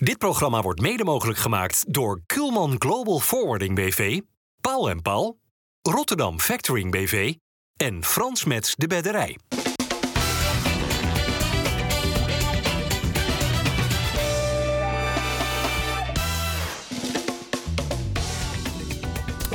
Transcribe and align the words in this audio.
Dit 0.00 0.18
programma 0.18 0.62
wordt 0.62 0.80
mede 0.80 1.04
mogelijk 1.04 1.38
gemaakt 1.38 1.94
door 1.94 2.20
Kulman 2.26 2.74
Global 2.78 3.18
Forwarding 3.18 3.74
BV, 3.74 4.20
Paul 4.60 4.90
en 4.90 5.02
Paul, 5.02 5.38
Rotterdam 5.82 6.40
Factoring 6.40 6.90
BV 6.90 7.34
en 7.76 8.04
Frans 8.04 8.44
Mets 8.44 8.74
de 8.76 8.86
Bedderij. 8.86 9.38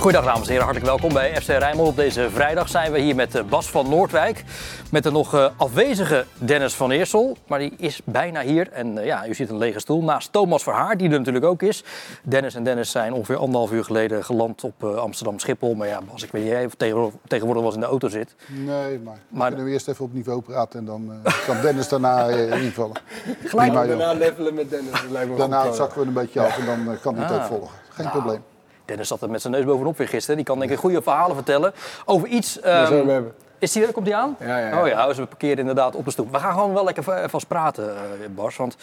Goedendag 0.05 0.31
dames 0.33 0.47
en 0.47 0.53
heren, 0.53 0.67
hartelijk 0.67 0.99
welkom 0.99 1.13
bij 1.13 1.41
FC 1.41 1.47
Rijnmond. 1.47 1.89
Op 1.89 1.95
deze 1.95 2.29
vrijdag 2.29 2.69
zijn 2.69 2.91
we 2.91 2.99
hier 2.99 3.15
met 3.15 3.35
eh, 3.35 3.43
Bas 3.43 3.69
van 3.69 3.89
Noordwijk. 3.89 4.43
Met 4.91 5.03
de 5.03 5.11
nog 5.11 5.33
eh, 5.33 5.49
afwezige 5.57 6.25
Dennis 6.37 6.73
van 6.73 6.91
Eersel. 6.91 7.37
Maar 7.47 7.59
die 7.59 7.73
is 7.77 8.01
bijna 8.03 8.41
hier. 8.41 8.71
En 8.71 8.97
eh, 8.97 9.05
ja, 9.05 9.27
u 9.27 9.33
ziet 9.33 9.49
een 9.49 9.57
lege 9.57 9.79
stoel. 9.79 10.03
Naast 10.03 10.31
Thomas 10.31 10.63
Verhaar, 10.63 10.97
die 10.97 11.09
er 11.09 11.17
natuurlijk 11.17 11.45
ook 11.45 11.61
is. 11.61 11.83
Dennis 12.23 12.55
en 12.55 12.63
Dennis 12.63 12.91
zijn 12.91 13.13
ongeveer 13.13 13.37
anderhalf 13.37 13.71
uur 13.71 13.83
geleden 13.83 14.23
geland 14.23 14.63
op 14.63 14.83
Amsterdam 14.83 15.39
Schiphol. 15.39 15.75
Maar 15.75 15.87
ja, 15.87 16.01
Bas, 16.11 16.23
ik 16.23 16.31
weet 16.31 16.43
niet 16.43 16.53
of 16.53 16.71
je 16.71 16.77
tegenwoordig, 16.77 17.19
tegenwoordig 17.27 17.63
was 17.63 17.73
in 17.73 17.79
de 17.79 17.85
auto 17.85 18.07
zit. 18.07 18.35
Nee, 18.47 18.99
maar, 18.99 19.17
maar 19.29 19.47
kunnen 19.47 19.65
we 19.65 19.71
eerst 19.71 19.87
even 19.87 20.05
op 20.05 20.13
niveau 20.13 20.41
praten. 20.41 20.79
En 20.79 20.85
dan 20.85 21.11
kan 21.45 21.61
Dennis 21.61 21.87
daarna 21.87 22.27
invallen. 22.27 22.97
Gelijk 23.45 23.73
daarna 23.73 24.13
levelen 24.13 24.53
met 24.53 24.69
Dennis. 24.69 25.37
daarna 25.37 25.71
zakken 25.71 26.01
we 26.01 26.07
een 26.07 26.13
beetje 26.13 26.41
af 26.41 26.57
en 26.57 26.65
dan 26.65 26.97
kan 27.01 27.15
hij 27.15 27.23
het 27.23 27.33
ook 27.33 27.39
ah. 27.39 27.47
volgen. 27.47 27.75
Geen 27.89 28.05
nou. 28.05 28.17
probleem. 28.19 28.54
Dennis 28.85 29.07
zat 29.07 29.21
er 29.21 29.29
met 29.29 29.41
zijn 29.41 29.53
neus 29.53 29.65
bovenop 29.65 29.97
weer 29.97 30.07
gisteren. 30.07 30.35
Die 30.35 30.45
kan 30.45 30.59
denk 30.59 30.71
ik 30.71 30.77
goede 30.77 31.01
verhalen 31.01 31.35
vertellen 31.35 31.73
over 32.05 32.27
iets... 32.27 32.65
Um, 32.65 33.33
is 33.59 33.71
die, 33.71 33.91
komt 33.91 34.05
die 34.05 34.15
aan? 34.15 34.35
Ja, 34.39 34.57
ja, 34.57 34.81
Oh 34.81 34.87
ja, 34.87 35.13
ze 35.13 35.25
parkeren 35.25 35.57
inderdaad 35.57 35.95
op 35.95 36.05
de 36.05 36.11
stoep. 36.11 36.31
We 36.31 36.39
gaan 36.39 36.53
gewoon 36.53 36.73
wel 36.73 36.83
lekker 36.83 37.29
vast 37.29 37.47
praten, 37.47 37.85
uh, 37.85 38.27
Bas. 38.35 38.55
Want 38.55 38.75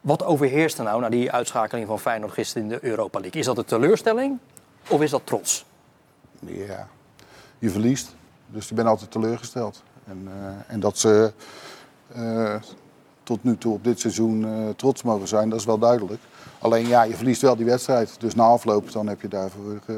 wat 0.00 0.24
overheerst 0.24 0.78
er 0.78 0.84
nou 0.84 1.00
na 1.00 1.08
die 1.08 1.32
uitschakeling 1.32 1.86
van 1.86 2.00
Feyenoord 2.00 2.32
gisteren 2.32 2.62
in 2.62 2.68
de 2.68 2.78
Europa 2.84 3.20
League? 3.20 3.40
Is 3.40 3.46
dat 3.46 3.58
een 3.58 3.64
teleurstelling 3.64 4.38
of 4.88 5.00
is 5.02 5.10
dat 5.10 5.20
trots? 5.24 5.64
Ja, 6.40 6.88
je 7.58 7.70
verliest. 7.70 8.14
Dus 8.46 8.68
je 8.68 8.74
bent 8.74 8.88
altijd 8.88 9.10
teleurgesteld. 9.10 9.82
En, 10.04 10.28
uh, 10.28 10.48
en 10.66 10.80
dat 10.80 10.98
ze 10.98 11.32
uh, 12.16 12.54
tot 13.26 13.44
nu 13.44 13.58
toe 13.58 13.72
op 13.72 13.84
dit 13.84 14.00
seizoen 14.00 14.46
trots 14.76 15.02
mogen 15.02 15.28
zijn, 15.28 15.48
dat 15.48 15.58
is 15.58 15.64
wel 15.64 15.78
duidelijk. 15.78 16.20
Alleen 16.58 16.86
ja, 16.86 17.02
je 17.02 17.14
verliest 17.14 17.42
wel 17.42 17.56
die 17.56 17.64
wedstrijd. 17.64 18.20
Dus 18.20 18.34
na 18.34 18.44
afloop 18.44 18.92
dan 18.92 19.06
heb 19.06 19.20
je 19.20 19.28
daarvoor 19.28 19.80
uh, 19.86 19.96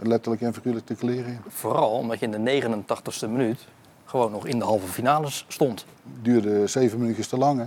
letterlijk 0.00 0.42
en 0.42 0.54
figuurlijk 0.54 0.86
te 0.86 0.94
kleren 0.94 1.26
in. 1.26 1.40
Vooral 1.48 1.90
omdat 1.90 2.20
je 2.20 2.26
in 2.26 2.44
de 2.44 2.62
89ste 2.62 3.28
minuut 3.28 3.66
gewoon 4.04 4.30
nog 4.30 4.46
in 4.46 4.58
de 4.58 4.64
halve 4.64 4.86
finales 4.86 5.44
stond. 5.48 5.84
Duurde 6.22 6.66
zeven 6.66 6.98
minuutjes 6.98 7.28
te 7.28 7.36
lang 7.36 7.58
hè. 7.58 7.66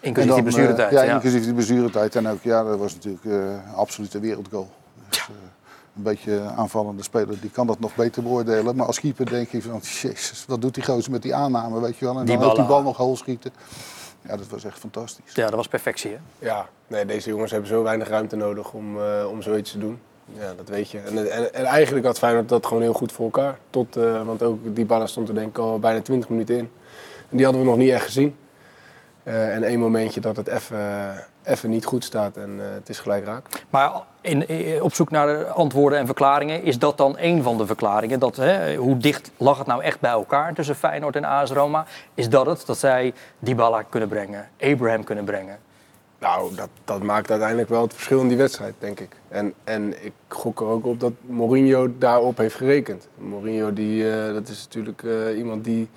Inclusief 0.00 0.34
die 0.34 0.42
blessuretijd. 0.42 0.92
Uh, 0.92 1.04
ja, 1.04 1.14
inclusief 1.14 1.44
die 1.44 1.54
blessuretijd. 1.54 2.16
En 2.16 2.28
ook, 2.28 2.42
ja, 2.42 2.64
dat 2.64 2.78
was 2.78 2.94
natuurlijk 2.94 3.24
uh, 3.24 3.74
absoluut 3.74 4.14
een 4.14 4.20
wereldgoal. 4.20 4.70
Dus, 5.08 5.18
ja. 5.18 5.24
een 5.96 6.02
beetje 6.02 6.40
aanvallende 6.56 7.02
speler, 7.02 7.40
die 7.40 7.50
kan 7.50 7.66
dat 7.66 7.80
nog 7.80 7.94
beter 7.94 8.22
beoordelen. 8.22 8.76
Maar 8.76 8.86
als 8.86 9.00
keeper 9.00 9.30
denk 9.30 9.52
ik 9.52 9.62
van, 9.62 9.80
jezus, 10.02 10.44
wat 10.46 10.60
doet 10.60 10.74
die 10.74 10.84
gozer 10.84 11.10
met 11.10 11.22
die 11.22 11.34
aanname, 11.34 11.80
weet 11.80 11.96
je 11.96 12.04
wel. 12.04 12.18
En 12.18 12.24
die 12.24 12.38
dan 12.38 12.50
ook 12.50 12.56
die 12.56 12.64
bal 12.64 12.82
nog 12.82 12.96
hoog 12.96 13.18
schieten. 13.18 13.52
Ja, 14.22 14.36
dat 14.36 14.48
was 14.48 14.64
echt 14.64 14.78
fantastisch. 14.78 15.34
Ja, 15.34 15.44
dat 15.46 15.54
was 15.54 15.68
perfectie, 15.68 16.10
hè? 16.10 16.46
Ja, 16.46 16.68
nee, 16.86 17.04
deze 17.04 17.28
jongens 17.28 17.50
hebben 17.50 17.68
zo 17.68 17.82
weinig 17.82 18.08
ruimte 18.08 18.36
nodig 18.36 18.72
om, 18.72 18.98
uh, 18.98 19.26
om 19.30 19.42
zoiets 19.42 19.70
te 19.70 19.78
doen. 19.78 20.00
Ja, 20.32 20.54
dat 20.54 20.68
weet 20.68 20.90
je. 20.90 20.98
En, 20.98 21.30
en, 21.30 21.54
en, 21.54 21.64
eigenlijk 21.64 22.06
had 22.06 22.18
Feyenoord 22.18 22.48
dat 22.48 22.66
gewoon 22.66 22.82
heel 22.82 22.92
goed 22.92 23.12
voor 23.12 23.24
elkaar. 23.24 23.58
Tot, 23.70 23.96
uh, 23.96 24.26
want 24.26 24.42
ook 24.42 24.74
die 24.74 24.84
ballen 24.84 25.08
stond 25.08 25.28
er 25.28 25.34
denk 25.34 25.48
ik 25.48 25.58
al 25.58 25.78
bijna 25.78 26.00
20 26.00 26.28
minuten 26.28 26.56
in. 26.56 26.70
En 27.30 27.36
die 27.36 27.44
hadden 27.44 27.62
we 27.62 27.68
nog 27.68 27.78
niet 27.78 27.90
echt 27.90 28.04
gezien. 28.04 28.36
Uh, 29.24 29.54
en 29.54 29.62
één 29.62 29.78
momentje 29.78 30.20
dat 30.20 30.36
het 30.36 30.46
even 30.46 30.78
niet 31.62 31.84
goed 31.84 32.04
staat 32.04 32.36
en 32.36 32.50
uh, 32.56 32.62
het 32.74 32.88
is 32.88 32.98
gelijk 32.98 33.24
raak. 33.24 33.46
Maar 33.70 33.92
in, 34.20 34.48
in, 34.48 34.82
op 34.82 34.94
zoek 34.94 35.10
naar 35.10 35.46
antwoorden 35.46 35.98
en 35.98 36.06
verklaringen, 36.06 36.62
is 36.62 36.78
dat 36.78 36.96
dan 36.96 37.16
een 37.18 37.42
van 37.42 37.58
de 37.58 37.66
verklaringen? 37.66 38.18
Dat, 38.18 38.36
hè, 38.36 38.76
hoe 38.76 38.96
dicht 38.96 39.30
lag 39.36 39.58
het 39.58 39.66
nou 39.66 39.82
echt 39.82 40.00
bij 40.00 40.10
elkaar 40.10 40.54
tussen 40.54 40.76
Feyenoord 40.76 41.16
en 41.16 41.24
AS 41.24 41.50
Roma? 41.50 41.86
Is 42.14 42.28
dat 42.28 42.46
het, 42.46 42.66
dat 42.66 42.78
zij 42.78 43.12
Dybala 43.38 43.82
kunnen 43.82 44.08
brengen, 44.08 44.48
Abraham 44.60 45.04
kunnen 45.04 45.24
brengen? 45.24 45.58
Nou, 46.20 46.54
dat, 46.54 46.68
dat 46.84 47.02
maakt 47.02 47.30
uiteindelijk 47.30 47.68
wel 47.68 47.82
het 47.82 47.94
verschil 47.94 48.20
in 48.20 48.28
die 48.28 48.36
wedstrijd, 48.36 48.74
denk 48.78 49.00
ik. 49.00 49.16
En, 49.28 49.54
en 49.64 50.04
ik 50.04 50.12
gok 50.28 50.60
er 50.60 50.66
ook 50.66 50.86
op 50.86 51.00
dat 51.00 51.12
Mourinho 51.20 51.88
daarop 51.98 52.36
heeft 52.36 52.54
gerekend. 52.54 53.08
Mourinho, 53.18 53.72
die, 53.72 54.02
uh, 54.02 54.32
dat 54.32 54.48
is 54.48 54.62
natuurlijk 54.64 55.02
uh, 55.02 55.38
iemand 55.38 55.64
die 55.64 55.88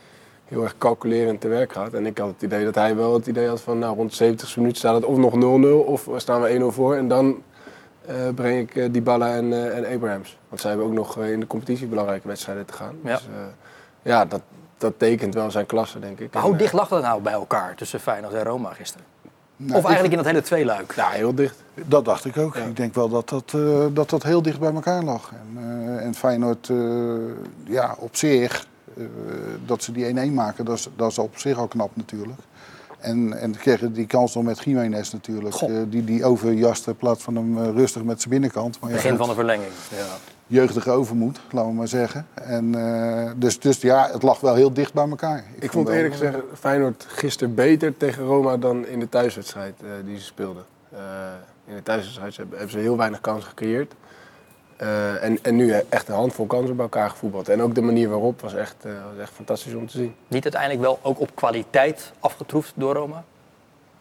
heel 0.54 0.64
erg 0.64 0.78
calculerend 0.78 1.42
te 1.42 1.48
werk 1.48 1.74
gaat. 1.74 1.94
En 1.94 2.06
ik 2.06 2.18
had 2.18 2.28
het 2.28 2.42
idee 2.42 2.64
dat 2.64 2.76
hij 2.76 2.96
wel 2.96 3.14
het 3.14 3.28
idee 3.28 3.48
had 3.48 3.62
van 3.62 3.80
nou, 3.80 3.96
rond 3.96 4.10
de 4.10 4.16
70 4.16 4.58
minuten 4.58 4.78
staat 4.78 4.96
het 4.96 5.06
of 5.06 5.18
nog 5.18 5.34
0-0 5.34 5.88
of 5.88 6.10
staan 6.16 6.42
we 6.42 6.60
1-0 6.60 6.66
voor. 6.74 6.96
En 6.96 7.08
dan 7.08 7.42
uh, 8.10 8.16
breng 8.36 8.60
ik 8.60 8.76
uh, 8.76 8.92
Dybala 8.92 9.36
en, 9.36 9.46
uh, 9.46 9.78
en 9.78 9.96
Abrahams. 9.96 10.38
Want 10.50 10.62
zij 10.62 10.70
hebben 10.70 10.88
ook 10.88 10.94
nog 10.94 11.18
in 11.18 11.40
de 11.40 11.48
competitie 11.48 11.88
belangrijke 11.88 12.28
wedstrijden 12.28 12.66
te 12.66 12.74
gaan. 12.74 12.96
Ja, 13.04 13.16
dus, 13.16 13.28
ja 14.02 14.26
dat, 14.26 14.42
dat 14.78 14.94
tekent 14.98 15.34
wel 15.34 15.52
zijn 15.52 15.66
klasse, 15.66 16.00
denk 16.00 16.20
ik. 16.20 16.34
Maar 16.34 16.44
hoe 16.44 16.56
dicht 16.56 16.74
lag 16.74 16.88
dat 16.88 17.02
nou 17.02 17.22
bij 17.22 17.34
elkaar 17.34 17.76
tussen 17.76 18.00
Feyenoord 18.00 18.34
en 18.34 18.44
Roma 18.44 18.74
gisteren? 18.74 19.06
Nou, 19.56 19.78
of 19.78 19.84
eigenlijk 19.84 20.14
in 20.14 20.20
dat 20.20 20.32
hele 20.32 20.42
tweeluik? 20.42 20.94
Ja, 20.96 21.10
heel 21.10 21.36
dicht. 21.36 21.64
Dat 21.74 22.06
dacht 22.06 22.26
ik 22.26 22.38
ook. 22.38 22.56
Ja. 22.56 22.64
Ik 22.64 22.76
denk 22.76 22.94
wel 22.94 23.10
dat 23.10 23.30
dat, 23.30 23.56
dat 23.96 24.10
dat 24.10 24.24
heel 24.24 24.42
dicht 24.42 24.60
bij 24.60 24.74
elkaar 24.74 25.04
lag. 25.04 25.32
En, 25.32 26.00
en 26.00 26.14
Feyenoord, 26.14 26.72
ja, 27.66 27.96
op 28.00 28.16
zich 28.16 28.66
dat 29.66 29.84
ze 29.84 29.92
die 29.92 30.30
1-1 30.30 30.34
maken, 30.34 30.66
dat 30.66 30.78
is, 30.78 30.90
dat 30.96 31.12
is 31.12 31.18
op 31.18 31.38
zich 31.38 31.58
al 31.58 31.68
knap 31.68 31.96
natuurlijk. 31.96 32.40
En, 33.04 33.34
en 33.34 33.58
kregen 33.58 33.94
die 33.94 34.08
kans 34.08 34.36
nog 34.36 34.44
met 34.44 34.64
Jiménez 34.64 35.12
natuurlijk. 35.12 35.62
Uh, 35.62 35.78
die, 35.88 36.04
die 36.04 36.26
overjaste 36.26 36.90
in 36.90 36.96
plaats 36.96 37.24
van 37.24 37.36
hem 37.36 37.58
uh, 37.58 37.70
rustig 37.70 38.04
met 38.04 38.20
zijn 38.20 38.30
binnenkant. 38.34 38.80
Maar 38.80 38.92
Begin 38.92 39.12
ja, 39.12 39.18
van 39.18 39.28
de 39.28 39.34
verlenging. 39.34 39.72
Ja. 39.90 40.06
Jeugdige 40.48 40.92
overmoed, 40.92 41.40
laten 41.52 41.70
we 41.70 41.76
maar 41.76 41.88
zeggen. 41.88 42.28
En, 42.34 42.72
dus, 43.38 43.60
dus 43.60 43.82
ja, 43.82 44.10
het 44.12 44.24
lag 44.24 44.40
wel 44.40 44.56
heel 44.56 44.74
dicht 44.74 44.94
bij 44.94 45.10
elkaar. 45.10 45.38
Ik, 45.56 45.64
Ik 45.64 45.72
vond 45.72 45.90
eerlijk 45.90 46.14
gezegd 46.14 46.38
Feyenoord 46.54 47.06
gisteren 47.08 47.56
beter 47.56 47.98
tegen 47.98 48.24
Roma 48.24 48.58
dan 48.58 48.88
in 48.88 49.00
de 49.00 49.10
thuiswedstrijd 49.10 49.74
die 50.06 50.18
ze 50.18 50.24
speelden. 50.24 50.64
in 51.66 51.76
de 51.76 51.84
thuiswedstrijd 51.84 52.38
hebben 52.38 52.70
ze 52.70 52.78
heel 52.78 52.98
weinig 52.98 53.22
kansen 53.22 53.50
gecreëerd. 53.50 53.94
Uh, 54.84 55.24
en, 55.24 55.40
en 55.42 55.56
nu 55.56 55.72
echt 55.90 56.08
een 56.08 56.16
handvol 56.16 56.46
kansen 56.46 56.76
bij 56.76 56.86
elkaar 56.86 57.10
gevoetbald. 57.10 57.50
En 57.50 57.62
ook 57.62 57.76
de 57.76 57.82
manier 57.82 58.10
waarop 58.10 58.42
was 58.42 58.54
echt, 58.54 58.76
uh, 58.86 58.94
was 59.12 59.22
echt 59.22 59.32
fantastisch 59.32 59.74
om 59.74 59.88
te 59.88 59.98
zien. 59.98 60.16
Niet 60.28 60.44
uiteindelijk 60.44 60.82
wel 60.82 61.00
ook 61.02 61.20
op 61.20 61.36
kwaliteit 61.36 62.12
afgetroefd 62.20 62.74
door 62.76 62.94
Roma? 62.94 63.24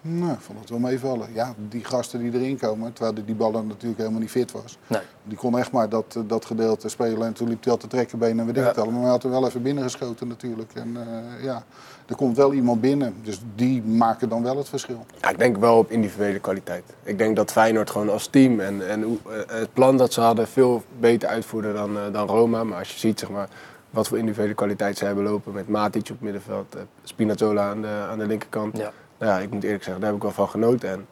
Nou, 0.05 0.33
ik 0.33 0.41
vond 0.41 0.59
het 0.59 0.71
wel 0.71 0.79
meevallen. 0.79 1.29
Ja, 1.33 1.55
die 1.69 1.85
gasten 1.85 2.21
die 2.21 2.41
erin 2.41 2.59
komen, 2.59 2.93
terwijl 2.93 3.25
die 3.25 3.35
ballen 3.35 3.67
natuurlijk 3.67 3.99
helemaal 3.99 4.21
niet 4.21 4.31
fit 4.31 4.53
was. 4.53 4.79
Nee. 4.87 5.01
Die 5.25 5.39
kon 5.39 5.59
echt 5.59 5.73
maar 5.73 5.89
dat, 5.89 6.19
dat 6.27 6.45
gedeelte 6.45 6.89
spelen 6.89 7.27
en 7.27 7.33
toen 7.33 7.49
liep 7.49 7.63
hij 7.63 7.73
al 7.73 7.79
te 7.79 7.87
trekken 7.87 8.19
benen 8.19 8.49
en 8.49 8.51
ik 8.51 8.77
ja. 8.77 8.85
Maar 8.85 9.01
hij 9.01 9.11
had 9.11 9.25
er 9.25 9.31
wel 9.31 9.47
even 9.47 9.63
binnen 9.63 9.85
geschoten 9.85 10.29
natuurlijk. 10.29 10.73
En 10.75 10.89
uh, 10.89 11.45
ja, 11.45 11.65
er 12.07 12.17
komt 12.17 12.37
wel 12.37 12.53
iemand 12.53 12.81
binnen. 12.81 13.15
Dus 13.23 13.41
die 13.55 13.83
maken 13.83 14.29
dan 14.29 14.43
wel 14.43 14.57
het 14.57 14.69
verschil. 14.69 15.07
Ja, 15.21 15.29
ik 15.29 15.39
denk 15.39 15.57
wel 15.57 15.79
op 15.79 15.91
individuele 15.91 16.39
kwaliteit. 16.39 16.85
Ik 17.03 17.19
denk 17.19 17.37
dat 17.37 17.53
Feyenoord 17.53 17.91
gewoon 17.91 18.11
als 18.11 18.27
team 18.27 18.61
en, 18.61 18.89
en 18.89 19.03
eh, 19.03 19.33
het 19.47 19.73
plan 19.73 19.97
dat 19.97 20.13
ze 20.13 20.21
hadden 20.21 20.49
veel 20.49 20.83
beter 20.99 21.29
uitvoerde 21.29 21.73
dan, 21.73 21.97
uh, 21.97 22.03
dan 22.13 22.29
Roma. 22.29 22.65
Maar 22.65 22.79
als 22.79 22.93
je 22.93 22.99
ziet 22.99 23.19
zeg 23.19 23.31
maar, 23.31 23.49
wat 23.91 24.09
voor 24.09 24.19
individuele 24.19 24.55
kwaliteit 24.55 24.99
ze 24.99 25.05
hebben 25.05 25.25
lopen 25.25 25.53
met 25.53 25.69
Matic 25.69 26.03
op 26.03 26.09
het 26.09 26.21
middenveld, 26.21 26.77
Spinazzola 27.03 27.71
aan 27.71 27.83
de, 27.83 28.07
aan 28.11 28.19
de 28.19 28.27
linkerkant. 28.27 28.77
Ja 28.77 28.93
ja, 29.27 29.39
ik 29.39 29.51
moet 29.51 29.65
eerlijk 29.65 29.83
zeggen, 29.83 30.03
daar 30.03 30.11
heb 30.13 30.19
ik 30.19 30.25
wel 30.27 30.47
van 30.47 30.49
genoten. 30.49 30.91
En 30.91 31.07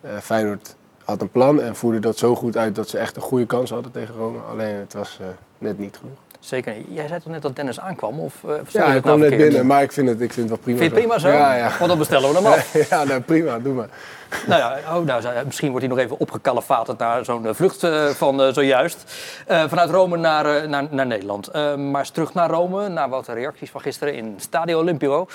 uh, 0.00 0.18
Feyenoord 0.18 0.76
had 1.04 1.20
een 1.20 1.30
plan 1.30 1.60
en 1.60 1.76
voerde 1.76 1.98
dat 1.98 2.18
zo 2.18 2.34
goed 2.34 2.56
uit 2.56 2.74
dat 2.74 2.88
ze 2.88 2.98
echt 2.98 3.16
een 3.16 3.22
goede 3.22 3.46
kans 3.46 3.70
hadden 3.70 3.92
tegen 3.92 4.14
Rome. 4.14 4.38
Alleen 4.38 4.74
het 4.74 4.92
was 4.92 5.18
uh, 5.20 5.26
net 5.58 5.78
niet 5.78 5.96
genoeg. 5.96 6.18
Zeker 6.46 6.74
niet. 6.74 6.86
Jij 6.90 7.08
zei 7.08 7.20
toch 7.20 7.32
net 7.32 7.42
dat 7.42 7.56
Dennis 7.56 7.80
aankwam? 7.80 8.20
Of, 8.20 8.34
uh, 8.46 8.54
ja, 8.68 8.86
hij 8.86 9.00
kwam 9.00 9.18
nou 9.18 9.30
net 9.30 9.38
binnen, 9.38 9.66
maar 9.66 9.82
ik 9.82 9.92
vind 9.92 10.08
het, 10.08 10.20
ik 10.20 10.32
vind 10.32 10.48
het 10.48 10.48
wel 10.48 10.58
prima 10.58 10.78
Vind 10.78 10.90
je 10.92 10.96
het 10.96 11.06
prima 11.06 11.18
zo? 11.18 11.28
Ja, 11.28 11.54
ja. 11.54 11.76
Want 11.78 11.88
dan 11.88 11.98
bestellen 11.98 12.28
we 12.28 12.36
hem 12.36 12.46
af. 12.46 12.72
ja, 12.90 13.04
nou, 13.04 13.20
prima, 13.20 13.58
doe 13.58 13.74
maar. 13.74 13.88
Nou 14.46 14.60
ja, 14.60 14.96
oh, 14.96 15.04
nou, 15.04 15.44
misschien 15.44 15.70
wordt 15.70 15.86
hij 15.86 15.94
nog 15.94 16.04
even 16.04 16.18
opgekalefaterd 16.18 16.98
naar 16.98 17.24
zo'n 17.24 17.54
vlucht 17.54 17.82
uh, 17.82 18.06
van 18.06 18.40
uh, 18.40 18.52
zojuist. 18.52 19.04
vanuit 19.46 19.90
Rome 19.90 20.16
naar, 20.16 20.68
naar, 20.68 20.86
naar 20.90 21.06
Nederland. 21.06 21.52
maar 21.76 22.00
eens 22.00 22.10
terug 22.10 22.34
naar 22.34 22.50
Rome, 22.50 22.88
naar 22.88 23.08
wat 23.08 23.28
reacties 23.28 23.70
van 23.70 23.80
gisteren 23.80 24.14
in 24.14 24.34
Stadio 24.38 24.78
Olympio. 24.78 25.28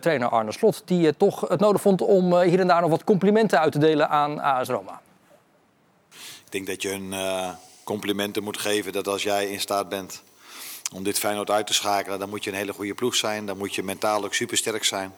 trainer 0.00 0.28
Arne 0.28 0.52
Slot, 0.52 0.82
die 0.84 1.16
toch 1.16 1.48
het 1.48 1.60
nodig 1.60 1.80
vond 1.80 2.00
om 2.00 2.40
hier 2.40 2.60
en 2.60 2.66
daar 2.66 2.80
nog 2.80 2.90
wat 2.90 3.04
complimenten 3.04 3.60
uit 3.60 3.72
te 3.72 3.78
delen 3.78 4.08
aan 4.08 4.40
AS 4.40 4.68
Roma. 4.68 5.00
Ik 6.44 6.52
denk 6.52 6.66
dat 6.66 6.82
je 6.82 6.90
een 6.90 7.14
complimenten 7.84 8.42
moet 8.42 8.58
geven 8.58 8.92
dat 8.92 9.08
als 9.08 9.22
jij 9.22 9.46
in 9.46 9.60
staat 9.60 9.88
bent 9.88 10.22
om 10.94 11.02
dit 11.02 11.18
Feyenoord 11.18 11.50
uit 11.50 11.66
te 11.66 11.74
schakelen, 11.74 12.18
dan 12.18 12.28
moet 12.28 12.44
je 12.44 12.50
een 12.50 12.56
hele 12.56 12.72
goede 12.72 12.94
ploeg 12.94 13.14
zijn. 13.14 13.46
Dan 13.46 13.58
moet 13.58 13.74
je 13.74 13.82
mentaal 13.82 14.24
ook 14.24 14.34
supersterk 14.34 14.84
zijn. 14.84 15.14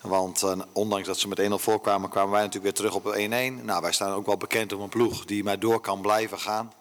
Want 0.00 0.42
uh, 0.42 0.52
ondanks 0.72 1.06
dat 1.06 1.18
ze 1.18 1.28
met 1.28 1.40
1-0 1.40 1.44
voorkwamen, 1.54 2.10
kwamen 2.10 2.30
wij 2.30 2.42
natuurlijk 2.42 2.78
weer 2.78 2.90
terug 2.90 2.94
op 2.94 3.14
1-1. 3.60 3.64
Nou, 3.64 3.82
wij 3.82 3.92
staan 3.92 4.12
ook 4.12 4.26
wel 4.26 4.36
bekend 4.36 4.72
om 4.72 4.80
een 4.80 4.88
ploeg 4.88 5.24
die 5.24 5.44
maar 5.44 5.58
door 5.58 5.80
kan 5.80 6.00
blijven 6.00 6.38
gaan. 6.38 6.72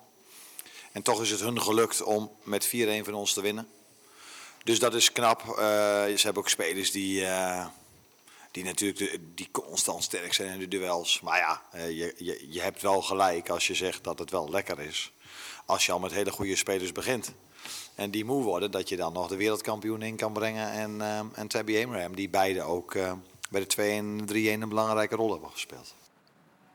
En 0.92 1.02
toch 1.02 1.22
is 1.22 1.30
het 1.30 1.40
hun 1.40 1.62
gelukt 1.62 2.04
om 2.04 2.32
met 2.44 2.68
4-1 2.68 2.70
van 3.04 3.14
ons 3.14 3.34
te 3.34 3.42
winnen. 3.42 3.68
Dus 4.64 4.80
dat 4.80 4.94
is 4.94 5.12
knap. 5.12 5.42
Uh, 5.42 5.56
ze 5.56 6.22
hebben 6.22 6.44
ook 6.44 6.50
spelers 6.50 6.92
die, 6.92 7.22
uh, 7.22 7.66
die 8.52 8.64
natuurlijk 8.64 9.20
die 9.36 9.50
constant 9.52 10.04
sterk 10.04 10.34
zijn 10.34 10.54
in 10.54 10.60
de 10.60 10.68
duels. 10.68 11.22
Maar 11.22 11.38
ja, 11.38 11.62
eh, 11.72 11.90
je, 11.90 12.14
je, 12.18 12.48
je 12.50 12.62
hebt 12.62 12.82
wel 12.82 13.02
gelijk 13.02 13.50
als 13.50 13.68
je 13.68 13.76
zegt 13.76 14.04
dat 14.04 14.20
het 14.20 14.32
wel 14.32 14.50
lekker 14.50 14.80
is. 14.80 15.12
Als 15.66 15.86
je 15.86 15.92
al 15.92 16.00
met 16.00 16.12
hele 16.12 16.32
goede 16.32 16.56
spelers 16.56 16.92
begint. 16.92 17.34
En 18.02 18.10
die 18.10 18.26
moe 18.26 18.44
worden, 18.44 18.72
dat 18.72 18.90
je 18.90 18.98
dan 18.98 19.14
nog 19.14 19.28
de 19.28 19.38
wereldkampioen 19.38 20.02
in 20.02 20.16
kan 20.16 20.34
brengen. 20.34 20.72
En, 20.72 21.02
eh, 21.02 21.20
en 21.34 21.48
Tabby 21.48 21.84
Abraham, 21.84 22.16
die 22.16 22.30
beide 22.30 22.62
ook 22.62 22.96
eh, 22.96 23.12
bij 23.50 23.62
de 23.62 23.68
2 23.68 23.98
en 23.98 24.26
3-1 24.26 24.62
een 24.62 24.70
belangrijke 24.70 25.16
rol 25.16 25.32
hebben 25.32 25.50
gespeeld. 25.50 25.96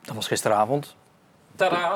Dat 0.02 0.14
was 0.14 0.26
gisteravond. 0.26 0.94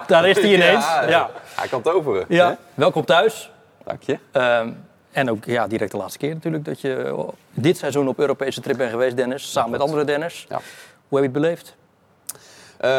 Daar 0.07 0.29
is 0.29 0.37
hij 0.37 0.55
ineens. 0.55 0.85
Ja, 0.85 1.09
Ja. 1.09 1.31
Hij 1.55 1.69
kan 1.69 1.83
toveren. 1.83 2.25
Ja. 2.29 2.49
hè? 2.49 2.55
Welkom 2.75 3.05
thuis. 3.05 3.51
Dank 3.85 4.03
je. 4.03 4.19
Ehm, 4.33 4.73
en 5.11 5.31
ook 5.31 5.45
ja, 5.45 5.67
direct 5.67 5.91
de 5.91 5.97
laatste 5.97 6.19
keer 6.19 6.35
natuurlijk 6.35 6.65
dat 6.65 6.81
je 6.81 6.95
eh, 6.95 7.29
dit 7.51 7.77
seizoen 7.77 8.09
op 8.09 8.19
Europese 8.19 8.61
trip 8.61 8.77
bent 8.77 8.91
geweest, 8.91 9.17
Dennis. 9.17 9.53
Samen 9.53 9.71
met 9.71 9.81
andere 9.81 10.05
Dennis. 10.05 10.47
Ja. 10.49 10.61
Hoe 11.09 11.19
heb 11.21 11.33
je 11.33 11.39
het 11.39 11.43
beleefd? 11.43 11.77
Eh, 12.81 12.91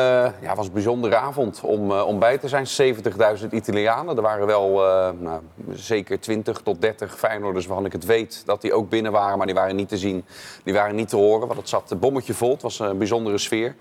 ja, 0.42 0.56
was 0.56 0.68
een 0.68 0.74
bijzondere 0.74 1.16
avond 1.16 1.62
om, 1.62 1.92
eh, 1.92 2.08
om 2.08 2.20
bij 2.20 2.38
te 2.38 2.48
zijn. 2.48 2.68
70.000 2.68 3.52
Italianen. 3.52 4.16
Er 4.16 4.22
waren 4.22 4.48
wel 4.48 4.88
eh, 4.88 5.10
nou, 5.20 5.42
zeker 5.72 6.20
20 6.20 6.62
tot 6.62 6.82
30 6.82 7.18
Feyenoorders 7.18 7.66
waarvan 7.66 7.86
ik 7.86 7.92
het 7.92 8.06
weet 8.06 8.44
dat 8.46 8.62
die 8.62 8.74
ook 8.74 8.90
binnen 8.90 9.12
waren. 9.12 9.38
Maar 9.38 9.46
die 9.46 9.56
waren 9.56 9.76
niet 9.76 9.90
te 9.90 9.98
zien, 9.98 10.26
die 10.64 10.74
waren 10.74 10.96
niet 10.96 11.10
te 11.10 11.16
horen. 11.16 11.48
Want 11.48 11.60
het 11.60 11.70
zat 11.70 11.92
een 11.92 12.00
bommetje 12.00 12.34
vol. 12.34 12.52
Het 12.52 12.62
was 12.62 12.80
een 12.80 12.98
bijzondere 12.98 13.38
sfeer. 13.38 13.76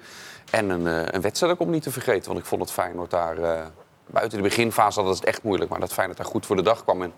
En 0.51 0.71
een, 0.71 1.15
een 1.15 1.21
wedstrijd 1.21 1.53
ook 1.53 1.61
om 1.61 1.71
niet 1.71 1.83
te 1.83 1.91
vergeten. 1.91 2.29
Want 2.29 2.39
ik 2.39 2.47
vond 2.47 2.61
het 2.61 2.73
Feyenoord 2.73 3.11
daar... 3.11 3.37
buiten 4.07 4.39
de 4.39 4.45
beginfase 4.45 4.99
hadden 4.99 5.17
het 5.17 5.25
echt 5.25 5.43
moeilijk. 5.43 5.71
Maar 5.71 5.81
dat 5.81 5.93
Feyenoord 5.93 6.19
daar 6.19 6.27
goed 6.27 6.47
voor 6.47 6.57
de 6.57 6.63
dag 6.63 6.83
kwam. 6.83 7.03
En 7.03 7.13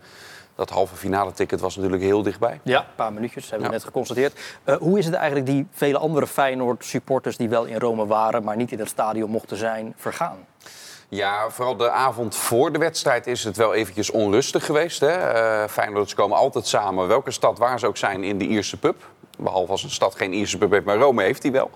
dat 0.54 0.70
halve 0.70 0.96
finale 0.96 1.32
ticket 1.32 1.60
was 1.60 1.76
natuurlijk 1.76 2.02
heel 2.02 2.22
dichtbij. 2.22 2.60
Ja, 2.62 2.78
een 2.78 2.84
paar 2.96 3.12
minuutjes, 3.12 3.42
hebben 3.50 3.60
we 3.60 3.66
Ja. 3.66 3.78
net 3.78 3.84
geconstateerd. 3.86 4.40
Eh, 4.64 4.76
hoe 4.76 4.98
is 4.98 5.04
het 5.04 5.14
eigenlijk 5.14 5.46
die 5.46 5.66
vele 5.72 5.98
andere 5.98 6.26
Feyenoord-supporters 6.26 7.36
die 7.36 7.48
wel 7.48 7.64
in 7.64 7.78
Rome 7.78 8.06
waren, 8.06 8.42
maar 8.44 8.56
niet 8.56 8.72
in 8.72 8.78
het 8.78 8.88
stadion 8.88 9.30
mochten 9.30 9.56
zijn, 9.56 9.94
vergaan? 9.96 10.38
Ja, 11.08 11.50
vooral 11.50 11.76
de 11.76 11.90
avond 11.90 12.36
voor 12.36 12.72
de 12.72 12.78
wedstrijd 12.78 13.26
is 13.26 13.44
het 13.44 13.56
wel 13.56 13.74
eventjes 13.74 14.10
onrustig 14.10 14.66
geweest. 14.66 15.00
Hè? 15.00 15.08
Eh 15.10 15.68
Feyenoorders 15.68 16.14
komen 16.14 16.36
altijd 16.36 16.66
samen, 16.66 17.08
welke 17.08 17.30
stad 17.30 17.58
waar 17.58 17.78
ze 17.78 17.86
ook 17.86 17.96
zijn, 17.96 18.24
in 18.24 18.38
de 18.38 18.44
Ierse 18.46 18.78
pub. 18.78 18.96
Behalve 19.42 19.70
als 19.70 19.82
een 19.82 19.90
stad 19.90 20.14
geen 20.14 20.32
Ierse 20.32 20.58
pub 20.58 20.70
heeft, 20.70 20.84
maar 20.84 20.96
Rome 20.96 21.22
heeft 21.22 21.42
die 21.42 21.52
wel. 21.52 21.70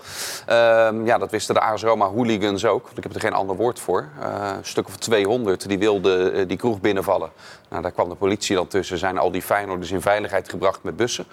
Ehm, 0.47 1.07
ja, 1.07 1.19
dat 1.19 1.31
wisten 1.31 1.55
de 1.55 1.61
AS 1.61 1.83
Roma 1.83 2.07
hooligans 2.07 2.65
ook. 2.65 2.85
Want 2.85 2.97
ik 2.97 3.03
heb 3.03 3.15
er 3.15 3.21
geen 3.21 3.33
ander 3.33 3.57
woord 3.57 3.81
voor. 3.81 4.09
Eh, 4.21 4.51
een 4.57 4.65
stuk 4.65 4.87
of 4.87 4.97
200 4.97 5.69
die 5.69 5.79
wilden 5.79 6.33
eh, 6.33 6.49
die 6.49 6.57
kroeg 6.57 6.81
binnenvallen. 6.81 7.31
Nou, 7.69 7.83
daar 7.83 7.93
kwam 7.93 8.09
de 8.09 8.15
politie 8.15 8.57
dan 8.57 8.67
tussen. 8.69 8.99
Zijn 8.99 9.19
al 9.19 9.31
die 9.31 9.43
Feyenoorders 9.43 9.91
in 9.91 10.01
veiligheid 10.01 10.49
gebracht 10.49 10.83
met 10.83 10.97
bussen. 10.97 11.25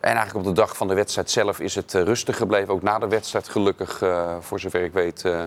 En 0.00 0.14
eigenlijk 0.14 0.46
op 0.46 0.54
de 0.54 0.60
dag 0.60 0.76
van 0.76 0.88
de 0.88 0.94
wedstrijd 0.94 1.30
zelf 1.30 1.60
is 1.60 1.74
het 1.74 1.94
eh, 1.94 2.02
rustig 2.02 2.36
gebleven. 2.36 2.74
Ook 2.74 2.82
na 2.82 2.98
de 2.98 3.08
wedstrijd 3.08 3.48
gelukkig, 3.48 4.02
eh, 4.02 4.34
voor 4.40 4.60
zover 4.60 4.82
ik 4.84 4.92
weet, 4.92 5.24
eh, 5.24 5.42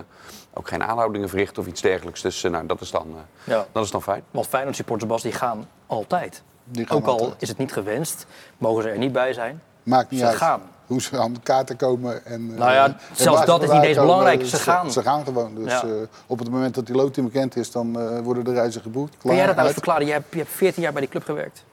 ook 0.54 0.68
geen 0.68 0.82
aanhoudingen 0.82 1.28
verricht 1.28 1.58
of 1.58 1.66
iets 1.66 1.80
dergelijks. 1.80 2.20
Dus 2.22 2.42
nou, 2.42 2.66
dat, 2.66 2.80
is 2.80 2.90
dan, 2.90 3.06
eh, 3.06 3.52
Ja. 3.54 3.66
dat 3.72 3.84
is 3.84 3.90
dan 3.90 4.02
fijn. 4.02 4.22
Want 4.30 4.46
Feyenoord-supporters, 4.46 5.10
Bas, 5.10 5.22
die 5.22 5.32
gaan 5.32 5.68
altijd. 5.86 6.42
Die 6.64 6.86
gaan 6.86 6.96
Ook 6.96 7.06
al 7.06 7.34
is 7.38 7.48
het 7.48 7.58
niet 7.58 7.72
gewenst, 7.72 8.26
mogen 8.58 8.82
ze 8.82 8.88
er 8.88 8.98
niet 8.98 9.12
bij 9.12 9.32
zijn. 9.32 9.62
Maakt 9.88 10.10
niet 10.10 10.20
Ze 10.20 10.26
uit 10.26 10.36
gaan. 10.36 10.60
hoe 10.86 11.00
ze 11.02 11.18
aan 11.18 11.32
de 11.32 11.40
kaarten 11.42 11.76
komen. 11.76 12.26
En, 12.26 12.46
Nou 12.54 12.72
ja, 12.72 12.84
eh, 12.84 12.90
en 12.90 12.96
zelfs 13.12 13.44
dat 13.44 13.62
is 13.62 13.70
niet 13.70 13.82
eens 13.82 13.96
belangrijk. 13.96 14.34
komen, 14.36 14.50
Ze 14.50 14.56
gaan. 14.56 14.92
Ze 14.92 15.02
gaan 15.02 15.24
gewoon. 15.24 15.54
Dus 15.54 15.72
Ja. 15.72 15.82
eh, 15.82 15.88
op 16.26 16.38
het 16.38 16.50
moment 16.50 16.74
dat 16.74 16.86
die 16.86 16.94
loting 16.94 17.26
bekend 17.32 17.56
is, 17.56 17.70
dan 17.70 18.00
eh, 18.00 18.18
worden 18.20 18.44
de 18.44 18.52
reizen 18.52 18.82
geboekt. 18.82 19.16
Kun 19.18 19.34
jij 19.34 19.46
dat 19.46 19.54
nou 19.54 19.66
eens 19.66 19.74
verklaren? 19.76 20.06
Je 20.06 20.12
hebt, 20.12 20.26
je 20.30 20.38
hebt 20.38 20.50
14 20.50 20.82
jaar 20.82 20.92
bij 20.92 21.00
die 21.00 21.10
club 21.10 21.24
gewerkt. 21.24 21.64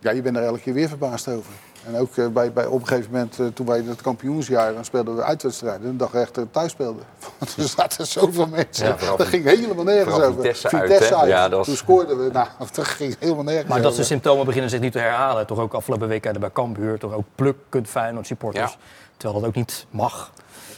Ja, 0.00 0.10
je 0.10 0.22
bent 0.22 0.36
er 0.36 0.42
elke 0.42 0.60
keer 0.60 0.74
weer 0.74 0.88
verbaasd 0.88 1.28
over. 1.28 1.52
En 1.86 1.96
ook 1.96 2.16
eh, 2.16 2.26
bij, 2.26 2.52
bij, 2.52 2.66
op 2.66 2.80
een 2.80 2.86
gegeven 2.86 3.10
moment, 3.12 3.38
eh, 3.38 3.46
toen 3.46 3.66
wij 3.66 3.78
in 3.78 3.88
het 3.88 4.02
kampioensjaar, 4.02 4.74
dan 4.74 4.84
speelden 4.84 5.16
we 5.16 5.22
uitwedstrijden. 5.22 5.88
Een 5.88 5.96
dag 5.96 6.14
echt 6.14 6.38
eh, 6.38 6.44
thuis 6.50 6.72
speelden. 6.72 7.02
Want 7.38 7.56
er 7.56 7.68
zaten 7.68 8.06
zoveel 8.06 8.46
mensen. 8.46 8.86
Ja, 8.86 9.16
dat 9.16 9.26
ging 9.26 9.44
helemaal 9.44 9.84
nergens 9.84 10.14
over. 10.14 10.32
Vitesse 10.34 10.68
uit, 10.76 10.98
hè? 11.08 11.24
Ja, 11.26 11.48
dat 11.48 11.58
was- 11.58 11.66
Toen 11.66 11.76
scoorden 11.76 12.24
we. 12.24 12.30
Nou, 12.32 12.48
dat 12.72 12.84
ging 12.84 13.16
helemaal 13.18 13.44
nergens 13.44 13.68
Maar 13.68 13.78
dat 13.78 13.86
over. 13.86 14.00
de 14.00 14.06
symptomen 14.06 14.44
beginnen 14.46 14.70
zich 14.70 14.80
niet 14.80 14.92
te 14.92 14.98
herhalen. 14.98 15.46
Toch 15.46 15.58
ook 15.58 15.72
afgelopen 15.74 16.08
week 16.08 16.38
bij 16.40 16.50
Cambuur, 16.52 16.98
toch 16.98 17.12
ook 17.12 17.26
plukkend 17.34 17.88
Feyenoord 17.88 18.26
supporters. 18.26 18.72
Ja. 18.72 18.78
Terwijl 19.20 19.40
dat 19.40 19.48
ook 19.48 19.56
niet 19.56 19.86
mag. 19.90 20.32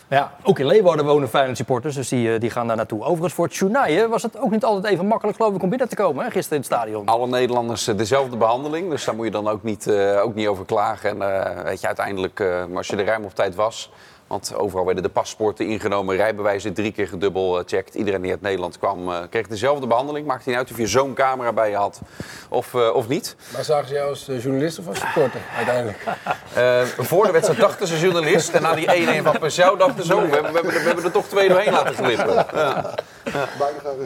Ja, 0.08 0.32
ook 0.42 0.58
in 0.58 0.66
Leeuwarden 0.66 1.04
wonen 1.04 1.28
Feyenoord 1.28 1.56
supporters, 1.56 1.94
dus 1.94 2.08
die, 2.08 2.32
eh, 2.32 2.40
die 2.40 2.50
gaan 2.50 2.66
daar 2.66 2.76
naartoe. 2.76 3.02
Overigens 3.02 3.32
voor 3.32 3.48
Tjoenaien 3.48 4.10
was 4.10 4.22
het 4.22 4.38
ook 4.38 4.50
niet 4.50 4.64
altijd 4.64 4.92
even 4.92 5.06
makkelijk 5.06 5.36
geloof 5.36 5.54
ik 5.54 5.62
om 5.62 5.68
binnen 5.68 5.88
te 5.88 5.96
komen 5.96 6.24
gisteren 6.24 6.50
in 6.50 6.56
het 6.56 6.64
stadion. 6.64 7.06
Alle 7.06 7.26
Nederlanders 7.26 7.88
eh, 7.88 7.96
dezelfde 7.96 8.36
behandeling, 8.36 8.90
dus 8.90 9.04
daar 9.04 9.14
moet 9.14 9.24
je 9.24 9.30
dan 9.30 9.48
ook 9.48 9.62
niet, 9.62 9.86
eh, 9.86 10.22
ook 10.22 10.34
niet 10.34 10.46
over 10.46 10.64
klagen. 10.64 11.10
En 11.10 11.44
eh, 11.44 11.62
weet 11.62 11.80
je, 11.80 11.86
uiteindelijk, 11.86 12.44
als 12.74 12.86
je 12.86 12.96
er 12.96 13.04
ruim 13.04 13.24
op 13.24 13.34
tijd 13.34 13.54
was, 13.54 13.90
want 14.32 14.54
overal 14.54 14.84
werden 14.84 15.02
de 15.02 15.08
paspoorten 15.08 15.66
ingenomen, 15.66 16.16
rijbewijzen 16.16 16.72
drie 16.72 16.92
keer 16.92 17.08
gedubbel 17.08 17.52
gecheckt. 17.52 17.94
Iedereen 17.94 18.20
die 18.22 18.30
uit 18.30 18.40
Nederland 18.40 18.78
kwam, 18.78 19.08
eh, 19.10 19.18
kreeg 19.30 19.46
dezelfde 19.46 19.86
behandeling. 19.86 20.26
Maakte 20.26 20.48
niet 20.48 20.58
uit 20.58 20.70
of 20.70 20.76
je 20.76 20.86
zo'n 20.86 21.14
camera 21.14 21.52
bij 21.52 21.70
je 21.70 21.76
had 21.76 22.00
of, 22.48 22.74
eh, 22.74 22.94
of 22.94 23.08
niet. 23.08 23.36
Maar 23.52 23.64
zagen 23.64 23.88
ze 23.88 23.94
jou 23.94 24.08
als 24.08 24.28
eh, 24.28 24.42
journalist 24.42 24.78
of 24.78 24.88
als 24.88 24.98
supporter 24.98 25.40
uiteindelijk? 25.56 25.98
Eh, 26.54 26.82
voor 26.82 27.26
de 27.26 27.32
wedstrijd 27.32 27.60
dachten 27.60 27.86
ze 27.86 27.98
journalist. 27.98 28.48
En 28.54 28.62
na 28.62 28.74
die 28.74 28.86
1-1 29.20 29.22
van 29.24 29.38
Percel 29.38 29.76
dachten 29.76 30.04
ze, 30.04 30.16
oh, 30.16 30.22
we, 30.22 30.28
hebben, 30.30 30.52
we, 30.52 30.58
hebben, 30.58 30.72
er- 30.74 30.80
we 30.80 30.86
hebben 30.86 31.04
er 31.04 31.10
toch 31.10 31.26
twee 31.26 31.48
doorheen 31.48 31.72
laten 31.72 31.94
glippen. 31.94 32.34
Ja. 32.54 32.94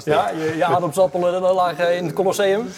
Ja, 0.04 0.30
je, 0.30 0.56
je 0.56 0.64
ademsappelen 0.64 1.40
lagen 1.40 1.96
in 1.96 2.04
het 2.04 2.14
Colosseum. 2.14 2.68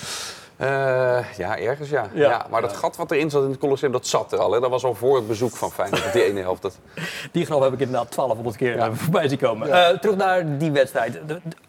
Eh, 0.59 1.25
ja, 1.37 1.59
ergens 1.59 1.91
ja. 1.91 2.09
Ja. 2.13 2.29
ja. 2.29 2.47
maar 2.51 2.61
dat 2.61 2.77
gat 2.77 2.97
wat 2.97 3.11
erin 3.11 3.31
zat 3.31 3.43
in 3.43 3.51
het 3.51 3.59
Colosseum, 3.59 3.93
dat 3.93 4.07
zat 4.07 4.33
er 4.33 4.39
al. 4.39 4.53
Hè. 4.53 4.61
Dat 4.61 4.71
was 4.71 4.85
al 4.85 4.95
voor 4.95 5.17
het 5.17 5.27
bezoek 5.27 5.57
van 5.57 5.71
Feyenoord, 5.71 6.13
die 6.13 6.25
ene 6.25 6.41
helft. 6.41 6.63
Dat... 6.63 6.79
Die 7.33 7.45
grap 7.47 7.61
heb 7.61 7.73
ik 7.73 7.81
inderdaad 7.81 8.15
1200 8.15 8.57
keer 8.57 8.79
eh, 8.79 8.93
voorbij 8.93 9.29
zien 9.29 9.39
komen. 9.39 9.73
Eh, 9.73 9.99
terug 9.99 10.17
naar 10.17 10.59
die 10.59 10.71
wedstrijd. 10.71 11.21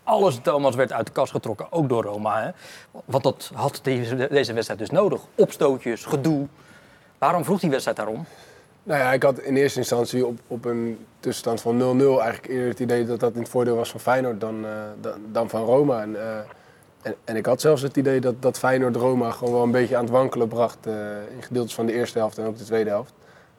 Alles, 0.03 0.39
Thomas, 0.41 0.75
werd 0.75 0.91
uit 0.91 1.05
de 1.05 1.11
kast 1.11 1.31
getrokken, 1.31 1.71
ook 1.71 1.89
door 1.89 2.03
Roma. 2.03 2.41
Hè? 2.41 2.49
Want 3.05 3.23
dat 3.23 3.51
had 3.53 3.79
deze, 3.83 4.27
deze 4.29 4.53
wedstrijd 4.53 4.79
dus 4.79 4.89
nodig. 4.89 5.21
Opstootjes, 5.35 6.05
gedoe. 6.05 6.47
Waarom 7.17 7.43
vroeg 7.43 7.59
die 7.59 7.69
wedstrijd 7.69 7.97
daarom? 7.97 8.25
Nou 8.83 8.99
ja, 8.99 9.13
ik 9.13 9.23
had 9.23 9.39
in 9.39 9.55
eerste 9.55 9.79
instantie 9.79 10.25
op, 10.25 10.39
op 10.47 10.65
een 10.65 11.05
tussenstand 11.19 11.61
van 11.61 11.75
0-0 11.77 12.21
eigenlijk 12.21 12.47
eerder 12.47 12.69
het 12.69 12.79
idee 12.79 13.05
dat 13.05 13.19
dat 13.19 13.33
in 13.33 13.39
het 13.41 13.49
voordeel 13.49 13.75
was 13.75 13.91
van 13.91 13.99
Feyenoord 13.99 14.39
dan, 14.39 14.65
eh, 14.65 14.71
dan, 15.01 15.13
dan 15.31 15.49
van 15.49 15.63
Roma. 15.63 16.01
En, 16.01 16.21
eh, 16.21 16.39
en, 17.01 17.15
en 17.23 17.35
ik 17.35 17.45
had 17.45 17.61
zelfs 17.61 17.81
het 17.81 17.97
idee 17.97 18.19
dat, 18.19 18.41
dat 18.41 18.57
Feyenoord 18.57 18.95
Roma 18.95 19.31
gewoon 19.31 19.53
wel 19.53 19.63
een 19.63 19.71
beetje 19.71 19.95
aan 19.95 20.03
het 20.03 20.11
wankelen 20.11 20.47
bracht 20.47 20.77
eh, 20.87 20.93
in 21.35 21.43
gedeeltes 21.43 21.73
van 21.73 21.85
de 21.85 21.93
eerste 21.93 22.17
helft 22.17 22.37
en 22.37 22.45
ook 22.45 22.57
de 22.57 22.63
tweede 22.63 22.89
helft. 22.89 23.13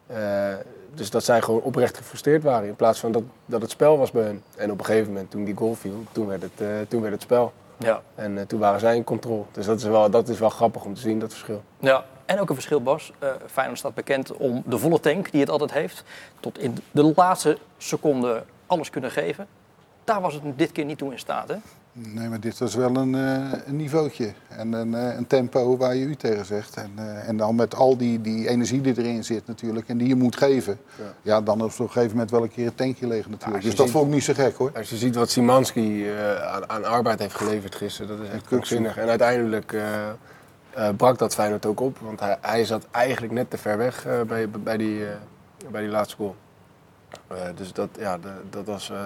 Eh, 0.06 0.54
dus 0.94 1.10
dat 1.10 1.24
zij 1.24 1.42
gewoon 1.42 1.60
oprecht 1.60 1.96
gefrustreerd 1.96 2.42
waren 2.42 2.68
in 2.68 2.76
plaats 2.76 3.00
van 3.00 3.12
dat, 3.12 3.22
dat 3.46 3.62
het 3.62 3.70
spel 3.70 3.98
was 3.98 4.10
bij 4.10 4.22
hen. 4.22 4.42
En 4.56 4.70
op 4.70 4.78
een 4.78 4.84
gegeven 4.84 5.12
moment 5.12 5.30
toen 5.30 5.44
die 5.44 5.56
goal 5.56 5.74
viel, 5.74 6.04
toen 6.12 6.26
werd 6.26 6.42
het, 6.42 6.60
eh, 6.60 6.68
toen 6.88 7.00
werd 7.00 7.12
het 7.12 7.22
spel. 7.22 7.52
Ja. 7.76 8.02
En 8.14 8.46
toen 8.46 8.58
waren 8.58 8.80
zij 8.80 8.96
in 8.96 9.04
controle. 9.04 9.44
Dus 9.52 9.66
dat 9.66 9.78
is, 9.78 9.84
wel, 9.84 10.10
dat 10.10 10.28
is 10.28 10.38
wel 10.38 10.50
grappig 10.50 10.84
om 10.84 10.94
te 10.94 11.00
zien, 11.00 11.18
dat 11.18 11.30
verschil. 11.30 11.62
ja. 11.78 12.04
En 12.24 12.40
ook 12.40 12.48
een 12.48 12.54
verschil, 12.54 12.82
Bas. 12.82 13.12
Eh 13.18 13.28
Feyenoord 13.46 13.78
staat 13.78 13.94
bekend 13.94 14.32
om 14.32 14.62
de 14.66 14.78
volle 14.78 15.00
tank 15.00 15.30
die 15.30 15.40
het 15.40 15.50
altijd 15.50 15.72
heeft. 15.72 16.04
Tot 16.40 16.58
in 16.58 16.78
de 16.90 17.12
laatste 17.16 17.58
seconde 17.78 18.44
alles 18.66 18.90
kunnen 18.90 19.10
geven. 19.10 19.46
Daar 20.04 20.20
was 20.20 20.34
het 20.34 20.42
dit 20.56 20.72
keer 20.72 20.84
niet 20.84 20.98
toe 20.98 21.12
in 21.12 21.18
staat, 21.18 21.48
hè? 21.48 21.56
Nee, 21.92 22.28
maar 22.28 22.40
dit 22.40 22.58
was 22.58 22.74
wel 22.74 22.96
een, 22.96 23.14
eh, 23.14 23.58
een 23.66 23.76
niveautje. 23.76 24.32
En 24.48 24.72
een, 24.72 24.94
eh, 24.94 25.16
een 25.16 25.26
tempo 25.26 25.76
waar 25.76 25.94
je 25.94 26.04
u 26.04 26.16
tegen 26.16 26.44
zegt. 26.44 26.76
En, 26.76 26.90
eh, 26.96 27.28
en 27.28 27.36
dan 27.36 27.54
met 27.54 27.74
al 27.74 27.96
die, 27.96 28.20
die 28.20 28.48
energie 28.48 28.80
die 28.80 28.98
erin 28.98 29.24
zit 29.24 29.46
natuurlijk. 29.46 29.88
En 29.88 29.98
die 29.98 30.08
je 30.08 30.14
moet 30.14 30.36
geven. 30.36 30.78
Ja, 31.22 31.40
dan 31.40 31.62
op 31.62 31.78
een 31.78 31.90
gegeven 31.90 32.10
moment 32.10 32.30
wel 32.30 32.42
een 32.42 32.50
keer 32.50 32.66
een 32.66 32.74
tankje 32.74 33.06
leeg 33.06 33.28
natuurlijk. 33.28 33.62
je 33.62 33.68
dus 33.68 33.78
dat 33.78 33.90
vond 33.90 34.06
ik 34.06 34.12
niet 34.12 34.24
zo 34.24 34.32
gek 34.32 34.56
hoor. 34.56 34.72
Als 34.74 34.90
je 34.90 34.96
ziet 34.96 35.14
wat 35.14 35.30
Simanski 35.30 36.08
aan, 36.42 36.70
aan 36.70 36.84
arbeid 36.84 37.18
heeft 37.18 37.34
geleverd 37.34 37.74
gisteren, 37.74 38.16
dat 38.16 38.26
is 38.26 38.32
echt 38.32 38.46
krankzinnig. 38.46 38.96
En 38.96 39.08
uiteindelijk 39.08 39.76
brak 40.96 41.18
dat 41.18 41.34
Feyenoord 41.34 41.66
ook 41.66 41.80
op, 41.80 41.98
want 41.98 42.20
hij, 42.20 42.38
hij 42.40 42.64
zat 42.64 42.86
eigenlijk 42.90 43.32
net 43.32 43.50
te 43.50 43.58
ver 43.58 43.76
weg 43.76 44.06
bij, 44.26 44.50
bij, 44.50 44.76
die, 44.76 45.04
bij 45.70 45.80
die 45.80 45.90
laatste 45.90 46.16
goal. 46.16 46.36
Eh, 47.28 47.36
dus 47.54 47.72
dat, 47.72 47.88
ja, 47.98 48.18
de- 48.18 48.40
dat, 48.50 48.64
was, 48.66 48.90
eh, 48.90 49.00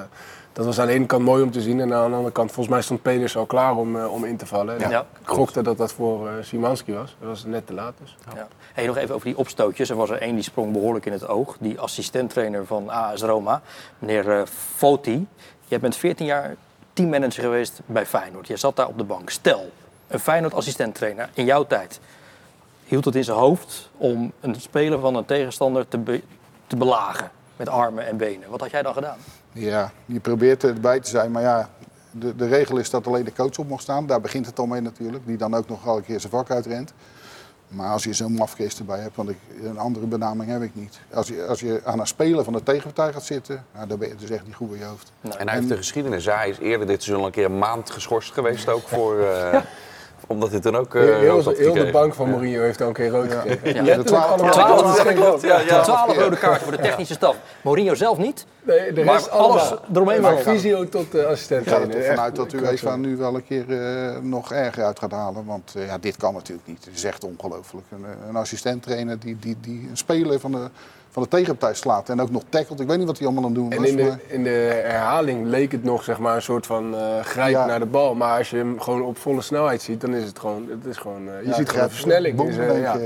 dat 0.52 0.64
was 0.64 0.78
aan 0.80 0.86
de 0.86 0.92
ene 0.92 1.06
kant 1.06 1.24
mooi 1.24 1.42
om 1.42 1.50
te 1.50 1.60
zien. 1.60 1.80
En 1.80 1.92
aan 1.94 2.10
de 2.10 2.16
andere 2.16 2.32
kant, 2.32 2.52
volgens 2.52 2.74
mij 2.74 2.82
stond 2.84 3.02
Peders 3.02 3.36
al 3.36 3.46
klaar 3.46 3.76
om, 3.76 3.96
eh, 3.96 4.12
om 4.12 4.24
in 4.24 4.36
te 4.36 4.46
vallen. 4.46 4.78
Ja. 4.78 5.00
Ik 5.00 5.06
gokte 5.28 5.62
dat 5.62 5.78
dat 5.78 5.92
voor 5.92 6.28
Simanski 6.40 6.92
was. 6.94 7.16
Dat 7.20 7.28
was 7.28 7.44
net 7.44 7.66
te 7.66 7.72
laat 7.74 7.92
dus. 8.00 8.16
Ja. 8.34 8.48
Hey, 8.72 8.86
nog 8.86 8.96
even 8.96 9.14
over 9.14 9.26
die 9.26 9.38
opstootjes. 9.38 9.90
Er 9.90 9.96
was 9.96 10.10
er 10.10 10.20
één 10.20 10.34
die 10.34 10.44
sprong 10.44 10.72
behoorlijk 10.72 11.06
in 11.06 11.12
het 11.12 11.28
oog. 11.28 11.56
Die 11.60 11.80
assistenttrainer 11.80 12.66
van 12.66 12.88
AS 12.90 13.22
Roma, 13.22 13.62
meneer 13.98 14.46
Foti. 14.76 15.26
Je 15.66 15.78
bent 15.78 15.96
14 15.96 16.26
jaar 16.26 16.54
teammanager 16.92 17.42
geweest 17.42 17.80
bij 17.86 18.06
Feyenoord. 18.06 18.46
Je 18.46 18.56
zat 18.56 18.76
daar 18.76 18.86
op 18.88 18.98
de 18.98 19.04
bank. 19.04 19.30
Stel, 19.30 19.70
een 20.08 20.18
Feyenoord 20.20 20.54
assistenttrainer 20.54 21.28
in 21.34 21.44
jouw 21.44 21.66
tijd 21.66 22.00
hield 22.84 23.04
het 23.04 23.14
in 23.14 23.24
zijn 23.24 23.38
hoofd 23.38 23.90
om 23.96 24.32
een 24.40 24.60
speler 24.60 24.98
van 24.98 25.14
een 25.14 25.24
tegenstander 25.24 25.88
te, 25.88 25.98
be- 25.98 26.22
te 26.66 26.76
belagen 26.76 27.30
met 27.56 27.68
armen 27.68 28.06
en 28.06 28.16
benen. 28.16 28.50
Wat 28.50 28.60
had 28.60 28.70
jij 28.70 28.82
dan 28.82 28.94
gedaan? 28.94 29.16
Ja, 29.52 29.90
je 30.06 30.20
probeert 30.20 30.64
erbij 30.64 31.00
te 31.00 31.10
zijn. 31.10 31.30
Maar 31.30 31.42
ja, 31.42 31.68
de, 32.10 32.36
de 32.36 32.46
regel 32.46 32.76
is 32.76 32.90
dat 32.90 33.06
alleen 33.06 33.24
de 33.24 33.32
coach 33.32 33.58
op 33.58 33.68
mag 33.68 33.80
staan. 33.80 34.06
Daar 34.06 34.20
begint 34.20 34.46
het 34.46 34.58
al 34.58 34.66
mee 34.66 34.80
natuurlijk. 34.80 35.26
Die 35.26 35.36
dan 35.36 35.54
ook 35.54 35.68
nog 35.68 35.86
al 35.86 35.96
een 35.96 36.04
keer 36.04 36.20
zijn 36.20 36.32
vak 36.32 36.50
uitrent. 36.50 36.92
Maar 37.68 37.90
als 37.90 38.04
je 38.04 38.12
zo'n 38.12 38.32
mafkees 38.32 38.78
erbij 38.78 38.98
hebt, 38.98 39.16
want 39.16 39.28
ik, 39.28 39.36
een 39.62 39.78
andere 39.78 40.06
benaming 40.06 40.50
heb 40.50 40.62
ik 40.62 40.74
niet. 40.74 41.00
Als 41.12 41.28
je, 41.28 41.46
als 41.46 41.60
je 41.60 41.80
aan 41.84 42.00
een 42.00 42.06
speler 42.06 42.44
van 42.44 42.52
de 42.52 42.62
tegenpartij 42.62 43.12
gaat 43.12 43.24
zitten, 43.24 43.64
nou, 43.74 43.86
dan 43.86 43.98
ben 43.98 44.08
je 44.08 44.14
dus 44.14 44.30
echt 44.30 44.46
niet 44.46 44.54
goed 44.54 44.70
bij 44.70 44.78
je 44.78 44.84
hoofd. 44.84 45.12
En 45.20 45.48
hij 45.48 45.56
heeft 45.56 45.68
de 45.68 45.76
geschiedenis. 45.76 46.24
Hij 46.24 46.48
is 46.48 46.58
eerder 46.58 46.86
dit 46.86 47.02
seizoen 47.02 47.20
al 47.20 47.26
een 47.26 47.32
keer 47.34 47.44
een 47.44 47.58
maand 47.58 47.90
geschorst 47.90 48.32
geweest 48.32 48.68
ook 48.68 48.88
voor... 48.94 49.20
eh, 49.20 49.60
Omdat 50.26 50.50
hij 50.50 50.60
toen 50.60 50.76
ook... 50.76 50.94
eh, 50.94 51.02
Heel, 51.02 51.14
heel, 51.14 51.28
rood 51.28 51.44
had 51.44 51.56
heel 51.56 51.72
de 51.74 51.90
bank 51.90 52.14
van 52.14 52.30
Mourinho 52.30 52.60
heeft 52.62 52.80
al 52.80 52.88
een 52.88 52.92
keer 52.92 53.08
rood 53.08 53.32
gekregen. 53.32 53.58
Ja, 53.62 53.82
Letterlijk 53.82 53.96
de 54.02 54.04
twaalf- 54.04 54.30
allemaal. 54.30 54.52
twaalf- 54.52 54.82
Dat 54.82 54.96
is 54.96 55.00
geen 55.02 55.16
grap. 55.16 55.42
Ja, 55.42 55.60
ja. 55.60 55.82
12 55.82 56.16
rode 56.16 56.36
kaarten 56.36 56.62
voor 56.62 56.76
de 56.76 56.82
technische 56.82 57.14
staf. 57.14 57.36
Mourinho 57.62 57.94
zelf 57.94 58.18
niet. 58.18 58.46
Nee, 58.62 58.92
de 58.92 59.04
Maar 59.04 59.14
rest 59.14 59.30
alles 59.30 59.70
allemaal. 59.70 59.80
eromheen 59.92 60.22
Van 60.22 60.38
visio 60.54 60.88
tot 60.88 61.14
uh, 61.14 61.24
assistent. 61.24 61.66
Ik 61.66 61.72
ga 61.72 61.80
er 61.80 62.04
vanuit 62.04 62.36
dat 62.36 62.52
ik 62.52 62.60
UEFA 62.60 62.90
ook 62.92 62.96
nu 62.98 63.16
wel 63.16 63.34
een 63.34 63.44
keer 63.44 63.64
eh, 63.82 64.18
nog 64.22 64.52
erger 64.52 64.84
uit 64.84 64.98
gaat 64.98 65.10
halen. 65.10 65.44
Want 65.44 65.72
eh, 65.76 65.86
ja, 65.86 65.98
dit 65.98 66.16
kan 66.16 66.34
natuurlijk 66.34 66.66
niet. 66.68 66.84
Het 66.84 66.94
is 66.94 67.04
echt 67.04 67.24
ongelooflijk. 67.24 67.86
Een, 67.90 68.04
eh, 68.04 68.28
een 68.28 68.36
assistent-trainer 68.36 69.18
die, 69.18 69.36
die, 69.40 69.56
die 69.60 69.86
een 69.90 69.96
speler 69.96 70.40
van 70.40 70.52
de, 70.52 70.68
van 71.14 71.22
de 71.22 71.28
tegenpartij 71.28 71.74
slaat 71.74 72.08
en 72.08 72.20
ook 72.20 72.30
nog 72.30 72.42
tackelt. 72.48 72.80
Ik 72.80 72.86
weet 72.86 72.98
niet 72.98 73.06
wat 73.06 73.18
hij 73.18 73.26
allemaal 73.26 73.44
aan 73.44 73.50
het 73.50 73.60
doen 73.60 73.70
En 73.72 73.78
was. 73.80 73.88
in 73.88 73.96
de, 73.96 74.02
maar- 74.02 74.18
in 74.26 74.42
de 74.44 74.80
herhaling 74.84 75.46
leek 75.46 75.72
het 75.72 75.84
nog 75.84 76.04
zeg 76.04 76.18
maar, 76.18 76.36
een 76.36 76.42
soort 76.42 76.66
van 76.66 76.94
eh 76.96 77.20
grijp 77.24 77.50
Ja. 77.52 77.66
naar 77.66 77.78
de 77.78 77.86
bal. 77.86 78.14
Maar 78.14 78.38
als 78.38 78.50
je 78.50 78.56
hem 78.56 78.80
gewoon 78.80 79.02
op 79.02 79.18
volle 79.18 79.40
snelheid 79.42 79.82
ziet, 79.82 80.00
dan 80.00 80.14
is 80.14 80.24
het 80.24 80.38
gewoon... 80.38 80.68
Het 80.70 80.84
is 80.84 80.96
gewoon 80.96 81.28
eh, 81.28 81.40
je 81.42 81.48
ja, 81.48 81.54
ziet 81.54 81.68
gewoon 81.70 81.90
versnelling. 81.90 82.36
boem, 82.36 82.46
Dus, 82.46 82.56
eh, 82.56 82.80
ja. 82.80 82.98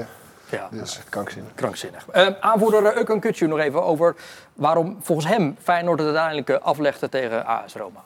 Ja, 0.51 0.69
Dus, 0.71 1.01
krankzinnig. 1.09 1.55
krankzinnig. 1.55 2.07
Aanvoerder 2.41 2.97
uh, 2.97 3.03
Ökan 3.03 3.19
Kutsu 3.21 3.47
nog 3.47 3.59
even 3.59 3.83
over 3.85 4.17
waarom 4.55 4.97
volgens 5.01 5.27
hem 5.29 5.57
Feyenoord 5.63 5.99
het 5.99 6.07
uiteindelijk 6.09 6.49
eh, 6.49 6.59
aflegde 6.67 7.09
tegen 7.09 7.47
AS 7.47 7.75
Roma. 7.75 8.05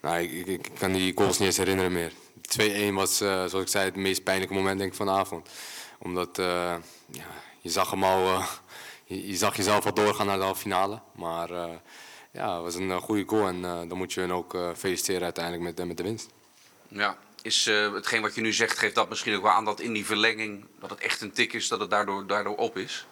Nou, 0.00 0.18
ik, 0.22 0.30
ik, 0.32 0.46
ik 0.46 0.70
kan 0.78 0.92
die 0.92 1.12
goals 1.14 1.38
niet 1.38 1.48
eens 1.48 1.56
herinneren 1.56 1.92
meer. 1.92 2.12
2-1 2.48 2.94
was, 2.94 3.20
eh, 3.20 3.28
zoals 3.28 3.52
ik 3.52 3.68
zei, 3.68 3.84
het 3.84 3.96
meest 3.96 4.22
pijnlijke 4.24 4.54
moment 4.54 4.78
denk 4.78 4.90
ik, 4.90 4.96
van 4.96 5.06
de 5.06 5.12
avond. 5.12 5.48
Omdat 5.98 6.38
eh, 6.38 6.74
ja, 7.06 7.26
je 7.60 7.70
zag 7.70 7.90
hem 7.90 8.04
al, 8.04 8.26
eh, 8.26 8.46
je, 9.04 9.26
je 9.26 9.36
zag 9.36 9.56
jezelf 9.56 9.86
al 9.86 9.94
doorgaan 9.94 10.26
naar 10.26 10.36
de 10.38 10.42
halve 10.44 10.60
finale. 10.60 11.00
Maar 11.14 11.48
ja, 12.30 12.54
het 12.54 12.62
was 12.62 12.74
een 12.74 13.00
goede 13.00 13.24
goal 13.26 13.46
en 13.48 13.60
dan 13.60 13.96
moet 13.96 14.12
je 14.12 14.20
hen 14.20 14.32
ook 14.32 14.56
feliciteren 14.76 15.22
uiteindelijk 15.22 15.64
met, 15.64 15.76
de- 15.76 15.84
met 15.84 15.96
de 15.96 16.02
winst. 16.02 16.28
Ja. 16.88 17.16
Is 17.42 17.64
hetgeen 17.94 18.22
wat 18.22 18.34
je 18.34 18.40
nu 18.40 18.52
zegt, 18.52 18.78
geeft 18.78 18.94
dat 18.94 19.08
misschien 19.08 19.34
ook 19.36 19.42
wel 19.42 19.50
aan 19.50 19.64
dat 19.64 19.80
in 19.80 19.92
die 19.92 20.06
verlenging... 20.06 20.66
dat 20.80 20.90
het 20.90 20.98
echt 21.00 21.20
een 21.20 21.32
tik 21.32 21.52
is, 21.52 21.68
dat 21.68 21.80
het 21.80 21.90
daardoor, 21.90 22.26
daardoor 22.26 22.56
op 22.56 22.76
is? 22.76 23.06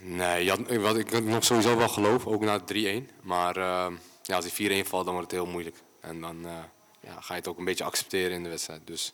Nee, 0.00 0.48
had, 0.50 0.60
wat 0.76 0.96
ik 0.96 1.24
nog 1.24 1.44
sowieso 1.44 1.76
wel 1.76 1.88
geloof, 1.88 2.26
ook 2.26 2.42
na 2.42 2.60
3-1. 2.60 2.64
Maar 3.22 3.58
ja, 4.22 4.36
als 4.36 4.54
die 4.54 4.84
4-1 4.84 4.88
valt, 4.88 5.04
dan 5.04 5.14
wordt 5.14 5.30
het 5.30 5.40
heel 5.40 5.50
moeilijk. 5.50 5.76
En 6.00 6.20
dan 6.20 6.46
ja, 7.04 7.20
ga 7.20 7.34
je 7.34 7.40
het 7.40 7.48
ook 7.48 7.58
een 7.58 7.64
beetje 7.64 7.84
accepteren 7.84 8.36
in 8.36 8.42
de 8.42 8.48
wedstrijd. 8.48 8.80
Dus 8.84 9.12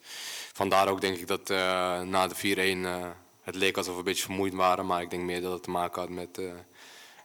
vandaar 0.53 0.89
ook 0.89 1.01
denk 1.01 1.17
ik 1.17 1.27
dat 1.27 1.51
eh, 1.51 2.01
na 2.01 2.29
de 2.29 2.35
4-1 2.35 2.39
eh, 2.85 3.07
het 3.43 3.55
leek 3.55 3.77
alsof 3.77 3.93
we 3.93 3.99
een 3.99 4.05
beetje 4.05 4.25
vermoeid 4.25 4.55
waren. 4.55 4.87
Maar 4.87 5.03
ik 5.03 5.11
denk 5.11 5.23
meer 5.23 5.41
dat 5.43 5.53
het 5.53 5.63
te 5.63 5.71
maken 5.71 6.01
had 6.01 6.11
met 6.11 6.39
eh, 6.39 6.45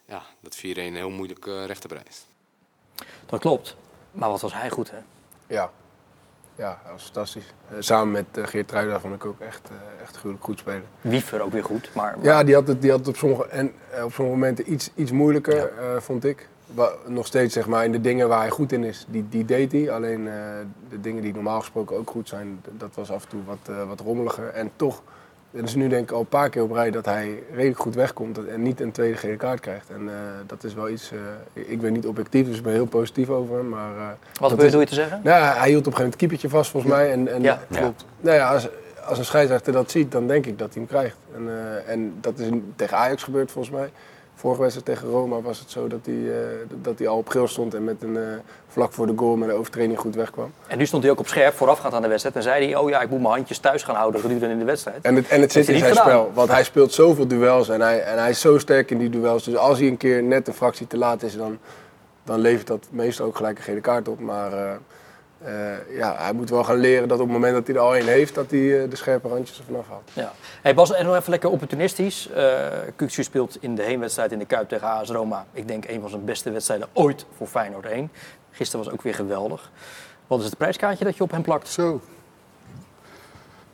ja, 0.05 0.21
dat 0.41 0.57
4-1 0.57 0.59
heel 0.61 1.09
moeilijk 1.09 1.47
eh 1.47 1.65
recht 1.65 1.81
te 1.81 1.87
breien 1.87 2.07
is. 2.07 2.25
Dat 3.25 3.39
klopt. 3.39 3.75
Maar 4.11 4.29
wat 4.29 4.41
was 4.41 4.53
hij 4.53 4.69
goed, 4.69 4.91
hè? 4.91 4.97
Ja. 5.47 5.71
Ja, 6.57 6.79
dat 6.83 6.91
was 6.91 7.03
fantastisch. 7.03 7.53
Samen 7.79 8.11
met 8.11 8.47
Geert 8.49 8.67
Truida 8.67 8.99
vond 8.99 9.15
ik 9.15 9.25
ook 9.25 9.39
echt, 9.39 9.69
echt 10.01 10.15
gruwelijk 10.15 10.43
goed 10.43 10.59
spelen. 10.59 10.85
Wiefer 11.01 11.41
ook 11.41 11.51
weer 11.51 11.63
goed. 11.63 11.89
Maar, 11.93 12.15
Ja, 12.21 12.43
die 12.43 12.53
had 12.53 12.67
het, 12.67 12.81
die 12.81 12.89
had 12.89 12.99
het 12.99 13.07
op, 13.07 13.15
sommige, 13.17 13.47
en, 13.47 13.67
op 14.03 14.13
sommige 14.13 14.37
momenten 14.37 14.71
iets, 14.71 14.89
iets 14.95 15.11
moeilijker, 15.11 15.77
eh, 15.77 16.01
vond 16.01 16.25
ik. 16.25 16.49
Nog 17.07 17.25
steeds 17.25 17.53
zeg 17.53 17.67
maar, 17.67 17.85
in 17.85 17.91
de 17.91 18.01
dingen 18.01 18.27
waar 18.27 18.39
hij 18.39 18.49
goed 18.49 18.71
in 18.71 18.83
is, 18.83 19.05
die, 19.09 19.25
die 19.29 19.45
deed 19.45 19.71
hij. 19.71 19.91
Alleen 19.91 20.27
eh, 20.27 20.33
de 20.89 21.01
dingen 21.01 21.21
die 21.21 21.33
normaal 21.33 21.59
gesproken 21.59 21.97
ook 21.97 22.09
goed 22.09 22.27
zijn, 22.27 22.61
dat 22.77 22.89
was 22.93 23.11
af 23.11 23.23
en 23.23 23.29
toe 23.29 23.39
wat, 23.45 23.57
eh, 23.75 23.87
wat 23.87 23.99
rommeliger. 23.99 24.47
En 24.47 24.71
toch, 24.75 25.01
het 25.51 25.63
is 25.67 25.75
nu 25.75 25.87
denk 25.87 26.03
ik 26.09 26.11
al 26.15 26.19
een 26.19 26.25
paar 26.27 26.49
keer 26.49 26.63
op 26.63 26.71
rij 26.71 26.91
dat 26.91 27.05
hij 27.05 27.43
redelijk 27.53 27.79
goed 27.79 27.95
wegkomt 27.95 28.47
en 28.47 28.61
niet 28.61 28.79
een 28.81 28.91
tweede 28.91 29.17
gele 29.17 29.35
kaart 29.35 29.59
krijgt. 29.59 29.89
En 29.89 30.09
eh, 30.09 30.13
dat 30.45 30.63
is 30.63 30.73
wel 30.73 30.89
iets, 30.89 31.11
ik- 31.53 31.81
ben 31.81 31.93
niet 31.93 32.05
objectief, 32.07 32.47
dus 32.47 32.57
ik 32.57 32.63
ben 32.63 32.73
heel 32.73 32.85
positief 32.85 33.29
over 33.29 33.55
hem. 33.57 33.69
Maar, 33.69 34.17
wat 34.39 34.49
bedoel 34.55 34.65
is- 34.65 34.73
je 34.73 34.85
te 34.85 34.93
zeggen? 34.93 35.21
nou, 35.23 35.43
hij 35.57 35.69
hield 35.69 35.87
op 35.87 35.93
een 35.93 35.97
gegeven 35.97 35.97
moment 35.97 36.05
het 36.05 36.15
keepertje 36.15 36.49
vast 36.49 36.71
volgens 36.71 36.93
mij. 36.93 37.11
En, 37.11 37.27
en 37.33 37.41
Ja. 37.41 37.59
klopt. 37.71 38.05
nou 38.19 38.35
ja, 38.35 38.53
als, 38.53 38.67
als 39.05 39.17
een 39.17 39.25
scheidsrechter 39.25 39.73
dat 39.73 39.91
ziet, 39.91 40.11
dan 40.11 40.27
denk 40.27 40.45
ik 40.45 40.57
dat 40.59 40.73
hij 40.73 40.77
hem 40.81 40.87
krijgt. 40.87 41.17
En, 41.35 41.49
en 41.87 42.13
dat 42.21 42.39
is 42.39 42.47
tegen 42.75 42.97
Ajax 42.97 43.23
gebeurd 43.23 43.51
volgens 43.51 43.75
mij. 43.75 43.89
Vorige 44.35 44.61
wedstrijd 44.61 44.85
tegen 44.87 45.09
Roma 45.09 45.41
was 45.41 45.59
het 45.59 45.71
zo 45.71 45.87
dat 45.87 45.99
hij, 46.03 46.15
eh, 46.15 46.47
dat 46.81 46.99
hij 46.99 47.07
al 47.07 47.17
op 47.17 47.27
geel 47.27 47.47
stond 47.47 47.73
en 47.73 47.83
met 47.83 48.03
een, 48.03 48.17
eh, 48.17 48.23
vlak 48.67 48.93
voor 48.93 49.07
de 49.07 49.13
goal 49.15 49.35
met 49.35 49.49
een 49.49 49.55
overtreding 49.55 49.99
goed 49.99 50.15
wegkwam. 50.15 50.51
En 50.67 50.77
nu 50.77 50.85
stond 50.85 51.03
hij 51.03 51.11
ook 51.11 51.19
op 51.19 51.27
scherp 51.27 51.53
voorafgaand 51.53 51.93
aan 51.93 52.01
de 52.01 52.07
wedstrijd. 52.07 52.35
En 52.35 52.43
zei 52.43 52.65
hij, 52.65 52.75
oh 52.75 52.89
ja, 52.89 53.01
ik 53.01 53.09
moet 53.09 53.21
mijn 53.21 53.33
handjes 53.33 53.57
thuis 53.57 53.83
gaan 53.83 53.95
houden 53.95 54.21
gedurende 54.21 54.53
in 54.53 54.59
de 54.59 54.65
wedstrijd. 54.65 55.05
En 55.05 55.15
het, 55.15 55.27
en 55.27 55.41
het 55.41 55.51
zit 55.51 55.69
in 55.69 55.77
zijn 55.77 55.89
gedaan. 55.89 56.05
spel, 56.05 56.31
want 56.33 56.49
hij 56.49 56.63
speelt 56.63 56.93
zoveel 56.93 57.27
duels 57.27 57.69
en 57.69 57.81
hij, 57.81 58.01
en 58.01 58.17
hij 58.17 58.29
is 58.29 58.39
zo 58.39 58.57
sterk 58.57 58.91
in 58.91 58.97
die 58.97 59.09
duels. 59.09 59.43
Dus 59.43 59.55
als 59.55 59.79
hij 59.79 59.87
een 59.87 59.97
keer 59.97 60.23
net 60.23 60.47
een 60.47 60.53
fractie 60.53 60.87
te 60.87 60.97
laat 60.97 61.23
is, 61.23 61.37
dan, 61.37 61.57
dan 62.23 62.39
levert 62.39 62.67
dat 62.67 62.87
meestal 62.89 63.25
ook 63.25 63.35
gelijk 63.35 63.57
een 63.57 63.63
gele 63.63 63.81
kaart 63.81 64.07
op. 64.07 64.19
Maar 64.19 64.79
eh, 65.43 65.97
ja, 65.97 66.15
hij 66.17 66.33
moet 66.33 66.49
wel 66.49 66.63
gaan 66.63 66.75
leren 66.77 67.07
dat 67.07 67.19
op 67.19 67.23
het 67.23 67.33
moment 67.33 67.53
dat 67.53 67.67
hij 67.67 67.75
er 67.75 67.81
al 67.81 67.95
één 67.95 68.07
heeft, 68.07 68.35
dat 68.35 68.51
hij 68.51 68.83
eh, 68.83 68.89
de 68.89 68.95
scherpe 68.95 69.27
randjes 69.27 69.57
ervan 69.59 69.75
afhaalt. 69.79 70.09
Ja. 70.13 70.31
Hey 70.61 70.73
Bas, 70.73 70.93
en 70.93 71.05
nog 71.05 71.15
even 71.15 71.29
lekker 71.29 71.49
opportunistisch. 71.49 72.29
Uh, 72.35 72.53
Kuksu 72.95 73.23
speelt 73.23 73.57
in 73.59 73.75
de 73.75 73.83
heenwedstrijd 73.83 74.31
in 74.31 74.39
de 74.39 74.45
Kuip 74.45 74.69
tegen 74.69 74.87
AS 74.87 75.09
Roma. 75.09 75.45
Ik 75.51 75.67
denk 75.67 75.87
een 75.87 76.01
van 76.01 76.09
zijn 76.09 76.25
beste 76.25 76.51
wedstrijden 76.51 76.87
ooit 76.93 77.25
voor 77.37 77.47
Feyenoord 77.47 77.85
1. 77.85 78.11
Gisteren 78.51 78.85
was 78.85 78.93
ook 78.93 79.01
weer 79.01 79.15
geweldig. 79.15 79.71
Wat 80.27 80.39
is 80.39 80.45
het 80.45 80.57
prijskaartje 80.57 81.05
dat 81.05 81.17
je 81.17 81.23
op 81.23 81.31
hem 81.31 81.41
plakt? 81.41 81.67
Zo. 81.67 82.01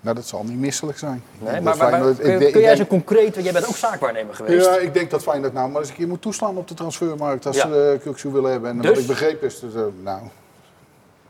Nou, 0.03 0.15
dat 0.15 0.25
zal 0.25 0.43
niet 0.43 0.57
misselijk 0.59 0.97
zijn. 0.97 1.23
Nee, 1.39 1.51
maar, 1.51 1.61
maar, 1.63 1.77
maar 1.77 1.89
Feyenoord- 1.89 2.17
kun, 2.17 2.25
ik 2.25 2.31
kun 2.31 2.39
denk- 2.39 2.53
jij 2.53 2.69
eens 2.69 2.77
denk- 2.77 2.91
een 2.91 3.03
concreet, 3.03 3.33
want 3.33 3.43
jij 3.45 3.53
bent 3.53 3.67
ook 3.67 3.75
zaakwaarnemer 3.75 4.35
geweest. 4.35 4.65
Ja, 4.65 4.77
ik 4.77 4.93
denk 4.93 5.09
dat 5.09 5.23
Feyenoord 5.23 5.53
nou 5.53 5.69
maar 5.69 5.81
eens 5.81 5.89
een 5.89 5.95
keer 5.95 6.07
moet 6.07 6.21
toeslaan 6.21 6.57
op 6.57 6.67
de 6.67 6.73
transfermarkt 6.73 7.45
als 7.45 7.55
Ja. 7.55 7.67
ze 7.67 7.93
uh, 7.97 8.01
Kuksu 8.03 8.29
willen 8.31 8.51
hebben. 8.51 8.69
En 8.69 8.77
Dus? 8.77 8.89
wat 8.89 8.99
ik 8.99 9.07
begreep 9.07 9.43
is 9.43 9.59
dat, 9.59 9.91
nou, 10.03 10.21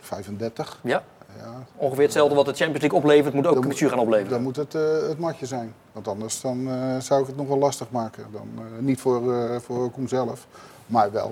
35. 0.01 0.79
Ja? 0.84 1.03
Ja, 1.38 1.53
Ongeveer 1.75 2.03
hetzelfde 2.03 2.36
wat 2.36 2.46
de 2.46 2.53
Champions 2.53 2.81
League 2.81 3.00
oplevert, 3.00 3.34
moet 3.34 3.48
ook 3.48 3.53
Dan 3.53 3.63
Kuksu 3.63 3.89
gaan 3.89 4.00
opleveren. 4.00 4.31
dan 4.31 4.41
moet 4.41 4.55
het 4.55 4.75
eh, 4.75 4.81
het 5.08 5.20
matje 5.20 5.46
zijn. 5.46 5.74
Want 5.91 6.08
anders 6.08 6.41
dan, 6.41 6.67
eh, 6.67 7.00
zou 7.00 7.22
ik 7.22 7.27
het 7.27 7.36
nog 7.36 7.48
wel 7.48 7.58
lastig 7.58 7.91
maken. 7.91 8.25
Dan, 8.31 8.48
eh, 8.55 8.63
niet 8.79 9.01
voor, 9.01 9.22
voor 9.62 9.91
Koen 9.91 10.08
zelf, 10.08 10.48
maar 10.86 11.12
wel 11.12 11.29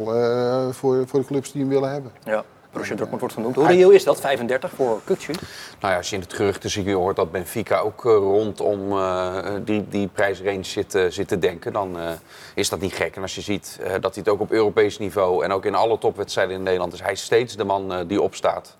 voor, 0.73 1.07
voor 1.07 1.19
de 1.19 1.25
clubs 1.25 1.51
die 1.51 1.61
hem 1.61 1.69
willen 1.69 1.91
hebben. 1.91 2.11
Ja. 2.23 2.43
Borussia 2.71 2.95
Dortmund 2.95 3.19
wordt 3.19 3.35
genoemd. 3.35 3.55
Hoe 3.55 3.67
reëel 3.67 3.89
is 3.89 4.03
dat, 4.03 4.19
35 4.19 4.71
voor 4.71 5.01
Kuksu? 5.03 5.31
Nou 5.79 5.91
ja, 5.93 5.97
als 5.97 6.09
je 6.09 6.15
in 6.15 6.21
het 6.21 6.33
geruchtencircuit 6.33 6.95
hoort 6.95 7.15
dat 7.15 7.31
Benfica 7.31 7.79
ook 7.79 8.05
eh, 8.05 8.11
rondom 8.11 8.91
eh, 8.91 9.45
die, 9.63 9.85
die 9.89 10.07
prijsrange 10.07 10.63
zit, 10.63 10.95
eh, 10.95 11.05
zit 11.09 11.27
te 11.27 11.39
denken, 11.39 11.73
dan 11.73 11.99
eh, 11.99 12.11
is 12.55 12.69
dat 12.69 12.79
niet 12.79 12.93
gek. 12.93 13.15
En 13.15 13.21
als 13.21 13.35
je 13.35 13.41
ziet 13.41 13.79
eh, 13.81 13.91
dat 13.91 14.15
hij 14.15 14.23
het 14.23 14.29
ook 14.29 14.39
op 14.39 14.51
Europees 14.51 14.97
niveau 14.97 15.43
en 15.43 15.51
ook 15.51 15.65
in 15.65 15.75
alle 15.75 15.97
topwedstrijden 15.97 16.55
in 16.55 16.63
Nederland 16.63 16.93
is, 16.93 17.01
hij 17.01 17.15
steeds 17.15 17.55
de 17.55 17.63
man 17.63 17.93
eh, 17.93 17.99
die 18.07 18.21
opstaat. 18.21 18.77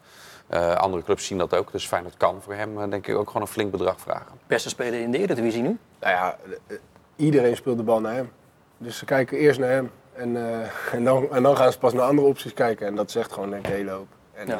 Eh, 0.48 0.75
andere 0.75 1.03
clubs 1.03 1.25
zien 1.25 1.38
dat 1.38 1.55
ook, 1.55 1.72
dus 1.72 1.88
Feyenoord 1.88 2.17
kan 2.17 2.41
voor 2.41 2.53
hem 2.53 2.81
eh, 2.81 2.89
denk 2.89 3.08
ik 3.08 3.15
ook 3.15 3.27
gewoon 3.27 3.41
een 3.41 3.53
flink 3.53 3.72
bedrag 3.72 4.00
vragen. 4.00 4.31
Beste 4.48 4.69
speler 4.69 5.00
in 5.01 5.12
de 5.12 5.17
Eredivisie 5.17 5.62
nu? 5.62 5.77
Nou 6.00 6.13
ja, 6.13 6.38
iedereen 7.15 7.55
speelt 7.55 7.77
de 7.77 7.84
bal 7.84 8.00
naar 8.01 8.13
hem. 8.15 8.31
Dus 8.77 8.98
ze 8.98 9.05
kijken 9.05 9.38
eerst 9.38 9.60
naar 9.60 9.69
hem 9.69 9.91
en, 10.20 10.36
eh, 10.36 10.94
en, 10.98 11.04
dan, 11.04 11.28
en 11.32 11.44
dan 11.44 11.58
gaan 11.58 11.72
ze 11.72 11.78
pas 11.78 11.94
naar 11.94 12.04
andere 12.04 12.28
opties 12.28 12.54
kijken. 12.54 12.88
En 12.88 12.96
dat 12.96 13.12
zegt 13.12 13.32
gewoon 13.32 13.50
denk 13.50 13.66
ik 13.66 13.72
een 13.72 13.78
hele 13.78 13.92
hoop. 13.92 14.08
En 14.34 14.48
Ja. 14.48 14.60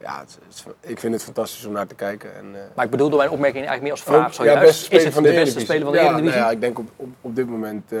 Ja, 0.00 0.20
het, 0.20 0.38
ik 0.80 1.00
vind 1.00 1.12
het 1.12 1.22
fantastisch 1.22 1.64
om 1.64 1.72
naar 1.72 1.86
te 1.86 1.94
kijken. 1.94 2.36
En, 2.36 2.44
eh, 2.54 2.60
Maar 2.74 2.84
ik 2.84 2.90
bedoelde 2.90 3.16
mijn 3.16 3.30
opmerking 3.30 3.66
eigenlijk 3.66 3.82
meer 3.82 3.92
als 3.92 4.02
vraag. 4.02 4.44
ja, 4.44 4.60
beste 4.60 4.96
is 4.96 5.04
het 5.04 5.14
van 5.14 5.22
de, 5.22 5.28
de, 5.28 5.34
beste 5.34 5.60
speler 5.60 5.82
van 5.82 5.92
de 5.92 5.98
ja, 5.98 6.04
Eredivisie? 6.04 6.38
nou 6.38 6.48
ja, 6.48 6.54
ik 6.54 6.60
denk 6.60 6.78
op, 6.78 6.88
op, 6.96 7.08
op 7.20 7.36
dit 7.36 7.48
moment 7.48 7.92
eh, 7.92 8.00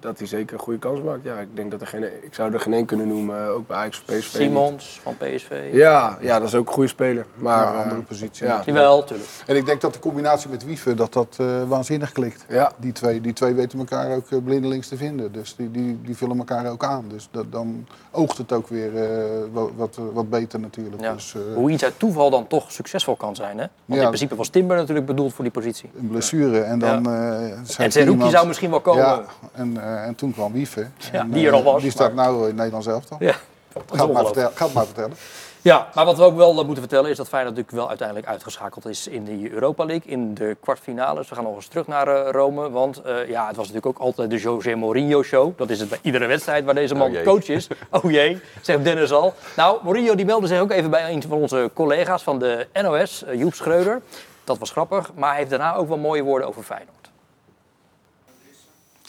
dat 0.00 0.18
hij 0.18 0.26
zeker 0.26 0.54
een 0.54 0.60
goede 0.60 0.78
kans 0.78 1.02
maakt. 1.02 1.24
Ja, 1.24 1.38
ik 1.38 1.56
denk 1.56 1.70
dat 1.70 1.80
er 1.80 1.86
geen, 1.86 2.02
ik 2.02 2.34
zou 2.34 2.52
er 2.52 2.60
geen 2.60 2.72
één 2.72 2.86
kunnen 2.86 3.08
noemen, 3.08 3.48
ook 3.48 3.66
bij 3.66 3.76
Ajax 3.76 3.98
of 3.98 4.16
PSV. 4.16 4.36
Simons 4.36 5.00
van 5.02 5.16
PSV. 5.16 5.68
Ja, 5.72 6.18
ja, 6.20 6.38
dat 6.38 6.48
is 6.48 6.54
ook 6.54 6.66
een 6.66 6.72
goede 6.72 6.88
speler. 6.88 7.26
Maar 7.34 7.74
eh, 7.74 7.82
andere 7.82 8.00
positie. 8.00 8.46
Ja, 8.46 8.62
Jawel, 8.64 9.04
tuurlijk. 9.04 9.28
En 9.46 9.56
ik 9.56 9.66
denk 9.66 9.80
dat 9.80 9.92
de 9.92 10.00
combinatie 10.00 10.50
met 10.50 10.64
Wiever 10.64 10.96
dat 10.96 11.12
dat 11.12 11.36
eh, 11.40 11.68
waanzinnig 11.68 12.12
klikt. 12.12 12.44
ja. 12.48 12.72
Die 12.76 12.92
twee, 12.92 13.20
die 13.20 13.32
twee 13.32 13.54
weten 13.54 13.78
elkaar 13.78 14.16
ook 14.16 14.30
eh, 14.30 14.38
blindelings 14.44 14.88
te 14.88 14.96
vinden. 14.96 15.32
Dus 15.32 15.56
die, 15.56 15.70
die, 15.70 16.00
die 16.02 16.16
vullen 16.16 16.38
elkaar 16.38 16.70
ook 16.70 16.84
aan. 16.84 17.04
Dus 17.08 17.28
dat, 17.30 17.52
dan 17.52 17.86
oogt 18.10 18.38
het 18.38 18.52
ook 18.52 18.68
weer 18.68 18.96
eh, 19.02 19.28
wat, 19.52 19.70
wat, 19.76 19.98
wat 20.12 20.30
beter 20.30 20.60
natuurlijk. 20.60 21.02
Ja. 21.02 21.12
Dus, 21.12 21.34
eh, 21.34 21.40
Hoe 21.54 21.70
iets 21.70 21.84
uit 21.84 21.98
toeval 21.98 22.30
dan 22.30 22.46
toch 22.46 22.72
succesvol 22.72 23.16
kan 23.16 23.36
zijn. 23.36 23.58
Hè? 23.58 23.64
Want 23.84 23.98
Ja. 24.00 24.00
in 24.00 24.06
principe 24.06 24.34
was 24.36 24.48
Timber 24.48 24.76
natuurlijk 24.76 25.06
bedoeld 25.06 25.34
voor 25.34 25.44
die 25.44 25.52
positie. 25.52 25.90
een 25.98 26.08
blessure. 26.08 26.60
En 26.60 26.78
dan 26.78 27.06
eh 27.06 27.50
En 27.50 27.66
zei 27.66 27.90
Zerouki 27.90 28.12
iemand- 28.12 28.32
zou 28.32 28.46
misschien 28.46 28.70
wel 28.70 28.80
komen. 28.80 29.02
Ja, 29.02 29.24
en, 29.52 29.82
eh, 29.82 30.06
en 30.06 30.14
toen 30.14 30.32
kwam 30.32 30.52
Wiever. 30.52 30.90
Ja, 31.12 31.20
En, 31.20 31.30
die 31.30 31.46
er 31.46 31.52
al 31.52 31.58
eh, 31.58 31.64
was, 31.64 31.82
Die 31.82 31.90
staat 31.90 32.12
maar- 32.14 32.26
nou 32.32 32.48
in 32.48 32.54
Nederland 32.54 32.84
zelf 32.84 33.04
toch? 33.04 33.18
Ja. 33.18 33.34
Maar 33.74 34.24
vertellen. 34.24 34.50
Het 34.54 34.72
maar 34.74 34.84
vertellen. 34.84 35.16
Ja, 35.62 35.90
maar 35.94 36.04
wat 36.04 36.16
we 36.16 36.22
ook 36.22 36.36
wel 36.36 36.50
eh, 36.50 36.56
moeten 36.56 36.76
vertellen 36.76 37.10
is 37.10 37.16
dat 37.16 37.28
Feyenoord 37.28 37.56
natuurlijk 37.56 37.80
wel 37.80 37.88
uiteindelijk 37.88 38.28
uitgeschakeld 38.28 38.86
is 38.86 39.06
in 39.06 39.24
de 39.24 39.50
Europa 39.50 39.84
League, 39.84 40.10
in 40.10 40.34
de 40.34 40.56
kwartfinales. 40.60 41.28
We 41.28 41.34
gaan 41.34 41.44
nog 41.44 41.54
eens 41.54 41.66
terug 41.66 41.86
naar 41.86 42.08
eh, 42.08 42.30
Rome, 42.30 42.70
want 42.70 43.02
eh, 43.02 43.28
ja, 43.28 43.46
het 43.46 43.56
was 43.56 43.66
natuurlijk 43.66 43.98
ook 43.98 44.06
altijd 44.06 44.30
de 44.30 44.36
José 44.36 44.74
Mourinho 44.74 45.22
show. 45.22 45.58
Dat 45.58 45.70
is 45.70 45.80
het 45.80 45.88
bij 45.88 45.98
iedere 46.02 46.26
wedstrijd 46.26 46.64
waar 46.64 46.74
deze 46.74 46.94
man 46.94 47.12
jee. 47.12 47.24
coach 47.24 47.48
is. 47.48 47.68
Oh 47.90 48.10
jee, 48.10 48.40
zegt 48.62 48.84
Dennis 48.84 49.12
al. 49.12 49.34
Nou, 49.56 49.84
Mourinho 49.84 50.14
die 50.14 50.24
meldde 50.24 50.46
zich 50.46 50.60
ook 50.60 50.70
even 50.70 50.90
bij 50.90 51.12
een 51.12 51.22
van 51.22 51.32
onze 51.32 51.70
collega's 51.74 52.22
van 52.22 52.38
de 52.38 52.66
NOS, 52.72 53.24
Joep 53.34 53.54
Schreuder. 53.54 54.02
Dat 54.44 54.58
was 54.58 54.70
grappig, 54.70 55.14
maar 55.14 55.28
hij 55.28 55.38
heeft 55.38 55.50
daarna 55.50 55.74
ook 55.74 55.88
wel 55.88 55.98
mooie 55.98 56.22
woorden 56.22 56.48
over 56.48 56.62
Feyenoord. 56.62 57.10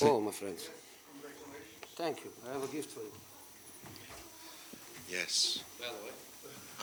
Oh, 0.02 0.26
my 0.26 0.32
friends. 0.32 0.70
Thank 1.94 2.18
you. 2.18 2.30
I 2.46 2.54
have 2.54 2.64
a 2.64 2.72
gift 2.72 2.92
for 2.92 3.02
you. 3.02 3.12
Yes. 5.06 5.64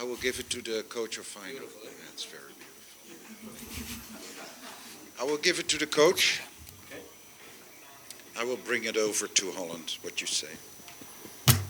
I 0.01 0.05
will 0.05 0.17
give 0.17 0.39
it 0.39 0.49
to 0.51 0.63
the 0.63 0.85
coach 0.89 1.19
of 1.19 1.25
Feyenoord. 1.25 1.73
That's 2.07 2.25
very 2.25 2.53
beautiful. 2.55 3.99
I 5.21 5.25
will 5.25 5.39
give 5.39 5.59
it 5.59 5.69
to 5.71 5.79
the 5.79 5.87
coach. 5.87 6.41
I 8.39 8.45
will 8.45 8.59
bring 8.59 8.85
it 8.85 8.97
over 8.97 9.27
to 9.27 9.51
Holland, 9.53 9.97
what 10.03 10.21
you 10.21 10.29
say. 10.29 10.55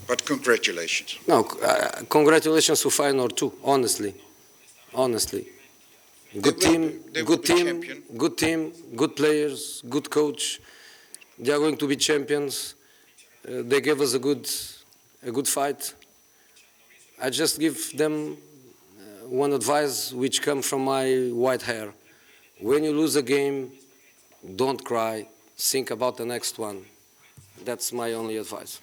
But 0.07 0.23
congratulations. 0.25 1.17
No, 1.27 1.43
uh, 1.63 2.03
congratulations 2.07 2.81
to 2.83 2.89
Feyenoord 2.89 3.35
too. 3.35 3.51
Honestly, 3.63 4.13
honestly. 4.93 5.47
Good 6.39 6.55
will 6.55 6.61
team, 6.61 7.03
will 7.15 7.25
good 7.25 7.43
team, 7.43 7.65
champion. 7.65 8.03
good 8.15 8.37
team, 8.37 8.71
good 8.95 9.15
players, 9.15 9.81
good 9.89 10.07
coach. 10.11 10.61
They 11.39 11.51
are 11.51 11.57
going 11.57 11.77
to 11.77 11.87
be 11.87 11.95
champions. 11.95 12.75
Uh, 13.47 13.63
they 13.63 13.81
gave 13.81 13.99
us 14.01 14.13
a 14.13 14.19
good, 14.19 14.47
a 15.23 15.31
good 15.31 15.47
fight. 15.47 15.95
I 17.21 17.29
just 17.29 17.59
give 17.59 17.77
them 17.97 18.13
uh, 18.97 19.27
one 19.41 19.53
advice 19.53 20.13
which 20.13 20.41
comes 20.41 20.65
from 20.67 20.83
my 20.83 21.29
white 21.33 21.61
hair. 21.65 21.93
When 22.61 22.83
you 22.83 22.93
lose 22.93 23.17
a 23.17 23.21
game, 23.23 23.67
don't 24.55 24.81
cry. 24.83 25.27
Think 25.57 25.89
about 25.91 26.15
the 26.17 26.25
next 26.25 26.57
one. 26.59 26.77
That's 27.65 27.91
my 27.91 28.13
only 28.13 28.37
advice. 28.37 28.79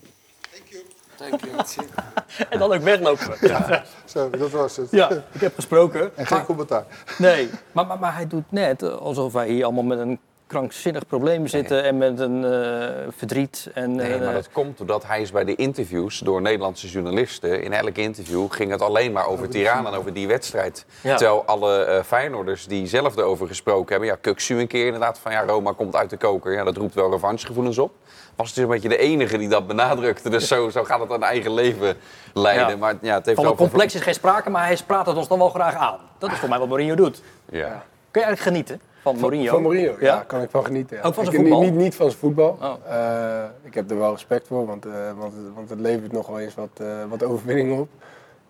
Thank 0.52 0.70
you. 0.70 0.80
Thank 1.16 1.44
you. 1.44 1.52
En 2.50 2.58
dan 2.58 2.72
ook 2.72 2.82
weglopen. 2.82 3.48
Ja, 3.48 3.84
Zo, 4.04 4.30
dat 4.30 4.50
was 4.50 4.76
het. 4.76 4.90
ja 4.90 5.10
ik 5.32 5.40
heb 5.40 5.54
gesproken. 5.54 6.16
En 6.16 6.26
geen 6.26 6.36
Maar- 6.36 6.46
commentaar. 6.46 6.86
Nee, 7.18 7.48
maar, 7.72 7.86
maar, 7.86 7.98
maar 7.98 8.14
hij 8.14 8.26
doet 8.26 8.44
net 8.52 8.82
alsof 8.82 9.32
wij 9.32 9.48
hier 9.48 9.64
allemaal 9.64 9.82
met 9.84 9.98
een 9.98 10.18
krankzinnig 10.46 11.06
probleem 11.06 11.46
zitten 11.46 11.84
en 11.84 11.98
met 11.98 12.20
een 12.20 12.44
eh, 12.44 12.88
verdriet. 13.16 13.70
En, 13.74 13.94
Nee, 13.94 14.12
eh, 14.12 14.20
maar 14.20 14.32
dat 14.32 14.50
komt 14.52 14.78
doordat 14.78 15.06
hij 15.06 15.20
is 15.20 15.32
bij 15.32 15.44
de 15.44 15.54
interviews 15.54 16.18
door 16.18 16.42
Nederlandse 16.42 16.88
journalisten. 16.88 17.62
In 17.62 17.72
elk 17.72 17.96
interview 17.96 18.46
ging 18.48 18.70
het 18.70 18.82
alleen 18.82 19.12
maar 19.12 19.26
over 19.26 19.48
Tirana 19.48 19.88
en 19.88 19.98
over 19.98 20.12
die 20.12 20.26
wedstrijd. 20.26 20.86
Ja. 21.00 21.16
Terwijl 21.16 21.44
alle 21.44 21.84
eh 21.84 22.02
Feyenoorders 22.02 22.66
die 22.66 22.86
zelf 22.86 23.16
erover 23.16 23.46
gesproken 23.46 23.90
hebben... 23.90 24.08
Ja, 24.08 24.16
Kuksu 24.20 24.60
een 24.60 24.66
keer 24.66 24.84
inderdaad 24.84 25.18
van 25.18 25.32
ja, 25.32 25.44
Roma 25.44 25.72
komt 25.72 25.96
uit 25.96 26.10
de 26.10 26.16
koker. 26.16 26.52
Ja, 26.52 26.64
dat 26.64 26.76
roept 26.76 26.94
wel 26.94 27.10
revanchegevoelens 27.10 27.78
op. 27.78 27.92
Was 28.36 28.54
dus 28.54 28.62
een 28.62 28.70
beetje 28.70 28.88
de 28.88 28.98
enige 28.98 29.38
die 29.38 29.48
dat 29.48 29.66
benadrukte. 29.66 30.30
Dus 30.30 30.48
zo, 30.48 30.68
zo 30.68 30.84
gaat 30.84 31.00
het 31.00 31.12
aan 31.12 31.22
eigen 31.22 31.54
leven 31.54 31.96
leiden. 32.34 32.68
Ja. 32.68 32.76
Maar 32.76 32.94
ja, 33.00 33.14
het 33.14 33.24
heeft 33.24 33.36
van 33.36 33.44
wel 33.44 33.52
een 33.52 33.58
complex 33.58 33.94
is 33.94 34.00
geen 34.00 34.14
sprake, 34.14 34.50
maar 34.50 34.66
hij 34.66 34.78
praat 34.86 35.06
het 35.06 35.16
ons 35.16 35.28
dan 35.28 35.38
wel 35.38 35.48
graag 35.48 35.74
aan. 35.74 35.98
Dat 36.18 36.32
is 36.32 36.38
voor 36.38 36.48
mij 36.48 36.58
wat 36.58 36.68
Mourinho 36.68 36.94
doet. 36.94 37.22
Ja. 37.50 37.84
Kun 38.10 38.20
je 38.20 38.26
eigenlijk 38.26 38.40
genieten 38.40 38.80
van 39.12 39.20
Mourinho? 39.20 39.50
Van 39.52 39.62
Mourinho, 39.62 39.90
ja. 39.92 39.96
Ja? 40.14 40.22
kan 40.26 40.42
ik 40.42 40.50
van 40.50 40.64
genieten. 40.64 40.96
Ja. 40.96 41.02
Ook 41.02 41.14
van 41.14 41.24
zijn 41.24 41.36
ik, 41.36 41.42
voetbal? 41.42 41.60
Niet, 41.62 41.74
niet, 41.74 41.94
van 41.94 42.06
zijn 42.06 42.18
voetbal. 42.20 42.58
Oh. 42.62 42.74
Eh, 42.88 43.44
ik 43.62 43.74
heb 43.74 43.90
er 43.90 43.98
wel 43.98 44.12
respect 44.12 44.46
voor, 44.46 44.66
want, 44.66 44.86
eh, 44.86 44.92
want, 45.18 45.32
het- 45.32 45.54
want 45.54 45.70
het 45.70 45.80
levert 45.80 46.12
nog 46.12 46.26
wel 46.26 46.38
eens 46.38 46.54
wat, 46.54 46.68
eh, 46.76 46.86
wat 47.08 47.22
overwinningen 47.22 47.78
op. 47.80 47.88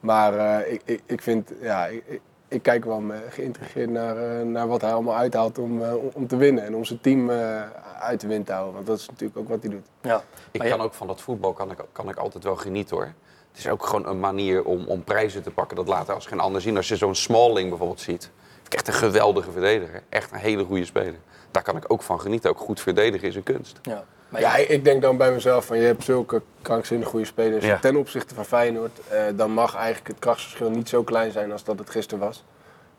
Maar 0.01 0.35
eh, 0.39 0.73
ik, 0.73 0.83
ik, 0.85 1.01
ik 1.07 1.23
vind, 1.23 1.53
ja, 1.61 1.87
ik, 1.87 2.03
ik, 2.07 2.21
ik 2.49 2.63
kijk 2.63 2.85
wel 2.85 3.01
me 3.01 3.15
geïntrigeerd 3.29 3.91
naar, 3.91 4.47
naar 4.47 4.69
wat 4.69 4.81
hij 4.81 4.93
allemaal 4.93 5.17
uithaalt 5.17 5.59
om, 5.59 5.83
eh, 5.83 5.93
om- 6.15 6.27
te 6.27 6.37
winnen. 6.37 6.65
En 6.65 6.75
om 6.77 6.85
zijn 6.85 7.01
team 7.01 7.31
eh, 7.31 7.63
uit 8.01 8.21
de 8.21 8.27
wind 8.27 8.47
te 8.47 8.53
houden. 8.53 8.75
Want 8.75 8.87
dat 8.87 8.99
is 8.99 9.09
natuurlijk 9.09 9.39
ook 9.39 9.49
wat 9.49 9.59
hij 9.63 9.71
doet. 9.71 9.87
Ja. 10.01 10.23
Ik 10.51 10.59
Maar 10.61 10.69
kan 10.69 10.79
ja- 10.79 10.85
ook 10.85 10.95
van 10.95 11.07
dat 11.07 11.21
voetbal 11.21 11.53
kan 11.53 11.71
ik, 11.71 11.79
kan 11.93 12.09
ik 12.09 12.17
altijd 12.17 12.45
wel 12.45 12.57
genieten 12.57 12.97
hoor. 12.97 13.13
Het 13.51 13.65
is 13.65 13.69
ook 13.69 13.87
gewoon 13.87 14.07
een 14.09 14.21
manier 14.21 14.65
om, 14.65 14.87
om 14.87 15.05
prijzen 15.05 15.43
te 15.43 15.51
pakken. 15.51 15.77
Dat 15.77 15.89
laat 15.89 16.07
hij 16.07 16.15
als 16.15 16.27
geen 16.27 16.41
ander 16.41 16.61
zien. 16.61 16.77
Als 16.77 16.89
je 16.89 16.97
zo'n 16.97 17.15
Smalling 17.15 17.69
bijvoorbeeld 17.69 18.01
ziet. 18.01 18.31
Echt 18.69 18.89
een 18.89 18.95
geweldige 18.95 19.51
verdediger. 19.51 20.03
Echt 20.09 20.33
een 20.33 20.39
hele 20.39 20.65
goede 20.65 20.85
speler. 20.85 21.15
Daar 21.51 21.63
kan 21.63 21.77
ik 21.77 21.85
ook 21.93 22.03
van 22.03 22.21
genieten. 22.21 22.51
Ook 22.51 22.59
goed 22.59 22.81
verdedigen 22.81 23.29
is 23.29 23.37
een 23.37 23.43
kunst. 23.43 23.79
Ja. 23.83 24.05
Maar 24.29 24.41
Ja, 24.41 24.57
ik 24.57 24.85
denk 24.85 25.03
dan 25.03 25.17
bij 25.17 25.33
mezelf 25.33 25.65
van 25.65 25.79
je 25.79 25.87
hebt 25.87 26.05
zulke 26.05 26.43
krankzinnig 26.63 27.09
goede 27.09 27.25
spelers 27.27 27.65
Ja. 27.65 27.79
ten 27.79 27.97
opzichte 27.97 28.35
van 28.35 28.45
Feyenoord. 28.45 29.01
eh, 29.09 29.23
dan 29.35 29.51
mag 29.51 29.75
eigenlijk 29.75 30.09
het 30.09 30.19
krachtsverschil 30.19 30.71
niet 30.71 30.89
zo 30.89 31.03
klein 31.03 31.33
zijn 31.33 31.53
als 31.53 31.65
dat 31.65 31.79
het 31.79 31.91
gisteren 31.91 32.25
was. 32.25 32.45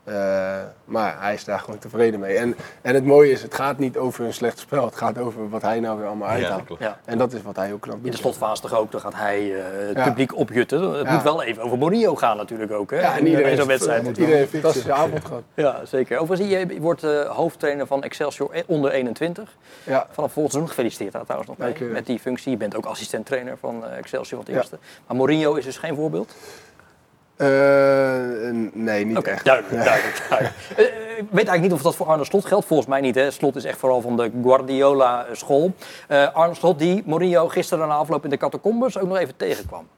Eh, 0.08 0.56
maar 0.84 1.16
hij 1.20 1.34
is 1.34 1.44
daar 1.44 1.58
gewoon 1.60 1.78
tevreden 1.78 2.20
mee. 2.20 2.36
En, 2.36 2.56
en 2.82 2.94
het 2.94 3.04
mooie 3.04 3.30
is, 3.30 3.42
het 3.42 3.54
gaat 3.54 3.78
niet 3.78 3.96
over 3.96 4.24
een 4.24 4.32
slecht 4.34 4.58
spel. 4.58 4.84
Het 4.84 4.96
gaat 4.96 5.18
over 5.18 5.48
wat 5.48 5.62
hij 5.62 5.80
nou 5.80 5.98
weer 5.98 6.06
allemaal 6.06 6.28
uithaalt. 6.28 6.64
klopt. 6.64 6.82
Ja. 6.82 6.98
En 7.04 7.18
dat 7.18 7.32
is 7.32 7.42
wat 7.42 7.56
hij 7.56 7.66
heel 7.66 7.78
knap 7.78 7.96
In 7.96 8.02
doet. 8.02 8.12
de 8.12 8.18
slotfase 8.18 8.62
toch 8.62 8.74
ook, 8.74 8.90
dan 8.92 9.00
gaat 9.00 9.14
hij 9.14 9.54
eh, 9.54 9.62
het 9.88 9.96
Ja. 9.96 10.04
publiek 10.04 10.36
opjutten. 10.36 10.92
Het 10.92 11.06
Ja. 11.06 11.12
moet 11.12 11.22
wel 11.22 11.42
even 11.42 11.62
over 11.62 11.78
Mourinho 11.78 12.14
gaan 12.16 12.36
natuurlijk 12.36 12.72
ook. 12.72 12.90
Hè? 12.90 13.00
Ja, 13.00 13.12
en 13.12 13.18
in, 13.18 13.26
iedereen, 13.26 13.50
in 13.50 13.56
zo'n 13.56 13.66
wedstrijd. 13.66 14.06
iedereen 14.06 14.30
heeft 14.34 14.52
een 14.54 14.60
fantastische 14.60 14.92
avond 14.92 15.24
gehad. 15.24 15.42
Ja, 15.54 15.84
zeker. 15.84 16.18
Overigens, 16.18 16.50
je 16.50 16.80
wordt 16.80 17.02
eh, 17.04 17.20
hoofdtrainer 17.36 17.86
van 17.86 18.02
Excelsior 18.02 18.50
onder 18.66 18.90
21. 18.90 19.56
Ja. 19.84 20.06
Vanaf 20.10 20.32
volgend 20.32 20.52
seizoen 20.52 20.68
gefeliciteerd 20.68 21.12
daar 21.12 21.22
trouwens 21.24 21.48
nog 21.50 21.58
mee. 21.58 21.88
Met 21.90 22.06
die 22.06 22.18
functie. 22.18 22.50
Je 22.50 22.56
bent 22.56 22.76
ook 22.76 22.84
assistent-trainer 22.84 23.56
van 23.60 23.84
eh, 23.86 23.96
Excelsior 23.98 24.42
van 24.44 24.44
het 24.44 24.48
Ja. 24.48 24.54
eerste. 24.54 24.78
Maar 25.06 25.16
Mourinho 25.16 25.54
is 25.54 25.64
dus 25.64 25.78
geen 25.78 25.94
voorbeeld? 25.94 26.34
Eh, 27.38 28.50
nee, 28.72 29.04
niet 29.04 29.22
echt. 29.22 29.44
duidelijk. 29.44 29.84
duidelijk, 29.84 30.26
duidelijk. 30.28 30.56
Eh, 30.76 30.84
eh, 30.84 31.18
ik 31.18 31.24
weet 31.30 31.48
eigenlijk 31.48 31.62
niet 31.62 31.72
of 31.72 31.82
dat 31.82 31.96
voor 31.96 32.06
Arne 32.06 32.24
Slot 32.24 32.44
geldt. 32.44 32.66
Volgens 32.66 32.88
mij 32.88 33.00
niet. 33.00 33.14
Hè. 33.14 33.30
Slot 33.30 33.56
is 33.56 33.64
echt 33.64 33.78
vooral 33.78 34.00
van 34.00 34.16
de 34.16 34.30
Guardiola-school. 34.42 35.74
Eh 36.08 36.34
Arne 36.34 36.54
Slot 36.54 36.78
die 36.78 37.02
Mourinho 37.06 37.48
gisteren 37.48 37.88
na 37.88 37.94
afloop 37.94 38.24
in 38.24 38.30
de 38.30 38.36
catacombes 38.36 38.98
ook 38.98 39.08
nog 39.08 39.16
even 39.16 39.36
tegenkwam. 39.36 39.88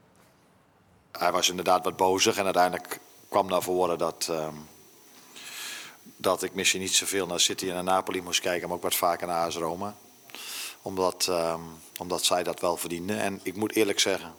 Hij 1.11 1.31
was 1.31 1.49
inderdaad 1.49 1.83
wat 1.83 1.95
bozig 1.95 2.37
en 2.37 2.43
uiteindelijk 2.43 2.99
kwam 3.29 3.47
naar 3.47 3.61
voren 3.61 3.97
dat, 3.97 4.27
ehm, 4.29 4.55
dat 6.15 6.43
ik 6.43 6.53
misschien 6.53 6.81
niet 6.81 6.95
zoveel 6.95 7.27
naar 7.27 7.39
City 7.39 7.67
en 7.67 7.73
naar 7.73 7.83
Napoli 7.83 8.21
moest 8.21 8.41
kijken, 8.41 8.67
maar 8.67 8.77
ook 8.77 8.83
wat 8.83 8.95
vaker 8.95 9.27
naar 9.27 9.45
AS 9.45 9.55
Roma. 9.57 9.95
Omdat, 10.81 11.27
ehm, 11.29 11.61
omdat 11.97 12.23
zij 12.23 12.43
dat 12.43 12.59
wel 12.59 12.77
verdienden. 12.77 13.19
En 13.19 13.39
ik 13.43 13.55
moet 13.55 13.75
eerlijk 13.75 13.99
zeggen, 13.99 14.33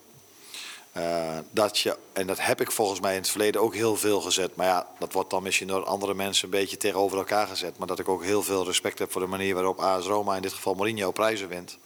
eh, 0.93 1.39
dat 1.51 1.79
je, 1.79 1.97
en 2.13 2.27
dat 2.27 2.41
heb 2.41 2.61
ik 2.61 2.71
volgens 2.71 3.01
mij 3.01 3.13
in 3.13 3.21
het 3.21 3.31
verleden 3.31 3.61
ook 3.61 3.75
heel 3.75 3.97
veel 3.97 4.21
gezet. 4.21 4.57
Maar 4.57 4.67
ja, 4.67 4.87
dat 4.99 5.13
wordt 5.13 5.31
dan 5.31 5.43
misschien 5.43 5.69
door 5.69 5.85
andere 5.85 6.15
mensen 6.15 6.45
een 6.45 6.51
beetje 6.51 6.77
tegenover 6.77 7.19
elkaar 7.19 7.47
gezet. 7.47 7.79
Maar 7.79 7.87
dat 7.87 7.99
ik 7.99 8.09
ook 8.09 8.25
heel 8.25 8.43
veel 8.43 8.65
respect 8.65 8.99
heb 8.99 9.13
voor 9.13 9.21
de 9.21 9.27
manier 9.27 9.55
waarop 9.55 9.79
AS 9.79 10.07
Roma, 10.07 10.37
in 10.37 10.43
dit 10.43 10.53
geval 10.53 10.75
Mourinho, 10.75 11.11
prijzen 11.11 11.49
wint. 11.49 11.79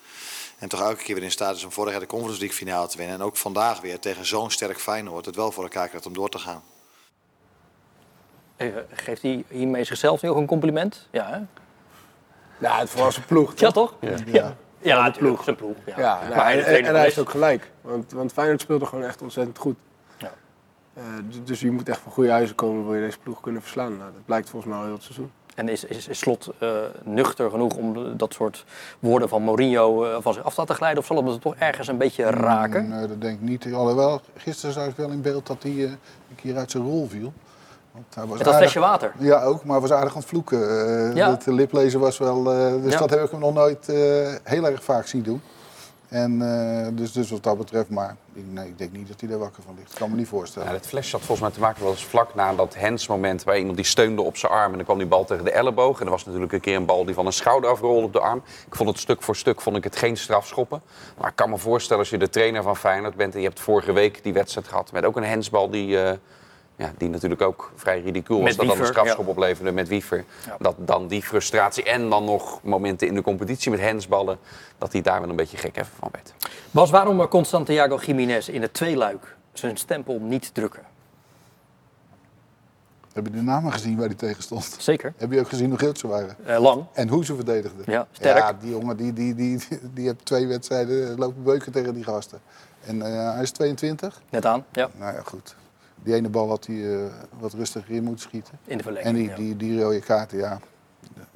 En 0.58 0.68
toch 0.68 0.80
elke 0.80 1.02
keer 1.02 1.14
weer 1.14 1.24
in 1.24 1.30
staat 1.30 1.56
is 1.56 1.64
om 1.64 1.72
vorig 1.72 1.90
jaar 1.90 2.00
de 2.00 2.06
Conference 2.06 2.40
League 2.40 2.58
finale 2.58 2.88
te 2.88 2.96
winnen. 2.96 3.16
En 3.16 3.22
ook 3.22 3.36
vandaag 3.36 3.80
weer 3.80 3.98
tegen 3.98 4.26
zo'n 4.26 4.50
sterk 4.50 4.80
Feyenoord 4.80 5.26
het 5.26 5.36
wel 5.36 5.52
voor 5.52 5.62
elkaar 5.62 5.88
krijgt 5.88 6.06
om 6.06 6.12
door 6.12 6.28
te 6.28 6.38
gaan. 6.38 6.62
Eh, 8.56 8.68
geeft 8.92 9.22
hij 9.22 9.44
hiermee 9.48 9.84
zichzelf 9.84 10.22
nu 10.22 10.28
ook 10.28 10.36
een 10.36 10.46
compliment? 10.46 11.08
Ja, 11.10 11.28
hè? 11.30 11.38
Ja, 12.66 12.78
het 12.78 12.90
vooral 12.90 13.12
zijn 13.12 13.26
ploeg. 13.26 13.52
Ja, 13.56 13.70
toch? 13.70 13.94
Ja. 14.00 14.16
Ja, 14.26 14.56
ja 14.78 15.02
natuurlijk. 15.02 15.42
Zijn 15.42 15.56
ploeg. 15.56 15.76
Ja. 15.86 15.94
Ja, 15.96 16.18
Maar 16.20 16.28
nou, 16.28 16.40
hij 16.40 16.52
en, 16.52 16.58
is 16.58 16.64
en, 16.64 16.64
trainer 16.64 16.88
en 16.88 16.94
hij 16.94 17.02
heeft 17.02 17.14
geweest. 17.14 17.18
ook 17.18 17.42
gelijk. 17.42 17.70
Want, 17.80 18.12
want 18.12 18.32
Feyenoord 18.32 18.60
speelde 18.60 18.86
gewoon 18.86 19.04
echt 19.04 19.22
ontzettend 19.22 19.58
goed. 19.58 19.76
Ja. 20.18 20.30
Eh, 20.94 21.02
dus, 21.28 21.44
dus 21.44 21.60
je 21.60 21.70
moet 21.70 21.88
echt 21.88 22.00
van 22.00 22.12
goede 22.12 22.30
huizen 22.30 22.56
komen 22.56 22.84
wil 22.84 22.94
je 22.94 23.00
deze 23.00 23.18
ploeg 23.18 23.40
kunnen 23.40 23.62
verslaan. 23.62 23.96
Nou, 23.96 24.12
dat 24.12 24.24
blijkt 24.24 24.50
volgens 24.50 24.70
mij 24.70 24.80
al 24.80 24.86
heel 24.86 24.94
het 24.94 25.02
seizoen. 25.02 25.30
En 25.56 25.68
is, 25.68 25.84
is, 25.84 26.08
is 26.08 26.18
Slot 26.18 26.50
eh, 26.58 26.68
nuchter 27.04 27.50
genoeg 27.50 27.76
om 27.76 28.16
dat 28.16 28.32
soort 28.32 28.64
woorden 28.98 29.28
van 29.28 29.42
Mourinho 29.42 30.04
eh, 30.04 30.16
van 30.20 30.32
zich 30.34 30.44
af 30.44 30.54
te 30.54 30.60
laten 30.60 30.74
glijden? 30.74 30.98
Of 30.98 31.06
zal 31.06 31.16
het 31.16 31.26
hem 31.26 31.40
toch 31.40 31.54
ergens 31.58 31.88
een 31.88 31.98
beetje 31.98 32.24
raken? 32.24 32.88
Nee, 32.88 33.06
dat 33.06 33.20
denk 33.20 33.40
ik 33.40 33.48
niet. 33.48 33.72
Alhoewel, 33.74 34.20
gisteren 34.36 34.74
zag 34.74 34.86
ik 34.86 34.96
wel 34.96 35.10
in 35.10 35.22
beeld 35.22 35.46
dat 35.46 35.62
hij 35.62 35.72
eh, 35.72 35.80
een 35.80 36.36
keer 36.36 36.56
uit 36.56 36.70
zijn 36.70 36.82
rol 36.82 37.08
viel. 37.08 37.32
Want 38.14 38.28
Met 38.28 38.38
dat 38.38 38.38
aardig- 38.38 38.56
flesje 38.56 38.78
water. 38.80 39.12
Ja, 39.18 39.42
ook, 39.42 39.64
maar 39.64 39.72
hij 39.72 39.88
was 39.88 39.92
aardig 39.98 40.12
aan 40.14 40.18
het 40.20 40.28
vloeken. 40.28 40.60
Eh, 41.10 41.14
Ja. 41.16 41.30
Het 41.30 41.46
liplezen 41.46 42.00
was 42.00 42.18
wel... 42.18 42.52
eh, 42.52 42.82
dus 42.82 42.92
Ja. 42.92 42.98
dat 42.98 43.10
heb 43.10 43.24
ik 43.24 43.30
hem 43.30 43.40
nog 43.40 43.54
nooit 43.54 43.88
eh, 43.88 43.96
heel 44.42 44.66
erg 44.66 44.84
vaak 44.84 45.06
zien 45.06 45.22
doen. 45.22 45.42
En 46.08 46.42
eh, 46.42 46.86
dus, 46.92 47.12
dus 47.12 47.30
wat 47.30 47.42
dat 47.42 47.58
betreft, 47.58 47.90
maar 47.90 48.16
ik, 48.32 48.42
nee, 48.50 48.66
ik 48.68 48.78
denk 48.78 48.92
niet 48.92 49.08
dat 49.08 49.20
hij 49.20 49.30
er 49.30 49.38
wakker 49.38 49.62
van 49.62 49.74
ligt. 49.78 49.92
Ik 49.92 49.98
kan 49.98 50.10
me 50.10 50.16
niet 50.16 50.28
voorstellen. 50.28 50.68
Ja, 50.68 50.74
het 50.74 50.86
flesje 50.86 51.10
had 51.16 51.20
volgens 51.24 51.40
mij 51.40 51.50
te 51.56 51.60
maken 51.60 51.84
was 51.84 52.04
vlak 52.04 52.34
na 52.34 52.54
dat 52.54 52.76
hands-moment... 52.76 53.44
waar 53.44 53.58
iemand 53.58 53.76
die 53.76 53.84
steunde 53.84 54.22
op 54.22 54.36
zijn 54.36 54.52
arm 54.52 54.70
en 54.70 54.76
dan 54.76 54.84
kwam 54.84 54.98
die 54.98 55.06
bal 55.06 55.24
tegen 55.24 55.44
de 55.44 55.50
elleboog. 55.50 55.98
En 56.00 56.04
er 56.04 56.10
was 56.10 56.24
natuurlijk 56.24 56.52
een 56.52 56.60
keer 56.60 56.76
een 56.76 56.84
bal 56.86 57.04
die 57.04 57.14
van 57.14 57.26
een 57.26 57.32
schouder 57.32 57.70
afrolde 57.70 58.06
op 58.06 58.12
de 58.12 58.20
arm. 58.20 58.42
Ik 58.66 58.74
vond 58.74 58.88
het 58.88 58.98
stuk 58.98 59.22
voor 59.22 59.36
stuk 59.36 59.60
vond 59.60 59.76
ik 59.76 59.84
het 59.84 59.96
geen 59.96 60.16
strafschoppen. 60.16 60.82
Maar 61.18 61.28
ik 61.30 61.36
kan 61.36 61.50
me 61.50 61.58
voorstellen 61.58 62.02
als 62.02 62.10
je 62.10 62.18
de 62.18 62.28
trainer 62.28 62.62
van 62.62 62.76
Feyenoord 62.76 63.16
bent... 63.16 63.34
en 63.34 63.40
je 63.40 63.46
hebt 63.46 63.60
vorige 63.60 63.92
week 63.92 64.22
die 64.22 64.32
wedstrijd 64.32 64.68
gehad 64.68 64.92
met 64.92 65.04
ook 65.04 65.16
een 65.16 65.28
handsbal 65.28 65.70
die... 65.70 66.00
eh, 66.02 66.12
ja, 66.76 66.92
die 66.96 67.08
natuurlijk 67.08 67.42
ook 67.42 67.72
vrij 67.74 68.00
ridicuul 68.00 68.40
was. 68.40 68.48
Met 68.48 68.56
Dat 68.56 68.66
dan 68.66 68.78
een 68.78 68.86
strafschop 68.86 69.24
ja. 69.24 69.30
opleverde 69.30 69.72
met 69.72 69.88
Wiever. 69.88 70.24
Ja. 70.46 70.56
Dat 70.58 70.74
dan 70.78 71.08
die 71.08 71.22
frustratie 71.22 71.84
en 71.84 72.10
dan 72.10 72.24
nog 72.24 72.62
momenten 72.62 73.06
in 73.06 73.14
de 73.14 73.22
competitie 73.22 73.70
met 73.70 73.82
handsballen... 73.82 74.38
dat 74.78 74.92
hij 74.92 75.02
daar 75.02 75.20
wel 75.20 75.30
een 75.30 75.36
beetje 75.36 75.56
gek 75.56 75.76
even 75.76 75.92
van 75.98 76.08
werd. 76.12 76.34
Bas, 76.70 76.90
waarom 76.90 77.28
kon 77.28 77.44
Santiago 77.44 77.96
Jiménez 77.96 78.48
in 78.48 78.62
het 78.62 78.74
tweeluik 78.74 79.36
zijn 79.52 79.76
stempel 79.76 80.18
niet 80.20 80.54
drukken? 80.54 80.82
Heb 83.12 83.26
je 83.26 83.32
de 83.32 83.42
namen 83.42 83.72
gezien 83.72 83.96
waar 83.96 84.06
hij 84.06 84.14
tegen 84.14 84.42
stond? 84.42 84.76
Zeker. 84.78 85.12
Heb 85.16 85.32
je 85.32 85.40
ook 85.40 85.48
gezien 85.48 85.68
hoe 85.68 85.78
groot 85.78 85.98
ze 85.98 86.06
waren? 86.06 86.36
Eh, 86.46 86.60
lang. 86.60 86.84
En 86.92 87.08
hoe 87.08 87.24
ze 87.24 87.34
verdedigden? 87.34 87.84
Ja, 87.86 88.06
sterk. 88.12 88.38
Ja, 88.38 88.52
die 88.52 88.70
jongen 88.70 88.96
die, 88.96 89.12
die, 89.12 89.34
die, 89.34 89.60
die 89.94 90.06
heeft 90.06 90.24
twee 90.24 90.46
wedstrijden 90.46 91.18
lopen 91.18 91.42
beuken 91.42 91.72
tegen 91.72 91.94
die 91.94 92.04
gasten. 92.04 92.40
En 92.84 93.02
eh, 93.02 93.32
hij 93.32 93.42
is 93.42 93.50
22. 93.50 94.20
Net 94.30 94.46
aan. 94.46 94.64
Ja. 94.72 94.88
Nou 94.96 95.14
ja, 95.14 95.20
goed. 95.24 95.56
Die 96.06 96.14
ene 96.14 96.28
bal 96.28 96.48
had 96.48 96.66
hij 96.66 96.94
eh, 96.94 97.00
wat 97.38 97.52
rustiger 97.52 97.94
in 97.94 98.02
moeten 98.02 98.22
schieten. 98.28 98.58
In 98.64 98.76
de 98.76 98.82
verlenging. 98.82 99.08
En 99.08 99.14
die, 99.22 99.28
ja. 99.28 99.34
die, 99.36 99.56
die 99.56 99.82
rode 99.82 100.00
kaarten, 100.00 100.38
ja. 100.38 100.58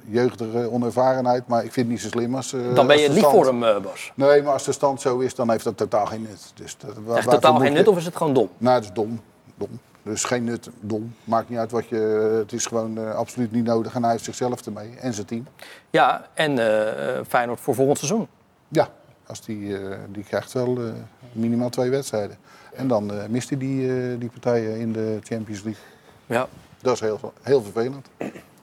Jeugdige 0.05 0.71
onervarenheid, 0.71 1.47
maar 1.47 1.63
ik 1.63 1.71
vind 1.71 1.85
het 1.85 1.95
niet 1.95 2.01
zo 2.01 2.07
slim 2.07 2.35
als... 2.35 2.53
eh, 2.53 2.75
Dan 2.75 2.87
ben 2.87 2.99
je 2.99 3.11
stand- 3.11 3.25
voor 3.33 3.45
hem, 3.45 3.63
eh, 3.63 3.79
Bas. 3.81 4.11
Nee, 4.15 4.41
maar 4.41 4.53
als 4.53 4.63
de 4.65 4.71
stand 4.71 5.01
zo 5.01 5.19
is, 5.19 5.35
dan 5.35 5.49
heeft 5.51 5.63
dat 5.63 5.77
totaal 5.77 6.05
geen 6.05 6.21
nut. 6.21 6.51
Dus 6.55 6.77
dat, 6.77 6.93
waar- 7.05 7.23
totaal 7.23 7.51
moet 7.53 7.61
geen 7.61 7.71
je- 7.71 7.77
nut 7.77 7.87
of 7.87 7.97
is 7.97 8.05
het 8.05 8.15
gewoon 8.15 8.33
dom? 8.33 8.49
Nou, 8.57 8.75
het 8.75 8.83
is 8.83 8.91
dom. 8.93 9.21
dom. 9.55 9.69
Dus 10.03 10.23
geen 10.23 10.43
nut, 10.43 10.69
dom. 10.79 11.15
Maakt 11.23 11.49
niet 11.49 11.57
uit 11.59 11.71
wat 11.71 11.87
je... 11.87 11.95
Het 12.39 12.53
is 12.53 12.65
gewoon 12.65 12.97
eh, 12.97 13.13
absoluut 13.15 13.51
niet 13.51 13.63
nodig 13.65 13.95
en 13.95 14.01
hij 14.03 14.11
heeft 14.11 14.23
zichzelf 14.23 14.65
ermee 14.65 14.95
en 14.99 15.13
zijn 15.13 15.27
team. 15.27 15.47
Ja, 15.89 16.25
en 16.33 16.59
eh, 16.59 17.17
eh, 17.17 17.25
Feyenoord 17.27 17.59
voor 17.59 17.75
volgend 17.75 17.97
seizoen. 17.97 18.27
Ja, 18.67 18.89
als 19.27 19.41
die, 19.41 19.77
eh, 19.77 19.97
die 20.09 20.23
krijgt 20.23 20.51
wel 20.51 20.77
eh, 20.77 20.83
minimaal 21.31 21.69
twee 21.69 21.89
wedstrijden. 21.89 22.37
En 22.73 22.87
dan 22.87 23.13
eh, 23.13 23.27
mist 23.27 23.49
hij 23.49 23.57
die, 23.57 23.89
eh, 24.11 24.19
die 24.19 24.29
partijen 24.29 24.77
in 24.79 24.93
de 24.93 25.19
Champions 25.23 25.63
League. 25.63 25.83
Ja. 26.25 26.47
Dat 26.81 26.93
is 26.93 26.99
heel, 26.99 27.33
heel 27.41 27.61
vervelend. 27.61 28.07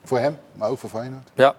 Voor 0.03 0.19
hem, 0.19 0.37
maar 0.53 0.69
ook 0.69 0.77
voor 0.77 0.89
Feyenoord. 0.89 1.29
Ja. 1.33 1.55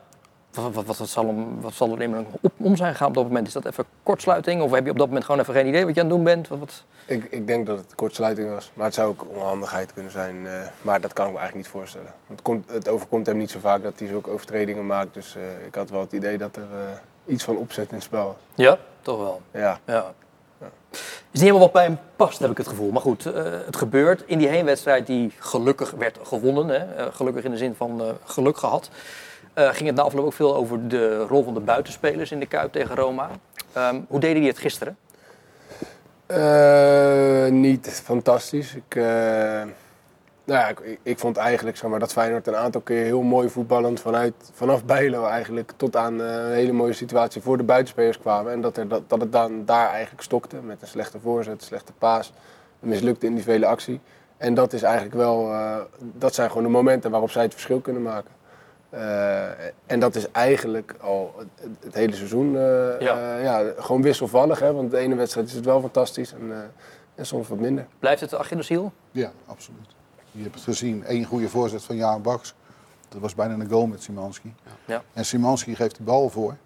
Wat, 0.50 0.84
wat, 0.84 1.08
zal, 1.08 1.26
hem, 1.26 1.60
wat 1.60 1.72
zal 1.72 1.92
er 1.92 2.02
in 2.02 2.12
hem 2.12 2.26
op, 2.40 2.52
om 2.56 2.76
zijn 2.76 2.90
gegaan 2.92 3.08
op 3.08 3.14
dat 3.14 3.24
moment? 3.24 3.46
Is 3.46 3.52
dat 3.52 3.64
even 3.64 3.84
kortsluiting? 4.02 4.62
Of 4.62 4.70
heb 4.70 4.84
je 4.84 4.90
op 4.90 4.98
dat 4.98 5.06
moment 5.06 5.24
gewoon 5.24 5.40
even 5.40 5.54
geen 5.54 5.66
idee 5.66 5.84
wat 5.86 5.94
je 5.94 6.00
aan 6.00 6.06
het 6.06 6.14
doen 6.16 6.24
bent? 6.24 6.48
Wat, 6.48 6.58
wat... 6.58 6.84
Ik, 7.06 7.24
ik 7.30 7.46
denk 7.46 7.66
dat 7.66 7.78
het 7.78 7.94
kortsluiting 7.94 8.50
was. 8.50 8.70
Maar 8.74 8.84
het 8.84 8.94
zou 8.94 9.08
ook 9.08 9.26
onhandigheid 9.34 9.92
kunnen 9.92 10.12
zijn. 10.12 10.46
eh, 10.46 10.52
maar 10.82 11.00
dat 11.00 11.12
kan 11.12 11.26
ik 11.26 11.32
me 11.32 11.38
eigenlijk 11.38 11.66
niet 11.66 11.76
voorstellen. 11.76 12.06
Want 12.26 12.28
Het, 12.38 12.42
komt, 12.42 12.70
het 12.70 12.88
overkomt 12.88 13.26
hem 13.26 13.36
niet 13.36 13.50
zo 13.50 13.58
vaak 13.58 13.82
dat 13.82 13.98
hij 13.98 14.08
zulke 14.08 14.30
overtredingen 14.30 14.86
maakt. 14.86 15.14
Dus 15.14 15.36
eh, 15.36 15.66
ik 15.66 15.74
had 15.74 15.90
wel 15.90 16.00
het 16.00 16.12
idee 16.12 16.38
dat 16.38 16.56
er 16.56 16.62
eh, 16.62 17.32
iets 17.34 17.44
van 17.44 17.56
opzet 17.56 17.88
in 17.88 17.94
het 17.94 18.04
spel 18.04 18.24
was. 18.26 18.36
Ja, 18.54 18.78
toch 19.02 19.18
wel. 19.18 19.40
Ja. 19.50 19.78
Ja. 19.84 20.12
Is 21.32 21.40
niet 21.40 21.40
helemaal 21.40 21.60
wat 21.60 21.72
bij 21.72 21.82
hem 21.82 21.98
past, 22.16 22.38
heb 22.38 22.50
ik 22.50 22.56
het 22.56 22.68
gevoel. 22.68 22.90
Maar 22.90 23.02
goed, 23.02 23.26
eh, 23.26 23.42
het 23.66 23.76
gebeurt 23.76 24.22
in 24.26 24.38
die 24.38 24.48
heenwedstrijd 24.48 25.06
die 25.06 25.32
gelukkig 25.38 25.90
werd 25.90 26.18
gewonnen. 26.22 26.68
Hè? 26.68 26.76
eh, 26.76 27.06
gelukkig 27.12 27.44
in 27.44 27.50
de 27.50 27.56
zin 27.56 27.74
van 27.74 28.00
eh, 28.00 28.06
geluk 28.24 28.58
gehad. 28.58 28.90
Eh, 29.54 29.68
ging 29.68 29.86
het 29.86 29.96
na 29.96 30.02
afloop 30.02 30.24
ook 30.24 30.32
veel 30.32 30.56
over 30.56 30.88
de 30.88 31.18
rol 31.18 31.44
van 31.44 31.54
de 31.54 31.60
buitenspelers 31.60 32.32
in 32.32 32.40
de 32.40 32.46
Kuip 32.46 32.72
tegen 32.72 32.96
Roma. 32.96 33.30
Ehm, 33.72 34.00
hoe 34.08 34.20
deden 34.20 34.40
die 34.40 34.50
het 34.50 34.58
gisteren? 34.58 34.96
Niet 37.60 38.00
fantastisch. 38.04 38.74
Ik, 38.74 38.94
nou 40.50 40.62
ja, 40.62 40.68
ik, 40.68 40.98
ik 41.02 41.18
vond 41.18 41.36
eigenlijk 41.36 41.76
zeg 41.76 41.90
maar, 41.90 41.98
dat 41.98 42.12
Feyenoord 42.12 42.46
een 42.46 42.56
aantal 42.56 42.80
keer 42.80 43.04
heel 43.04 43.22
mooi 43.22 43.48
voetballend 43.48 44.00
vanuit, 44.00 44.34
vanaf 44.52 44.84
Bijlo 44.84 45.26
eigenlijk 45.26 45.72
tot 45.76 45.96
aan 45.96 46.22
eh, 46.22 46.26
een 46.26 46.52
hele 46.52 46.72
mooie 46.72 46.92
situatie 46.92 47.42
voor 47.42 47.56
de 47.56 47.62
buitenspelers 47.62 48.18
kwamen. 48.18 48.52
En 48.52 48.60
dat, 48.60 48.76
er, 48.76 48.88
dat, 48.88 49.02
dat 49.06 49.20
het 49.20 49.32
dan 49.32 49.64
daar 49.64 49.90
eigenlijk 49.90 50.22
stokte 50.22 50.56
met 50.62 50.82
een 50.82 50.88
slechte 50.88 51.20
voorzet, 51.20 51.54
een 51.54 51.66
slechte 51.66 51.92
paas, 51.92 52.32
een 52.82 52.88
mislukte 52.88 53.26
individuele 53.26 53.66
actie. 53.66 54.00
En 54.36 54.54
dat 54.54 54.72
is 54.72 54.82
eigenlijk 54.82 55.14
wel, 55.14 55.52
eh, 55.52 55.76
dat 55.98 56.34
zijn 56.34 56.48
gewoon 56.48 56.64
de 56.64 56.68
momenten 56.68 57.10
waarop 57.10 57.30
zij 57.30 57.42
het 57.42 57.52
verschil 57.52 57.80
kunnen 57.80 58.02
maken. 58.02 58.38
Eh, 58.90 59.48
en 59.86 60.00
dat 60.00 60.14
is 60.14 60.30
eigenlijk 60.30 60.94
al 61.00 61.34
het, 61.36 61.76
het 61.80 61.94
hele 61.94 62.14
seizoen 62.14 62.56
eh, 62.56 63.00
Ja. 63.00 63.36
ja, 63.36 63.72
gewoon 63.76 64.02
wisselvallig. 64.02 64.60
Hè? 64.60 64.72
Want 64.72 64.90
de 64.90 64.98
ene 64.98 65.14
wedstrijd 65.14 65.48
is 65.48 65.54
het 65.54 65.64
wel 65.64 65.80
fantastisch 65.80 66.32
en, 66.32 66.52
eh, 66.52 66.58
en 67.14 67.26
soms 67.26 67.48
wat 67.48 67.58
minder. 67.58 67.86
Blijft 67.98 68.20
het 68.20 68.30
de 68.30 68.38
Achilleshiel? 68.38 68.92
Ja, 69.10 69.32
absoluut. 69.46 69.99
Je 70.32 70.42
hebt 70.42 70.54
het 70.54 70.64
gezien, 70.64 71.04
één 71.04 71.24
goede 71.24 71.48
voorzet 71.48 71.82
van 71.82 71.96
Jaan 71.96 72.22
Baks. 72.22 72.54
Dat 73.08 73.20
was 73.20 73.34
bijna 73.34 73.54
een 73.54 73.68
goal 73.68 73.86
met 73.86 74.02
Simanski. 74.02 74.54
Ja. 74.84 75.02
En 75.12 75.24
Simanski 75.24 75.74
geeft 75.74 75.96
de 75.96 76.02
bal 76.02 76.28
voor. 76.28 76.56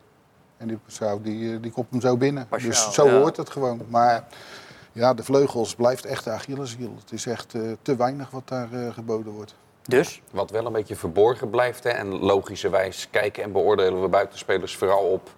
En 0.57 0.67
die, 0.67 0.79
die, 1.23 1.55
eh, 1.55 1.63
die 1.63 1.71
kopt 1.71 1.91
hem 1.91 2.01
zo 2.01 2.17
binnen. 2.17 2.49
Dus 2.63 2.93
zo 2.93 3.07
ja. 3.07 3.19
hoort 3.19 3.37
het 3.37 3.51
gewoon. 3.51 3.81
Maar 3.89 4.25
ja, 4.93 5.15
de 5.15 5.25
vleugels 5.25 5.75
blijft 5.75 6.05
echt 6.05 6.25
de 6.25 6.31
Achilleshiel. 6.31 6.95
Het 7.01 7.13
is 7.13 7.27
echt 7.27 7.55
eh, 7.55 7.63
te 7.83 7.97
weinig 7.97 8.31
wat 8.31 8.49
daar 8.49 8.73
eh, 8.73 8.93
geboden 8.93 9.33
wordt. 9.33 9.55
Dus? 9.83 10.23
Wat 10.31 10.51
wel 10.51 10.67
een 10.67 10.73
beetje 10.73 10.97
verborgen 10.97 11.51
blijft. 11.51 11.85
Hè, 11.85 11.91
en 11.91 12.09
logischerwijs 12.09 13.09
kijken 13.11 13.43
en 13.43 13.53
beoordelen 13.53 14.03
we 14.03 14.09
buitenspelers 14.09 14.77
vooral 14.77 15.05
op 15.05 15.31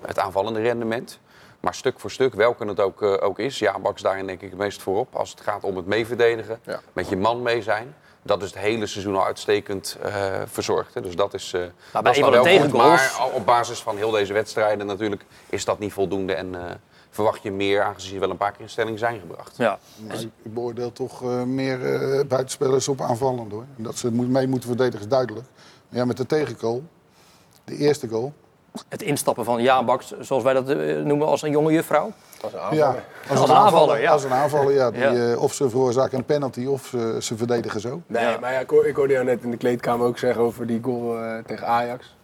het 0.00 0.18
aanvallende 0.18 0.60
rendement. 0.60 1.18
Maar 1.60 1.74
stuk 1.74 2.00
voor 2.00 2.10
stuk, 2.10 2.34
welke 2.34 2.64
het 2.66 2.80
ook, 2.80 3.02
eh, 3.02 3.14
ook 3.20 3.38
is. 3.38 3.58
Ja, 3.58 3.78
Baks 3.78 4.02
daarin 4.02 4.26
denk 4.26 4.40
ik 4.40 4.50
het 4.50 4.58
meest 4.58 4.82
voorop. 4.82 5.14
Als 5.14 5.30
het 5.30 5.40
gaat 5.40 5.64
om 5.64 5.76
het 5.76 5.86
meeverdedigen, 5.86 6.60
Ja. 6.64 6.80
met 6.92 7.08
je 7.08 7.16
man 7.16 7.42
mee 7.42 7.62
zijn. 7.62 7.94
Dat 8.22 8.42
is 8.42 8.50
het 8.50 8.58
hele 8.58 8.86
seizoen 8.86 9.16
al 9.16 9.24
uitstekend 9.24 9.96
eh, 10.02 10.12
verzorgd. 10.46 10.94
Hè. 10.94 11.00
Dus 11.00 11.16
dat 11.16 11.34
is, 11.34 11.52
eh 11.52 11.60
bij 11.60 11.70
dat 11.92 12.04
een 12.04 12.10
is 12.10 12.18
wel 12.20 12.60
goed. 12.60 12.72
Maar 12.72 13.28
op 13.34 13.46
basis 13.46 13.80
van 13.80 13.96
heel 13.96 14.10
deze 14.10 14.32
wedstrijden 14.32 14.86
natuurlijk 14.86 15.24
is 15.48 15.64
dat 15.64 15.78
niet 15.78 15.92
voldoende. 15.92 16.34
En 16.34 16.54
eh, 16.54 16.74
verwacht 17.10 17.42
je 17.42 17.50
meer, 17.52 17.82
aangezien 17.82 18.12
ze 18.12 18.18
wel 18.18 18.30
een 18.30 18.36
paar 18.36 18.52
keer 18.52 18.60
in 18.60 18.68
stelling 18.68 18.98
zijn 18.98 19.20
gebracht. 19.20 19.56
Ja. 19.56 19.78
Maar 20.06 20.16
ik 20.20 20.54
beoordeel 20.54 20.92
toch 20.92 21.22
eh, 21.22 21.42
meer 21.42 21.94
eh, 21.94 22.26
buitenspelers 22.26 22.88
op 22.88 23.00
aanvallend 23.00 23.52
hoor. 23.52 23.64
En 23.76 23.82
dat 23.82 23.96
ze 23.98 24.12
moet- 24.12 24.28
mee 24.28 24.46
moeten 24.48 24.68
verdedigen 24.68 25.00
is 25.00 25.08
duidelijk. 25.08 25.46
Maar 25.88 25.98
ja, 25.98 26.04
met 26.04 26.16
de 26.16 26.26
tegengoal, 26.26 26.82
de 27.64 27.76
eerste 27.76 28.08
goal. 28.08 28.32
Het 28.88 29.02
instappen 29.02 29.44
van 29.44 29.62
Jaan 29.62 29.84
Baks, 29.86 30.12
zoals 30.20 30.42
wij 30.42 30.52
dat 30.54 30.68
eh, 30.68 30.96
noemen 30.96 31.26
als 31.26 31.42
een 31.42 31.50
jonge 31.50 31.72
juffrouw. 31.72 32.10
Als 32.42 32.52
een 32.52 32.58
Ja, 32.76 32.86
aanvaller. 32.86 33.02
Als 33.30 33.48
een 33.48 33.54
aanvaller, 33.56 34.00
ja. 34.00 34.10
Als 34.12 34.24
een 34.24 34.32
aanvaller, 34.32 34.72
ja. 34.74 34.90
Die, 34.90 35.00
Ja. 35.00 35.30
eh, 35.32 35.42
of 35.42 35.52
ze 35.54 35.70
veroorzaken 35.70 36.18
een 36.18 36.24
penalty 36.24 36.66
of 36.66 36.86
ze, 36.86 37.16
ze 37.20 37.36
verdedigen 37.36 37.80
zo. 37.80 38.00
Nee, 38.06 38.22
Ja. 38.24 38.36
maar 38.40 38.52
ja, 38.52 38.58
ik, 38.58 38.70
hoor- 38.70 38.86
ik 38.86 38.96
hoorde 38.96 39.12
jou 39.12 39.24
net 39.24 39.42
in 39.42 39.50
de 39.50 39.56
kleedkamer 39.56 40.06
ook 40.06 40.18
zeggen 40.18 40.42
over 40.42 40.66
die 40.66 40.80
goal 40.82 41.18
eh, 41.22 41.38
tegen 41.46 41.66
Ajax. 41.66 42.16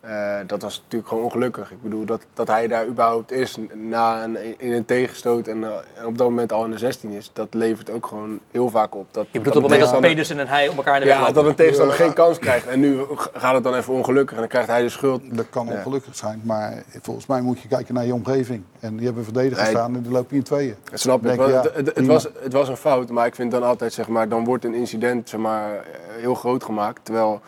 Eh, 0.00 0.36
dat 0.46 0.62
was 0.62 0.80
natuurlijk 0.82 1.08
gewoon 1.08 1.24
ongelukkig. 1.24 1.70
Ik 1.70 1.82
bedoel, 1.82 2.04
dat, 2.04 2.20
dat 2.34 2.48
hij 2.48 2.66
daar 2.68 2.86
überhaupt 2.86 3.32
is 3.32 3.56
na 3.74 4.24
een, 4.24 4.60
in 4.60 4.72
een 4.72 4.84
tegenstoot 4.84 5.46
en, 5.46 5.64
eh, 5.64 5.70
en 5.94 6.06
op 6.06 6.18
dat 6.18 6.28
moment 6.28 6.52
al 6.52 6.64
in 6.64 6.70
de 6.70 6.78
16 6.78 7.10
is, 7.10 7.30
dat 7.32 7.46
levert 7.54 7.90
ook 7.90 8.06
gewoon 8.06 8.40
heel 8.50 8.68
vaak 8.68 8.94
op. 8.94 9.06
Dat, 9.10 9.26
Je 9.30 9.38
bedoelt 9.38 9.56
op 9.56 9.62
het 9.62 9.70
moment 9.72 9.90
dat 9.90 10.00
Pedersen 10.00 10.38
en 10.38 10.48
hij 10.48 10.68
op 10.68 10.76
elkaar 10.76 10.94
in 10.94 11.00
de 11.00 11.06
Ja, 11.06 11.30
dat 11.30 11.44
een 11.44 11.54
tegenstander 11.54 11.94
geen 11.96 12.12
kans 12.12 12.38
krijgt. 12.38 12.66
En 12.66 12.80
nu 12.80 13.00
gaat 13.32 13.54
het 13.54 13.64
dan 13.64 13.74
even 13.74 13.94
ongelukkig 13.94 14.32
en 14.34 14.38
dan 14.40 14.48
krijgt 14.48 14.68
hij 14.68 14.82
de 14.82 14.88
schuld. 14.88 15.22
Dat 15.36 15.46
kan 15.50 15.66
Ja. 15.66 15.72
ongelukkig 15.72 16.16
zijn, 16.16 16.40
maar 16.44 16.82
volgens 17.02 17.26
mij 17.26 17.40
moet 17.40 17.60
je 17.60 17.68
kijken 17.68 17.94
naar 17.94 18.06
je 18.06 18.14
omgeving. 18.14 18.62
En 18.80 18.96
die 18.96 19.06
hebben 19.06 19.24
verdedigers 19.24 19.62
Nee. 19.62 19.70
staan 19.70 19.94
en 19.96 20.02
die 20.02 20.12
lopen 20.12 20.36
in 20.36 20.42
tweeën. 20.42 20.74
Dat 20.90 21.00
snap 21.00 21.26
ik. 21.26 21.36
Ja, 21.36 21.62
het, 21.72 21.94
het, 21.94 22.06
was, 22.06 22.28
het 22.40 22.52
was 22.52 22.68
een 22.68 22.76
fout, 22.76 23.10
maar 23.10 23.26
ik 23.26 23.34
vind 23.34 23.50
dan 23.50 23.62
altijd, 23.62 23.92
zeg 23.92 24.08
maar, 24.08 24.28
dan 24.28 24.44
wordt 24.44 24.64
een 24.64 24.74
incident 24.74 25.28
zeg 25.28 25.40
maar, 25.40 25.72
eh, 25.74 25.80
heel 26.18 26.34
groot 26.34 26.64
gemaakt. 26.64 27.00
Terwijl, 27.04 27.40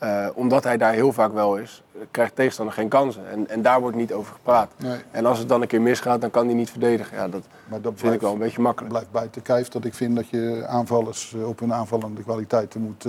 eh, 0.00 0.26
omdat 0.34 0.64
hij 0.64 0.76
daar 0.76 0.92
heel 0.92 1.12
vaak 1.12 1.32
wel 1.32 1.56
is, 1.56 1.82
eh, 1.94 2.00
krijgt 2.10 2.36
tegenstander 2.36 2.74
geen 2.74 2.88
kansen. 2.88 3.30
En, 3.30 3.48
en 3.48 3.62
daar 3.62 3.80
wordt 3.80 3.96
niet 3.96 4.12
over 4.12 4.32
gepraat. 4.32 4.70
Nee. 4.76 4.98
En 5.10 5.26
als 5.26 5.38
het 5.38 5.48
dan 5.48 5.62
een 5.62 5.68
keer 5.68 5.80
misgaat, 5.80 6.20
dan 6.20 6.30
kan 6.30 6.46
hij 6.46 6.54
niet 6.54 6.70
verdedigen. 6.70 7.16
Ja, 7.16 7.28
dat 7.28 7.42
Maar 7.68 7.80
dat 7.80 7.92
vind 7.96 7.96
ik 7.96 8.00
blijft, 8.00 8.20
wel 8.20 8.32
een 8.32 8.38
beetje 8.38 8.60
makkelijk. 8.62 8.92
blijft 8.92 9.10
buiten 9.10 9.42
kijf 9.42 9.68
dat 9.68 9.84
ik 9.84 9.94
vind 9.94 10.16
dat 10.16 10.28
je 10.28 10.64
aanvallers 10.66 11.34
eh, 11.34 11.48
op 11.48 11.60
hun 11.60 11.72
aanvallende 11.72 12.22
kwaliteiten 12.22 12.80
moet 12.80 13.06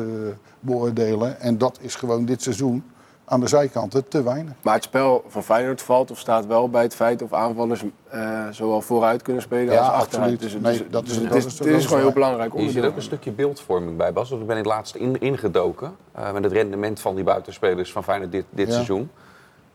beoordelen. 0.60 1.40
En 1.40 1.58
dat 1.58 1.78
is 1.82 1.96
gewoon 1.96 2.26
dit 2.26 2.42
seizoen 2.42 2.84
aan 3.32 3.40
de 3.40 3.48
zijkanten 3.48 4.08
te 4.08 4.24
weinig. 4.24 4.54
Maar 4.62 4.74
het 4.74 4.84
spel 4.84 5.24
van 5.28 5.44
Feyenoord 5.44 5.82
valt 5.82 6.12
of 6.12 6.20
staat 6.20 6.46
wel 6.46 6.70
bij 6.70 6.82
het 6.84 6.96
feit 6.96 7.22
of 7.22 7.34
aanvallers 7.34 7.84
eh, 8.10 8.48
zowel 8.52 8.82
vooruit 8.82 9.22
kunnen 9.22 9.42
spelen 9.42 9.74
Ja, 9.74 9.80
als 9.80 9.88
achteruit. 9.90 10.32
absoluut. 10.32 10.40
Dus, 10.40 10.54
Nee, 10.54 10.78
dus- 10.78 10.88
dat 10.92 11.04
is- 11.04 11.08
dus 11.10 11.18
het 11.18 11.30
dat 11.30 11.68
is, 11.68 11.74
het 11.76 11.86
gewoon 11.86 12.02
heel 12.02 12.12
belangrijk 12.12 12.54
Je 12.58 12.70
ziet 12.70 12.84
ook 12.84 12.96
een 12.96 13.02
stukje 13.02 13.32
beeldvorming 13.32 13.98
bij, 13.98 14.14
Bas. 14.14 14.30
Want 14.30 14.42
ik 14.42 14.48
ben 14.48 14.58
in 14.58 14.64
het 14.64 14.72
laatst 14.72 14.96
in, 14.96 15.20
ingedoken 15.20 15.96
eh, 16.12 16.32
met 16.34 16.44
het 16.44 16.54
rendement 16.54 17.00
van 17.00 17.16
die 17.16 17.24
buitenspelers 17.24 17.92
van 17.92 18.04
Feyenoord 18.04 18.32
dit, 18.32 18.46
dit 18.50 18.68
Ja. 18.68 18.74
seizoen. 18.74 19.10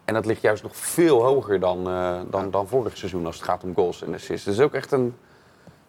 En 0.05 0.15
dat 0.15 0.27
ligt 0.27 0.43
juist 0.43 0.63
nog 0.63 0.77
veel 0.77 1.23
hoger 1.23 1.61
dan, 1.61 1.89
eh, 1.89 2.15
dan, 2.31 2.51
dan 2.51 2.69
vorig 2.69 2.97
seizoen 2.97 3.27
als 3.27 3.37
het 3.37 3.45
gaat 3.45 3.63
om 3.65 3.75
goals 3.75 4.03
en 4.03 4.15
assists. 4.15 4.47
Het 4.47 4.55
is 4.55 4.61
ook 4.61 4.75
echt 4.75 4.93
een, 4.93 5.15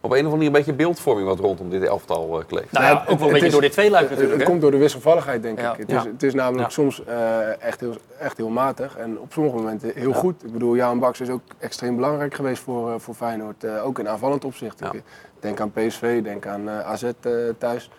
op 0.02 0.12
een 0.12 0.18
of 0.18 0.24
andere 0.24 0.30
manier 0.36 0.48
een 0.48 0.52
beetje 0.54 0.74
beeldvorming 0.74 1.28
wat 1.28 1.40
rondom 1.40 1.70
dit 1.70 1.84
elftal 1.84 2.40
eh, 2.40 2.46
kleeft. 2.48 2.72
Nou 2.72 2.86
ja, 2.86 2.92
Ja, 2.92 3.00
ook 3.00 3.06
wel 3.06 3.14
een 3.16 3.22
het 3.22 3.32
beetje 3.32 3.46
is- 3.46 3.52
door 3.52 3.62
dit 3.62 3.72
tweeluik 3.72 4.02
Het, 4.02 4.10
natuurlijk. 4.12 4.40
het 4.40 4.50
komt 4.50 4.62
door 4.62 4.72
de 4.72 4.78
wisselvalligheid, 4.78 5.42
denk 5.42 5.60
Ja. 5.60 5.72
ik. 5.72 5.78
Het, 5.78 5.92
Ja. 5.92 5.98
is, 6.00 6.04
het 6.06 6.24
is 6.24 6.34
namelijk 6.34 6.64
Ja. 6.64 6.70
soms 6.74 7.04
eh, 7.06 7.62
echt, 7.64 7.80
heel, 7.80 7.96
echt 8.20 8.38
heel 8.38 8.50
matig 8.50 8.98
en 8.98 9.20
op 9.20 9.34
sommige 9.34 9.56
momenten 9.56 9.92
heel 9.96 10.14
goed. 10.14 10.44
Ik 10.44 10.52
bedoel, 10.54 10.76
Jaan 10.76 11.00
Baks 11.00 11.22
is 11.22 11.30
ook 11.30 11.42
extreem 11.60 11.96
belangrijk 11.96 12.34
geweest 12.34 12.62
voor, 12.64 12.90
eh, 12.92 13.00
voor 13.00 13.14
Feyenoord. 13.14 13.64
eh, 13.64 13.86
ook 13.86 14.00
in 14.00 14.10
aanvallend 14.10 14.46
opzicht. 14.46 14.82
Ik 14.82 15.04
denk 15.40 15.60
aan 15.60 15.72
PSV, 15.72 16.24
denk 16.24 16.46
aan 16.48 16.70
eh, 16.70 16.80
AZ 16.80 17.04
eh, 17.04 17.32
thuis. 17.58 17.90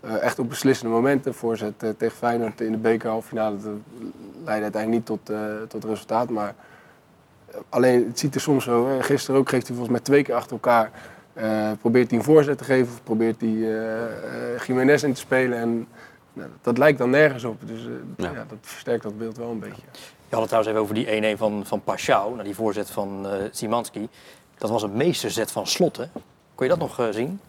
Eh, 0.00 0.22
echt 0.22 0.38
op 0.38 0.48
beslissende 0.48 0.92
momenten. 0.94 1.34
Voorzet 1.34 1.82
eh, 1.82 1.90
tegen 1.98 2.16
Feyenoord 2.16 2.60
in 2.60 2.72
de 2.72 2.78
beker 2.78 3.10
halffinale. 3.10 3.56
Dat 3.56 3.72
leidde 4.44 4.62
uiteindelijk 4.62 4.90
niet 4.90 5.06
tot, 5.06 5.30
eh, 5.36 5.38
tot 5.68 5.84
resultaat. 5.84 6.30
Maar 6.30 6.54
alleen, 7.68 8.06
het 8.08 8.18
ziet 8.18 8.34
er 8.34 8.40
soms 8.40 8.64
zo. 8.64 8.88
Gisteren 9.00 9.40
ook 9.40 9.48
geeft 9.48 9.66
hij 9.66 9.76
volgens 9.76 9.96
mij 9.96 10.04
twee 10.04 10.22
keer 10.22 10.34
achter 10.34 10.52
elkaar. 10.52 10.90
Eh, 11.36 11.70
probeert 11.80 12.10
hij 12.10 12.18
een 12.18 12.24
voorzet 12.24 12.58
te 12.58 12.64
geven 12.64 12.92
of 12.92 13.02
probeert 13.02 13.40
hij 13.40 13.50
eh 13.50 14.54
eh, 14.54 14.60
Jiménez 14.66 15.02
in 15.02 15.12
te 15.12 15.20
spelen. 15.20 15.58
En 15.58 15.86
nou, 16.32 16.50
dat 16.62 16.78
lijkt 16.78 16.98
dan 16.98 17.10
nergens 17.10 17.44
op. 17.44 17.60
Dus 17.64 17.80
eh, 17.86 17.90
Ja. 18.16 18.30
ja. 18.30 18.44
dat 18.48 18.58
versterkt 18.60 19.02
dat 19.02 19.18
beeld 19.18 19.36
wel 19.36 19.50
een 19.50 19.58
beetje. 19.58 19.82
Je 20.28 20.34
had 20.36 20.40
het 20.40 20.48
trouwens 20.48 20.70
even 20.72 20.80
over 20.82 20.94
die 20.94 21.34
1-1 21.34 21.38
van, 21.38 21.62
van 21.66 21.82
Pashao, 21.82 22.34
naar 22.34 22.44
die 22.44 22.54
voorzet 22.54 22.90
van 22.90 23.28
eh 23.28 23.32
Simanski. 23.50 24.08
Dat 24.58 24.70
was 24.70 24.82
een 24.82 24.96
meesterzet 24.96 25.52
van 25.52 25.66
Slot, 25.66 25.96
hè? 25.96 26.04
Kon 26.54 26.66
je 26.66 26.76
dat 26.76 26.78
nog 26.78 27.08
zien? 27.10 27.40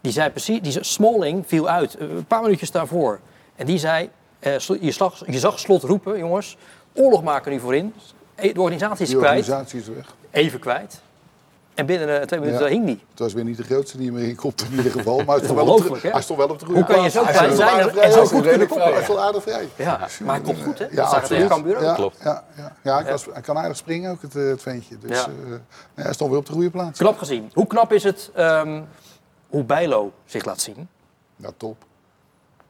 Die 0.00 0.12
zei 0.12 0.30
precies, 0.30 0.60
die 0.60 0.84
Smalling 0.84 1.44
viel 1.46 1.68
uit, 1.68 2.00
een 2.00 2.24
paar 2.26 2.42
minuutjes 2.42 2.70
daarvoor. 2.70 3.20
En 3.56 3.66
die 3.66 3.78
zei, 3.78 4.10
eh, 4.38 4.58
je, 4.58 4.90
zag, 4.90 5.22
je 5.26 5.38
zag 5.38 5.58
Slot 5.58 5.82
roepen, 5.82 6.18
jongens, 6.18 6.56
oorlog 6.92 7.22
maken 7.22 7.52
nu 7.52 7.60
voorin. 7.60 7.94
Eh, 8.34 8.54
De 8.54 8.60
organisatie 8.60 9.06
is 9.06 9.10
kwijt, 9.10 9.24
organisatie 9.24 9.80
is 9.80 9.88
weg. 9.88 10.14
even 10.30 10.58
kwijt. 10.58 11.02
En 11.76 11.86
binnen 11.86 12.20
eh, 12.20 12.26
twee 12.26 12.40
minuten 12.40 12.62
Ja. 12.62 12.70
hing 12.70 12.84
die. 12.86 13.00
Het 13.10 13.18
was 13.18 13.32
weer 13.32 13.44
niet 13.44 13.56
de 13.56 13.62
grootste 13.62 13.96
die 13.98 14.06
hem 14.06 14.16
erin 14.18 14.34
komt 14.36 14.62
in 14.70 14.76
ieder 14.76 14.92
geval. 14.92 15.16
Maar 15.16 15.36
hij 15.36 15.44
stond, 15.44 15.58
wel 15.64 15.74
op, 15.74 16.00
de, 16.02 16.08
hij 16.08 16.22
stond 16.22 16.38
wel 16.38 16.48
op 16.48 16.58
de 16.58 16.64
goede 16.66 16.80
Hoe 16.80 16.88
kan 16.94 17.02
je 17.02 17.10
zo 17.10 17.22
klein 17.22 17.56
zijn 17.56 17.68
aardig 17.68 17.94
en- 17.96 18.12
zo 18.12 18.24
goed 18.26 18.42
kunnen 18.46 18.66
koppen? 18.68 18.92
Hij 18.92 19.02
stond 19.02 19.18
aardig 19.18 19.42
vrij. 19.42 19.68
Ja, 19.76 20.08
maar 20.24 20.34
hij 20.34 20.44
komt 20.44 20.62
goed, 20.62 20.78
hè? 20.78 20.84
Ja, 20.84 20.90
dat 20.94 21.06
tegen 21.08 21.20
absoluut. 21.20 21.48
Cambuur 21.48 21.76
ook. 21.76 21.82
Ja, 21.82 21.94
Klopt. 21.94 22.16
Ja, 22.24 22.44
ja, 22.56 22.76
ja, 22.82 22.94
hij, 23.02 23.04
kan, 23.04 23.32
hij 23.32 23.42
kan 23.42 23.58
aardig 23.58 23.76
springen 23.76 24.10
ook, 24.10 24.22
het, 24.22 24.36
eh, 24.36 24.46
het 24.48 24.62
ventje. 24.62 24.98
Dus 24.98 25.10
Ja. 25.18 25.24
eh, 25.44 25.50
ja, 25.94 26.02
hij 26.02 26.12
stond 26.12 26.30
weer 26.30 26.38
op 26.38 26.46
de 26.46 26.52
goede 26.52 26.70
plaats. 26.70 26.98
Knap 26.98 27.18
gezien. 27.18 27.50
Hoe 27.54 27.66
knap 27.66 27.92
is 27.92 28.02
het 28.02 28.30
ehm, 28.34 28.82
hoe 29.48 29.64
Bijlo 29.64 30.12
zich 30.24 30.44
laat 30.44 30.60
zien? 30.60 30.88
Ja, 31.36 31.48
top. 31.56 31.76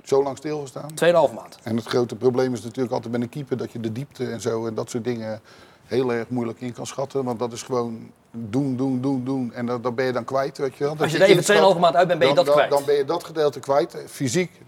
Zo 0.03 0.23
lang 0.23 0.37
stilgestaan. 0.37 0.91
2,5 0.95 1.33
maand. 1.35 1.59
En 1.63 1.77
het 1.77 1.87
grote 1.87 2.17
probleem 2.17 2.53
is 2.53 2.63
natuurlijk 2.63 2.95
altijd 2.95 3.13
bij 3.13 3.23
een 3.23 3.29
keeper 3.29 3.57
dat 3.57 3.73
je 3.73 3.81
de 3.81 3.93
diepte 3.93 4.27
en 4.31 4.41
zo 4.41 4.67
en 4.67 4.75
dat 4.75 4.91
soort 4.91 5.05
dingen 5.05 5.41
heel 5.87 6.13
erg 6.13 6.29
moeilijk 6.29 6.61
in 6.61 6.73
kan 6.73 6.87
schatten. 6.87 7.25
Want 7.25 7.39
dat 7.39 7.53
is 7.53 7.63
gewoon 7.63 8.11
doen, 8.31 8.77
doen, 8.77 9.01
doen, 9.01 9.25
doen. 9.25 9.53
En 9.53 9.67
dat, 9.67 9.83
dat 9.83 9.95
ben 9.95 10.05
je 10.05 10.13
dan 10.13 10.25
kwijt, 10.25 10.59
weet 10.59 10.77
je 10.77 10.85
wel. 10.85 10.93
Dat 10.93 11.03
Als 11.03 11.13
je 11.13 11.19
er 11.19 11.25
even 11.25 11.37
inschat, 11.37 11.75
2,5 11.75 11.81
maand 11.81 11.95
uit 11.97 12.07
bent, 12.07 12.19
ben 12.19 12.29
je 12.29 12.35
dan, 12.35 12.45
dat 12.45 12.55
dan- 12.55 12.65
kwijt. 12.67 12.71
Dan 12.71 12.85
ben 12.85 12.95
je 12.95 13.05
dat 13.05 13.25
gedeelte 13.25 13.61
kwijt. 13.61 13.97
Fysiek, 14.07 14.61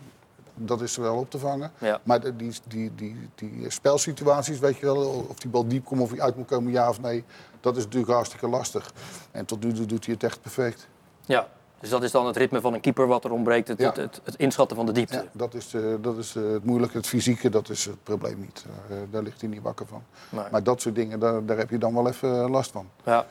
dat 0.54 0.80
is 0.80 0.96
er 0.96 1.02
wel 1.02 1.16
op 1.16 1.30
te 1.30 1.38
vangen. 1.38 1.72
Ja. 1.78 2.00
Maar 2.02 2.20
die, 2.36 2.52
die, 2.68 2.94
die, 2.94 3.28
die 3.34 3.64
spelsituaties, 3.70 4.58
weet 4.58 4.76
je 4.76 4.86
wel, 4.86 5.26
of 5.28 5.38
die 5.38 5.50
bal 5.50 5.68
diep 5.68 5.84
komt 5.84 6.00
of 6.00 6.10
hij 6.10 6.20
uit 6.20 6.36
moet 6.36 6.46
komen, 6.46 6.72
ja 6.72 6.88
of 6.88 7.00
nee. 7.00 7.24
Dat 7.60 7.76
is 7.76 7.84
natuurlijk 7.84 8.12
hartstikke 8.12 8.48
lastig. 8.48 8.92
En 9.30 9.44
tot 9.44 9.64
nu 9.64 9.72
toe 9.72 9.86
doet 9.86 10.04
hij 10.04 10.14
het 10.14 10.22
echt 10.22 10.40
perfect. 10.40 10.88
Ja. 11.26 11.48
Dus 11.80 11.90
dat 11.90 12.02
is 12.02 12.10
dan 12.10 12.26
het 12.26 12.36
ritme 12.36 12.60
van 12.60 12.74
een 12.74 12.80
keeper 12.80 13.06
wat 13.06 13.24
er 13.24 13.32
ontbreekt. 13.32 13.68
Het, 13.68 13.78
Ja. 13.78 13.86
het, 13.86 13.96
het, 13.96 14.20
het 14.24 14.34
inschatten 14.36 14.76
van 14.76 14.86
de 14.86 14.92
diepte. 14.92 15.14
Ja, 15.16 15.24
dat 15.32 15.54
is, 15.54 15.74
eh, 15.74 15.82
dat 16.00 16.16
is 16.16 16.36
eh, 16.36 16.42
het 16.52 16.64
moeilijke. 16.64 16.96
Het 16.96 17.06
fysieke, 17.06 17.48
dat 17.48 17.68
is 17.68 17.84
het 17.84 18.02
probleem 18.02 18.40
niet. 18.40 18.64
Eh, 18.90 18.96
daar 19.10 19.22
ligt 19.22 19.40
hij 19.40 19.50
niet 19.50 19.62
wakker 19.62 19.86
van. 19.86 20.02
Nee. 20.28 20.44
Maar 20.50 20.62
dat 20.62 20.80
soort 20.80 20.94
dingen, 20.94 21.18
daar, 21.20 21.44
daar 21.46 21.56
heb 21.56 21.70
je 21.70 21.78
dan 21.78 21.94
wel 21.94 22.08
even 22.08 22.50
last 22.50 22.70
van. 22.70 22.88
Ja. 23.04 23.26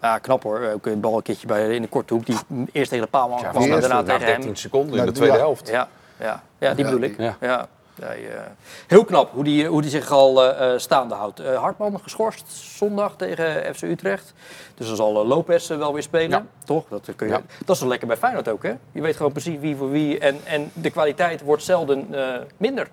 Ja, 0.00 0.18
knap 0.18 0.42
hoor. 0.42 0.60
Ook 0.74 0.86
een 0.86 1.00
bal 1.00 1.16
een 1.16 1.22
keertje 1.22 1.46
bij, 1.46 1.74
in 1.74 1.82
de 1.82 1.88
korte 1.88 2.14
hoek. 2.14 2.26
Die 2.26 2.36
eerst 2.72 2.90
tegen 2.90 3.04
de 3.04 3.10
paal 3.10 3.30
Ja, 3.30 3.48
kwam 3.50 3.62
en 3.62 3.70
daarna 3.70 3.88
na 3.88 4.02
tegen 4.02 4.26
13 4.26 4.44
hem. 4.44 4.56
seconden 4.56 4.98
in 4.98 5.06
de 5.06 5.12
tweede 5.12 5.34
ja. 5.34 5.40
helft. 5.40 5.68
Ja, 5.68 5.88
ja. 6.20 6.42
ja 6.58 6.74
die 6.74 6.84
Ja, 6.84 6.90
bedoel 6.90 7.08
ik. 7.08 7.18
ja. 7.40 7.68
Ja. 7.94 8.06
Eh, 8.06 8.40
heel 8.86 9.04
knap 9.04 9.32
hoe 9.32 9.44
die, 9.44 9.66
hoe 9.66 9.82
die 9.82 9.90
zich 9.90 10.10
al 10.10 10.44
eh, 10.44 10.72
eh, 10.72 10.78
staande 10.78 11.14
houdt. 11.14 11.38
Hartman 11.38 12.00
geschorst 12.02 12.52
zondag 12.52 13.16
tegen 13.16 13.74
FC 13.74 13.82
Utrecht. 13.82 14.34
Dus 14.74 14.86
dan 14.86 14.96
zal 14.96 15.26
Lopez 15.26 15.68
wel 15.68 15.92
weer 15.92 16.02
spelen. 16.02 16.30
Ja. 16.30 16.46
Toch? 16.64 16.84
Dat, 16.88 17.08
kun 17.16 17.26
je, 17.26 17.32
Ja. 17.32 17.42
dat 17.64 17.74
is 17.74 17.80
wel 17.80 17.90
lekker 17.90 18.08
bij 18.08 18.16
Feyenoord 18.16 18.48
ook. 18.48 18.62
Hè? 18.62 18.72
Je 18.92 19.00
weet 19.00 19.16
gewoon 19.16 19.32
precies 19.32 19.58
wie 19.58 19.76
voor 19.76 19.90
wie. 19.90 20.18
En, 20.18 20.40
en 20.44 20.70
de 20.72 20.90
kwaliteit 20.90 21.42
wordt 21.42 21.62
zelden 21.62 22.08
minder. 22.56 22.88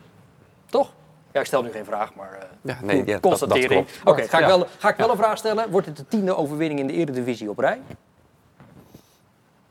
Toch? 0.70 0.92
Ja, 1.32 1.40
ik 1.40 1.46
stel 1.46 1.62
nu 1.64 1.72
geen 1.72 1.86
vraag, 1.86 2.14
maar 2.16 2.48
Ja, 2.62 2.78
nee, 2.82 3.20
constatering. 3.20 3.88
Oké, 4.04 4.22
ga, 4.22 4.40
ik 4.40 4.46
wel, 4.46 4.68
ga 4.78 4.90
ik 4.90 4.96
wel 4.96 5.10
een 5.10 5.18
vraag 5.18 5.38
stellen. 5.38 5.70
Wordt 5.70 5.88
het 5.88 5.98
de 5.98 6.08
tiende 6.08 6.36
overwinning 6.36 6.80
in 6.80 6.88
de 6.88 6.94
Eredivisie 6.94 7.50
op 7.50 7.60
rij? 7.60 7.82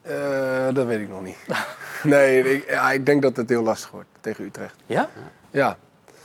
Eh, 0.02 0.74
dat 0.74 0.86
weet 0.86 1.00
ik 1.00 1.08
nog 1.08 1.22
niet. 1.22 1.36
Nee, 2.02 2.54
ik, 2.54 2.70
ja, 2.70 2.92
ik 2.92 3.06
denk 3.06 3.22
dat 3.22 3.36
het 3.36 3.48
heel 3.48 3.62
lastig 3.62 3.90
wordt 3.90 4.08
tegen 4.20 4.44
Utrecht. 4.44 4.74
Ja? 4.86 5.08
Ja, 5.50 5.76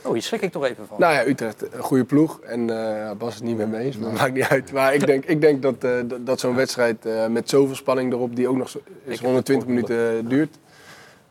Oh, 0.02 0.12
hier 0.12 0.22
schrik 0.22 0.40
ik 0.42 0.52
toch 0.52 0.64
even 0.64 0.86
van. 0.86 1.00
nou 1.00 1.12
ja, 1.14 1.26
Utrecht, 1.26 1.74
een 1.74 1.82
goede 1.82 2.04
ploeg. 2.04 2.40
En 2.40 2.70
eh 2.70 3.10
Bas 3.18 3.28
is 3.28 3.34
het 3.34 3.44
niet 3.44 3.56
met 3.56 3.70
me 3.70 3.78
eens, 3.78 3.96
maar 3.96 4.12
maakt 4.12 4.34
niet 4.34 4.44
uit. 4.44 4.72
Maar 4.72 4.94
ik 4.94 5.06
denk, 5.06 5.24
ik 5.24 5.40
denk 5.40 5.62
dat, 5.62 5.84
eh, 5.84 5.90
dat, 6.06 6.26
dat 6.26 6.40
zo'n 6.40 6.54
wedstrijd 6.54 7.08
met 7.28 7.48
zoveel 7.50 7.74
spanning 7.74 8.12
erop, 8.12 8.36
die 8.36 8.48
ook 8.48 8.56
nog 8.56 8.68
zo, 8.68 8.80
eens 9.06 9.20
120 9.20 9.68
minuten 9.68 10.28
duurt, 10.28 10.58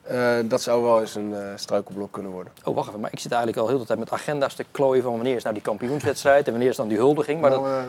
eh, 0.07 0.29
dat 0.45 0.61
zou 0.61 0.83
wel 0.83 1.01
eens 1.01 1.15
een 1.15 1.33
eh, 1.35 1.39
struikelblok 1.55 2.11
kunnen 2.11 2.31
worden. 2.31 2.53
Oh, 2.63 2.75
wacht 2.75 2.87
even. 2.87 2.99
Maar 2.99 3.11
ik 3.13 3.19
zit 3.19 3.31
eigenlijk 3.31 3.61
al 3.61 3.67
heel 3.67 3.79
de 3.79 3.85
tijd 3.85 3.99
met 3.99 4.11
agenda's 4.11 4.53
te 4.55 4.65
klooien 4.71 5.03
van 5.03 5.11
wanneer 5.15 5.35
is 5.35 5.43
nou 5.43 5.53
die 5.55 5.63
kampioenswedstrijd 5.63 6.45
en 6.45 6.51
wanneer 6.51 6.69
is 6.69 6.75
dan 6.75 6.87
die 6.87 6.97
huldiging. 6.97 7.41
Maar 7.41 7.49
Nou, 7.49 7.63
dat, 7.63 7.71
eh, 7.71 7.83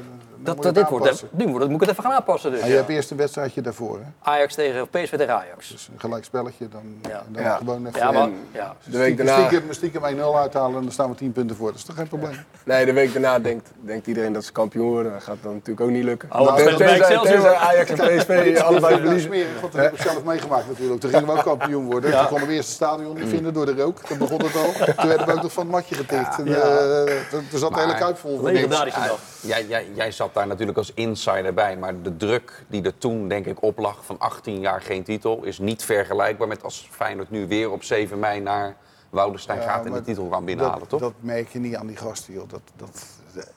dat, 0.44 0.54
moet 0.54 0.64
dit 0.64 0.76
het 0.76 0.88
wordt, 0.90 1.24
nu 1.30 1.44
wordt 1.44 1.60
het, 1.60 1.70
moet 1.70 1.80
ik 1.82 1.88
het 1.88 1.90
even 1.98 2.02
gaan 2.10 2.12
aanpassen 2.18 2.50
dus. 2.50 2.60
Ja, 2.60 2.66
je 2.66 2.72
ja. 2.72 2.78
hebt 2.78 2.88
eerst 2.90 3.10
een 3.10 3.16
wedstrijdje 3.16 3.60
daarvoor. 3.60 3.98
Hè? 3.98 4.30
Ajax 4.30 4.54
tegen, 4.54 4.82
of 4.82 4.90
PSV 4.90 5.16
tegen 5.16 5.34
Ajax. 5.34 5.68
Dus 5.70 5.88
een 5.92 6.00
gelijk 6.00 6.24
spelletje. 6.24 6.68
Dan, 6.68 6.82
Ja. 7.08 7.22
dan 7.28 7.42
Ja. 7.42 7.56
gewoon 7.56 7.86
even... 7.86 7.98
Ja, 8.00 8.10
maar, 8.12 8.28
ja. 8.52 8.74
De 8.84 8.98
week 8.98 9.02
stiekem, 9.06 9.26
daarna, 9.26 9.46
stiekem, 9.46 9.72
stiekem 9.72 10.02
1-0 10.02 10.36
uithalen 10.36 10.76
en 10.76 10.82
dan 10.82 10.92
staan 10.92 11.10
we 11.10 11.16
10 11.16 11.32
punten 11.32 11.56
voor. 11.56 11.66
Dat 11.68 11.76
is 11.76 11.84
toch 11.84 11.96
geen 11.96 12.08
probleem? 12.08 12.36
nee, 12.64 12.84
de 12.86 12.92
week 12.92 13.12
daarna 13.12 13.38
denkt, 13.38 13.70
denkt 13.80 14.06
iedereen 14.06 14.32
dat 14.32 14.44
ze 14.44 14.52
kampioen 14.52 14.88
worden. 14.88 15.12
Dat 15.12 15.22
gaat 15.22 15.36
dan 15.42 15.52
natuurlijk 15.52 15.80
ook 15.80 15.90
niet 15.92 16.04
lukken. 16.04 16.28
Oh, 16.32 16.40
Nou, 16.40 16.54
bij 16.64 16.76
Tenzij- 16.76 17.54
Ajax 17.54 17.90
en 17.90 17.96
PSV 18.16 18.58
allebei 18.64 18.96
verliezen. 19.00 19.30
dat 19.60 19.72
heb 19.72 19.92
ik 19.94 20.00
zelf 20.02 20.24
meegemaakt 20.24 20.68
natuurlijk. 20.68 21.00
Toen 21.00 21.10
gingen 21.10 21.26
we 21.26 21.32
ook 21.32 21.42
kampioen 21.44 21.84
worden. 21.84 22.05
Toen 22.10 22.26
konden 22.28 22.48
we 22.48 22.54
eerst 22.54 22.68
het 22.68 22.76
stadion 22.76 23.14
niet 23.16 23.28
vinden 23.28 23.52
door 23.52 23.66
de 23.66 23.74
rook. 23.74 23.98
Toen 23.98 24.18
begon 24.18 24.42
het 24.44 24.56
al. 24.56 24.72
Toen 24.96 25.08
werden 25.08 25.26
we 25.26 25.32
ook 25.32 25.42
nog 25.42 25.52
van 25.52 25.62
het 25.62 25.72
matje 25.72 25.94
getikt. 25.94 26.38
En, 26.38 26.46
eh, 26.46 27.12
toen, 27.30 27.58
zat 27.58 27.74
de 27.74 27.80
hele 27.80 27.94
kuip 27.94 28.16
vol. 28.18 28.42
Legendarische 28.42 29.00
dag. 29.00 29.18
Jij, 29.40 29.66
jij, 29.66 29.86
jij 29.94 30.10
zat 30.10 30.34
daar 30.34 30.46
natuurlijk 30.46 30.78
als 30.78 30.92
insider 30.94 31.54
bij, 31.54 31.76
maar 31.76 32.02
de 32.02 32.16
druk 32.16 32.64
die 32.68 32.82
er 32.82 32.98
toen 32.98 33.28
denk 33.28 33.46
ik 33.46 33.62
op 33.62 33.78
lag 33.78 34.04
van 34.04 34.18
18 34.18 34.60
jaar 34.60 34.80
geen 34.82 35.02
titel 35.02 35.44
is 35.44 35.58
niet 35.58 35.84
vergelijkbaar 35.84 36.48
met 36.48 36.62
als 36.62 36.88
Feyenoord 36.90 37.30
nu 37.30 37.46
weer 37.46 37.70
op 37.70 37.82
7 37.82 38.18
mei 38.18 38.40
naar 38.40 38.76
Woudenstein 39.10 39.62
gaat 39.62 39.84
en 39.86 39.92
de 39.92 40.02
titel 40.02 40.26
kan 40.28 40.44
binnenhalen, 40.44 40.80
dat, 40.80 40.88
toch? 40.88 41.00
Dat 41.00 41.12
merk 41.20 41.48
je 41.48 41.58
niet 41.58 41.76
aan 41.76 41.86
die 41.86 41.96
gasten, 41.96 42.32
joh. 42.34 42.48
Dat, 42.48 42.60
dat, 42.76 43.04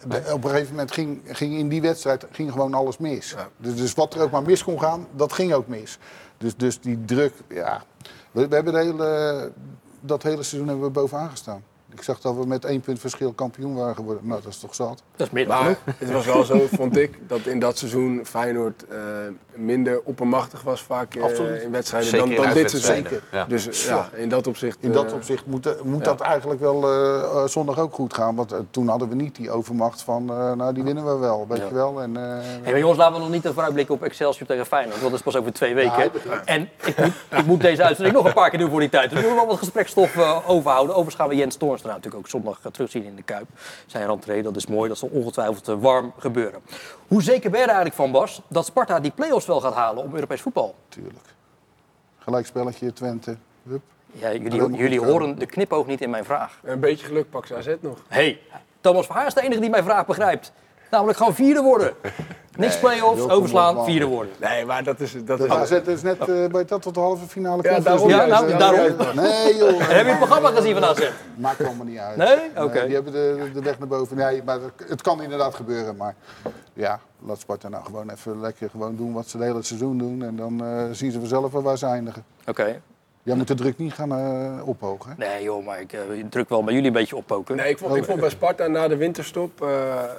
de- 0.07 0.33
op 0.33 0.43
een 0.43 0.49
gegeven 0.49 0.71
moment 0.71 0.91
ging, 0.91 1.21
ging 1.25 1.57
in 1.57 1.69
die 1.69 1.81
wedstrijd 1.81 2.25
ging 2.31 2.51
gewoon 2.51 2.73
alles 2.73 2.97
mis. 2.97 3.35
Dus, 3.57 3.75
dus 3.75 3.93
wat 3.93 4.13
er 4.13 4.21
ook 4.21 4.31
maar 4.31 4.41
mis 4.41 4.63
kon 4.63 4.79
gaan, 4.79 5.07
dat 5.11 5.33
ging 5.33 5.53
ook 5.53 5.67
mis. 5.67 5.97
Dus, 6.37 6.55
dus 6.55 6.79
die 6.79 7.05
druk, 7.05 7.33
ja. 7.47 7.83
We, 8.31 8.47
hebben 8.49 8.75
hele, 8.75 9.51
dat 9.99 10.23
hele 10.23 10.43
seizoen 10.43 10.67
hebben 10.67 10.85
we 10.85 10.91
bovenaan 10.91 11.29
gestaan. 11.29 11.63
Ik 11.91 12.03
zag 12.03 12.19
dat 12.19 12.35
we 12.35 12.45
met 12.45 12.65
één 12.65 12.81
punt 12.81 12.99
verschil 12.99 13.31
kampioen 13.31 13.75
waren 13.75 13.95
geworden. 13.95 14.27
Nou, 14.27 14.41
dat 14.41 14.51
is 14.51 14.59
toch 14.59 14.75
zat. 14.75 15.03
Dat 15.15 15.27
is 15.27 15.33
meer 15.33 15.47
Maar 15.47 15.77
het 15.97 16.11
was 16.11 16.25
wel 16.25 16.43
zo, 16.43 16.67
vond 16.71 16.97
ik, 16.97 17.19
dat 17.27 17.39
in 17.39 17.59
dat 17.59 17.77
seizoen 17.77 18.21
Feyenoord 18.25 18.85
eh, 18.87 18.97
minder 19.55 20.01
oppermachtig 20.03 20.61
was 20.61 20.81
vaak 20.81 21.15
eh, 21.15 21.63
in 21.63 21.71
wedstrijden 21.71 22.09
Zeker 22.09 22.27
dan, 22.27 22.35
in 22.35 22.41
dan 22.43 22.53
dit 22.53 22.69
seizoen. 22.69 23.19
Ja. 23.31 23.45
Dus 23.45 23.85
ja, 23.85 24.09
in 24.15 24.29
dat 24.29 24.47
opzicht... 24.47 24.77
In 24.79 24.91
dat 24.91 25.05
eh, 25.05 25.13
opzicht 25.13 25.45
moet, 25.45 25.83
moet 25.83 25.99
ja. 25.99 26.03
dat 26.05 26.19
eigenlijk 26.19 26.59
wel 26.59 26.87
zondag 27.47 27.79
ook 27.79 27.93
goed 27.93 28.13
gaan. 28.13 28.35
Want 28.35 28.53
toen 28.71 28.87
hadden 28.87 29.09
we 29.09 29.15
niet 29.15 29.35
die 29.35 29.51
overmacht 29.51 30.01
van, 30.01 30.29
eh, 30.29 30.51
nou 30.53 30.73
die 30.73 30.83
winnen 30.83 31.05
we 31.05 31.17
wel, 31.17 31.45
weet 31.49 31.57
Ja. 31.57 31.65
je 31.65 31.73
wel. 31.73 32.01
En, 32.01 32.17
eh, 32.17 32.23
Hey, 32.23 32.71
maar 32.71 32.79
jongens, 32.79 32.97
laten 32.97 33.13
we 33.13 33.19
nog 33.19 33.29
niet 33.29 33.41
te 33.41 33.53
vooruitblikken 33.53 33.95
op 33.95 34.03
Excelsior 34.03 34.47
tegen 34.47 34.65
Feyenoord. 34.65 34.99
Want 34.99 35.11
dat 35.11 35.19
is 35.19 35.25
pas 35.25 35.35
over 35.35 35.53
twee 35.53 35.75
weken. 35.75 36.11
en 36.45 36.69
ik 36.85 36.97
moet, 36.97 37.39
ik 37.39 37.45
moet 37.45 37.61
deze 37.61 37.83
uitzending 37.83 38.15
nog 38.15 38.25
een 38.25 38.33
paar 38.33 38.49
keer 38.49 38.59
doen 38.59 38.69
voor 38.69 38.79
die 38.79 38.89
tijd. 38.89 39.09
Dus 39.09 39.19
we 39.19 39.25
moeten 39.25 39.37
wel 39.41 39.47
wat 39.47 39.57
gesprekstof 39.57 40.17
overhouden. 40.47 40.89
Overigens 40.95 41.15
gaan 41.15 41.29
we 41.29 41.35
Jens 41.35 41.57
Toornstra 41.81 41.93
natuurlijk 41.93 42.15
ook 42.15 42.29
zondag 42.29 42.71
terugzien 42.71 43.03
in 43.03 43.15
de 43.15 43.23
Kuip. 43.23 43.47
Zijn 43.85 44.07
rentree, 44.07 44.43
dat 44.43 44.55
is 44.55 44.67
mooi. 44.67 44.89
Dat 44.89 44.97
zal 44.97 45.09
ongetwijfeld 45.11 45.67
eh, 45.67 45.75
warm 45.79 46.13
gebeuren. 46.17 46.61
Hoe 47.07 47.23
zeker 47.23 47.49
ben 47.49 47.59
je 47.59 47.65
er 47.65 47.71
eigenlijk 47.73 47.95
van, 47.95 48.11
Bas, 48.11 48.41
dat 48.47 48.65
Sparta 48.65 48.99
die 48.99 49.11
play-offs 49.11 49.45
wel 49.45 49.61
gaat 49.61 49.73
halen 49.73 50.03
om 50.03 50.13
Europees 50.13 50.41
voetbal? 50.41 50.75
Tuurlijk. 50.89 51.25
Gelijkspelletje, 52.19 52.93
Twente. 52.93 53.37
Hup. 53.63 53.81
Ja, 54.11 54.33
jullie, 54.33 54.75
jullie 54.75 54.99
horen 55.01 55.39
de 55.39 55.45
knipoog 55.45 55.87
niet 55.87 56.01
in 56.01 56.09
mijn 56.09 56.25
vraag. 56.25 56.59
Een 56.63 56.79
beetje 56.79 57.05
geluk 57.05 57.29
pak 57.29 57.45
ze 57.45 57.55
AZ 57.55 57.75
nog. 57.79 58.03
hey, 58.07 58.39
Thomas 58.81 59.05
Verhaar 59.05 59.27
is 59.27 59.33
de 59.33 59.41
enige 59.41 59.61
die 59.61 59.69
mijn 59.69 59.83
vraag 59.83 60.05
begrijpt. 60.05 60.51
Namelijk 60.91 61.17
gewoon 61.17 61.35
vierde 61.35 61.61
worden. 61.61 61.93
Niks 62.57 62.79
play-offs, 62.79 63.29
overslaan, 63.29 63.85
vierde 63.85 64.05
worden. 64.05 64.33
Nee, 64.39 64.65
maar 64.65 64.83
dat 64.83 64.99
is... 64.99 65.15
Dat 65.25 65.37
De 65.37 65.45
is 65.45 65.49
AZ 65.49 65.71
is 65.71 66.01
net 66.01 66.19
eh, 66.19 66.45
bij 66.51 66.65
dat 66.65 66.81
tot 66.81 66.93
de 66.93 66.99
halve 66.99 67.27
finale. 67.27 67.63
Ja, 67.63 67.73
conference 67.73 68.07
daarom. 68.07 68.29
Ja, 68.29 68.41
nou, 68.41 68.57
daarom. 68.57 69.15
Nee 69.15 69.55
joh. 69.59 69.79
Heb 69.79 70.05
je 70.05 70.09
het 70.09 70.17
programma 70.17 70.49
gezien 70.49 70.73
van 70.73 70.83
AZ? 70.83 71.09
Maakt 71.35 71.63
allemaal 71.63 71.85
niet 71.85 71.97
uit. 71.97 72.17
Nee? 72.17 72.65
Oké. 72.65 72.85
die 72.85 72.93
hebben 72.93 73.13
de, 73.13 73.49
de 73.53 73.61
weg 73.61 73.79
naar 73.79 73.87
boven. 73.87 74.17
Nee, 74.17 74.43
maar 74.43 74.59
het 74.87 75.01
kan 75.01 75.21
inderdaad 75.21 75.55
gebeuren. 75.55 75.95
Maar 75.95 76.15
ja, 76.73 76.99
laat 77.25 77.39
Sparta 77.39 77.69
nou 77.69 77.85
gewoon 77.85 78.09
even 78.09 78.39
lekker 78.39 78.69
gewoon 78.69 78.95
doen 78.95 79.13
wat 79.13 79.27
ze 79.27 79.37
het 79.37 79.45
hele 79.45 79.63
seizoen 79.63 79.97
doen. 79.97 80.23
En 80.23 80.35
dan 80.35 80.65
eh, 80.65 80.83
zien 80.91 81.11
ze 81.11 81.19
vanzelf 81.19 81.51
wel 81.51 81.61
waar 81.61 81.77
ze 81.77 81.85
eindigen. 81.85 82.23
Oké. 82.47 82.81
Jij 83.29 83.37
moet 83.37 83.47
de 83.47 83.53
druk 83.55 83.77
niet 83.77 83.93
gaan 83.93 84.11
eh, 84.11 84.67
ophogen. 84.67 85.09
Hè? 85.11 85.15
Nee 85.17 85.43
joh, 85.43 85.65
maar 85.65 85.81
ik 85.81 85.93
eh, 85.93 85.99
druk 86.29 86.49
wel 86.49 86.63
bij 86.63 86.73
jullie 86.73 86.87
een 86.87 86.93
beetje 86.93 87.15
oppoken. 87.15 87.55
Nee, 87.55 87.69
ik 87.69 87.77
vond, 87.77 87.95
ik 87.95 88.03
vond 88.03 88.19
bij 88.19 88.29
Sparta 88.29 88.67
na 88.67 88.87
de 88.87 88.95
winterstop 88.97 89.61
eh, 89.61 90.03
eh, 90.03 90.09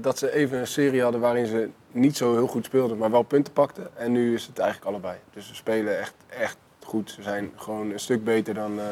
dat 0.00 0.18
ze 0.18 0.32
even 0.32 0.58
een 0.58 0.66
serie 0.66 1.02
hadden 1.02 1.20
waarin 1.20 1.46
ze 1.46 1.68
niet 1.92 2.16
zo 2.16 2.32
heel 2.32 2.46
goed 2.46 2.64
speelden, 2.64 2.98
maar 2.98 3.10
wel 3.10 3.22
punten 3.22 3.52
pakten. 3.52 3.88
En 3.96 4.12
nu 4.12 4.34
is 4.34 4.46
het 4.46 4.58
eigenlijk 4.58 4.90
allebei. 4.90 5.16
Dus 5.34 5.46
ze 5.46 5.54
spelen 5.54 5.98
echt, 5.98 6.14
echt 6.26 6.56
goed. 6.84 7.10
Ze 7.10 7.22
zijn 7.22 7.50
gewoon 7.56 7.90
een 7.90 8.00
stuk 8.00 8.24
beter 8.24 8.54
dan, 8.54 8.78
eh, 8.78 8.84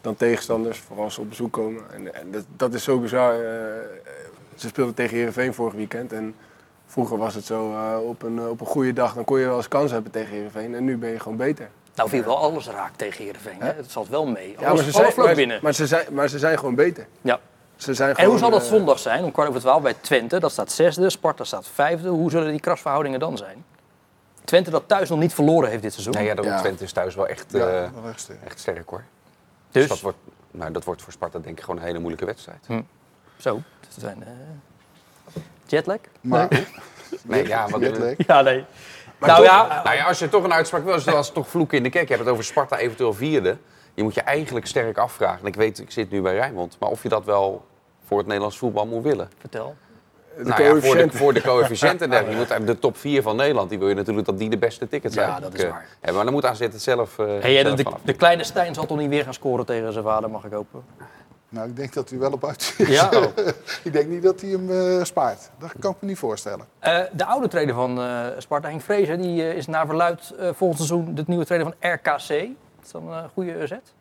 dan 0.00 0.16
tegenstanders, 0.16 0.78
vooral 0.78 1.04
als 1.04 1.14
ze 1.14 1.20
op 1.20 1.28
bezoek 1.28 1.52
komen. 1.52 1.82
En, 1.92 2.14
en 2.14 2.30
dat, 2.30 2.44
dat 2.56 2.74
is 2.74 2.84
zo 2.84 2.98
bizar. 2.98 3.32
eh, 3.32 3.40
ze 4.54 4.68
speelden 4.68 4.94
tegen 4.94 5.16
Heerenveen 5.16 5.54
vorig 5.54 5.74
weekend 5.74 6.12
en 6.12 6.34
vroeger 6.86 7.18
was 7.18 7.34
het 7.34 7.44
zo, 7.44 7.72
eh, 7.72 8.08
op, 8.08 8.22
een, 8.22 8.48
op 8.48 8.60
een 8.60 8.66
goede 8.66 8.92
dag 8.92 9.14
dan 9.14 9.24
kon 9.24 9.38
je 9.38 9.46
wel 9.46 9.56
eens 9.56 9.68
kans 9.68 9.90
hebben 9.90 10.12
tegen 10.12 10.34
Heerenveen. 10.34 10.74
En 10.74 10.84
nu 10.84 10.96
ben 10.96 11.10
je 11.10 11.20
gewoon 11.20 11.38
beter. 11.38 11.68
Nou 11.96 12.08
viel 12.08 12.24
wel 12.24 12.36
alles 12.38 12.66
raak 12.68 12.96
tegen 12.96 13.24
Heerenveen. 13.24 13.60
Hè? 13.60 13.72
Het 13.72 13.90
zat 13.90 14.08
wel 14.08 14.26
mee. 14.26 14.56
Ja, 14.58 14.72
maar 14.74 14.84
ze 14.84 14.90
zijn, 14.90 15.12
maar, 15.16 15.34
binnen. 15.34 15.58
maar, 15.62 15.72
ze 15.74 15.86
zijn, 15.86 16.06
maar 16.14 16.28
ze 16.28 16.38
zijn 16.38 16.58
gewoon 16.58 16.74
beter. 16.74 17.06
ja. 17.20 17.40
Ze 17.76 17.94
zijn 17.94 18.08
En 18.08 18.14
gewoon, 18.14 18.30
hoe 18.30 18.38
zal 18.38 18.50
dat 18.50 18.62
eh, 18.62 18.68
zondag 18.68 18.98
zijn? 18.98 19.24
Om 19.24 19.32
kwart 19.32 19.48
over 19.48 19.60
twaalf 19.60 19.82
bij 19.82 19.94
Twente. 20.00 20.40
Dat 20.40 20.52
staat 20.52 20.72
zesde. 20.72 21.10
Sparta 21.10 21.44
staat 21.44 21.68
vijfde. 21.74 22.08
Hoe 22.08 22.30
zullen 22.30 22.50
die 22.50 22.60
krasverhoudingen 22.60 23.20
dan 23.20 23.36
zijn? 23.36 23.64
Twente 24.44 24.70
dat 24.70 24.82
thuis 24.86 25.08
nog 25.08 25.18
niet 25.18 25.34
verloren 25.34 25.70
heeft 25.70 25.82
dit 25.82 25.92
seizoen. 25.92 26.14
Nee, 26.14 26.24
ja, 26.24 26.34
Ja. 26.42 26.60
Twente 26.60 26.84
is 26.84 26.92
thuis 26.92 27.14
wel 27.14 27.26
echt, 27.26 27.44
Ja, 27.48 27.58
eh, 27.58 27.88
wel 28.00 28.08
echt 28.10 28.20
sterk. 28.20 28.42
echt 28.44 28.58
sterk 28.58 28.88
hoor. 28.88 29.04
dus, 29.70 29.82
Dus 29.82 29.88
dat 29.88 30.00
wordt, 30.00 30.18
nou, 30.50 30.72
dat 30.72 30.84
wordt 30.84 31.02
voor 31.02 31.12
Sparta 31.12 31.38
denk 31.38 31.58
ik 31.58 31.64
gewoon 31.64 31.80
een 31.80 31.86
hele 31.86 31.98
moeilijke 31.98 32.24
wedstrijd. 32.26 32.66
zo. 33.36 33.62
Dus 33.80 33.94
het 33.94 34.00
zijn, 34.04 34.22
eh, 34.24 35.42
jetlag? 35.66 35.98
Maar 36.20 36.48
Nee, 37.22 37.46
ja, 37.46 37.68
wat, 37.68 37.80
Jetlag. 37.80 38.12
Ja, 38.26 38.40
nee. 38.42 38.64
Maar 39.18 39.28
nou 39.28 39.42
toch- 39.44 39.52
ja, 39.52 39.82
nou 39.84 39.96
ja, 39.96 40.04
als 40.04 40.18
je 40.18 40.28
toch 40.28 40.44
een 40.44 40.52
uitspraak 40.52 40.84
wil, 40.84 40.94
is 40.94 41.04
dat 41.04 41.14
als 41.14 41.30
toch 41.32 41.48
vloeken 41.48 41.76
in 41.76 41.82
de 41.82 41.90
kerk. 41.90 42.04
Je 42.08 42.12
hebt 42.14 42.24
het 42.24 42.32
over 42.32 42.44
Sparta 42.44 42.76
eventueel 42.78 43.12
vierde. 43.14 43.56
Je 43.94 44.02
moet 44.02 44.14
je 44.14 44.20
eigenlijk 44.20 44.66
sterk 44.66 44.98
afvragen. 44.98 45.40
En 45.40 45.46
ik 45.46 45.54
weet, 45.54 45.78
ik 45.78 45.90
zit 45.90 46.10
nu 46.10 46.20
bij 46.22 46.34
Rijnmond. 46.34 46.76
Maar 46.80 46.90
of 46.90 47.02
je 47.02 47.08
dat 47.08 47.24
wel 47.24 47.64
voor 48.06 48.16
het 48.18 48.26
Nederlands 48.26 48.58
voetbal 48.58 48.86
moet 48.86 49.02
willen. 49.02 49.30
vertel. 49.40 49.74
De 50.36 50.42
nou 50.44 50.62
ja, 50.62 50.68
voor 50.68 50.74
de, 50.74 50.80
coëfficiënten. 50.80 51.18
voor 51.18 51.32
de 51.34 51.40
coëfficiënten. 51.42 52.10
Je 52.30 52.36
moet 52.36 52.66
de 52.66 52.78
top 52.78 52.96
4 52.96 53.22
van 53.22 53.36
Nederland, 53.36 53.68
die 53.70 53.78
wil 53.78 53.88
je 53.88 53.94
natuurlijk 53.94 54.26
dat 54.26 54.38
die 54.38 54.48
de 54.50 54.58
beste 54.58 54.88
tickets 54.88 55.14
Ja, 55.14 55.26
zijn. 55.30 55.40
dat 55.42 55.54
is 55.54 55.62
Eh, 55.62 55.70
waar. 55.70 55.86
hebben. 55.92 56.14
Maar 56.14 56.24
dan 56.24 56.32
moet 56.32 56.44
AZ 56.44 56.58
het 56.60 56.82
zelf, 56.82 57.18
eh 57.18 57.26
Hey, 57.40 57.60
zelf 57.62 57.74
de, 57.76 57.84
de 58.02 58.12
kleine 58.12 58.44
Stijn 58.44 58.74
zal 58.74 58.86
toch 58.86 58.98
niet 58.98 59.08
weer 59.08 59.24
gaan 59.24 59.34
scoren 59.34 59.66
tegen 59.66 59.92
zijn 59.92 60.04
vader, 60.04 60.30
mag 60.30 60.44
ik 60.44 60.52
hopen? 60.52 60.84
Nou, 61.56 61.68
ik 61.68 61.76
denk 61.76 61.92
dat 61.92 62.10
hij 62.10 62.18
wel 62.18 62.32
op 62.32 62.44
uit 62.44 62.74
is. 62.78 62.88
Ja? 62.88 63.08
Oh. 63.14 63.24
ik 63.84 63.92
denk 63.92 64.08
niet 64.08 64.22
dat 64.22 64.40
hij 64.40 64.50
hem 64.50 64.70
eh, 64.70 65.04
spaart. 65.04 65.50
Dat 65.58 65.72
kan 65.78 65.90
ik 65.90 65.96
me 66.00 66.08
niet 66.08 66.18
voorstellen. 66.18 66.66
Eh, 66.78 67.00
de 67.12 67.24
oude 67.24 67.48
trainer 67.48 67.74
van 67.74 68.00
eh, 68.00 68.26
Sparta, 68.38 68.68
Henk 68.68 68.82
Vrezen, 68.82 69.20
die 69.20 69.42
eh, 69.42 69.56
is 69.56 69.66
naar 69.66 69.86
verluid 69.86 70.30
eh, 70.30 70.48
volgend 70.52 70.76
seizoen 70.78 71.14
de 71.14 71.24
nieuwe 71.26 71.44
trainer 71.44 71.74
van 71.80 71.90
RKC. 71.90 72.30
Is 72.82 72.90
dat 72.92 73.02
een 73.02 73.28
goede 73.32 73.66
zet? 73.66 73.92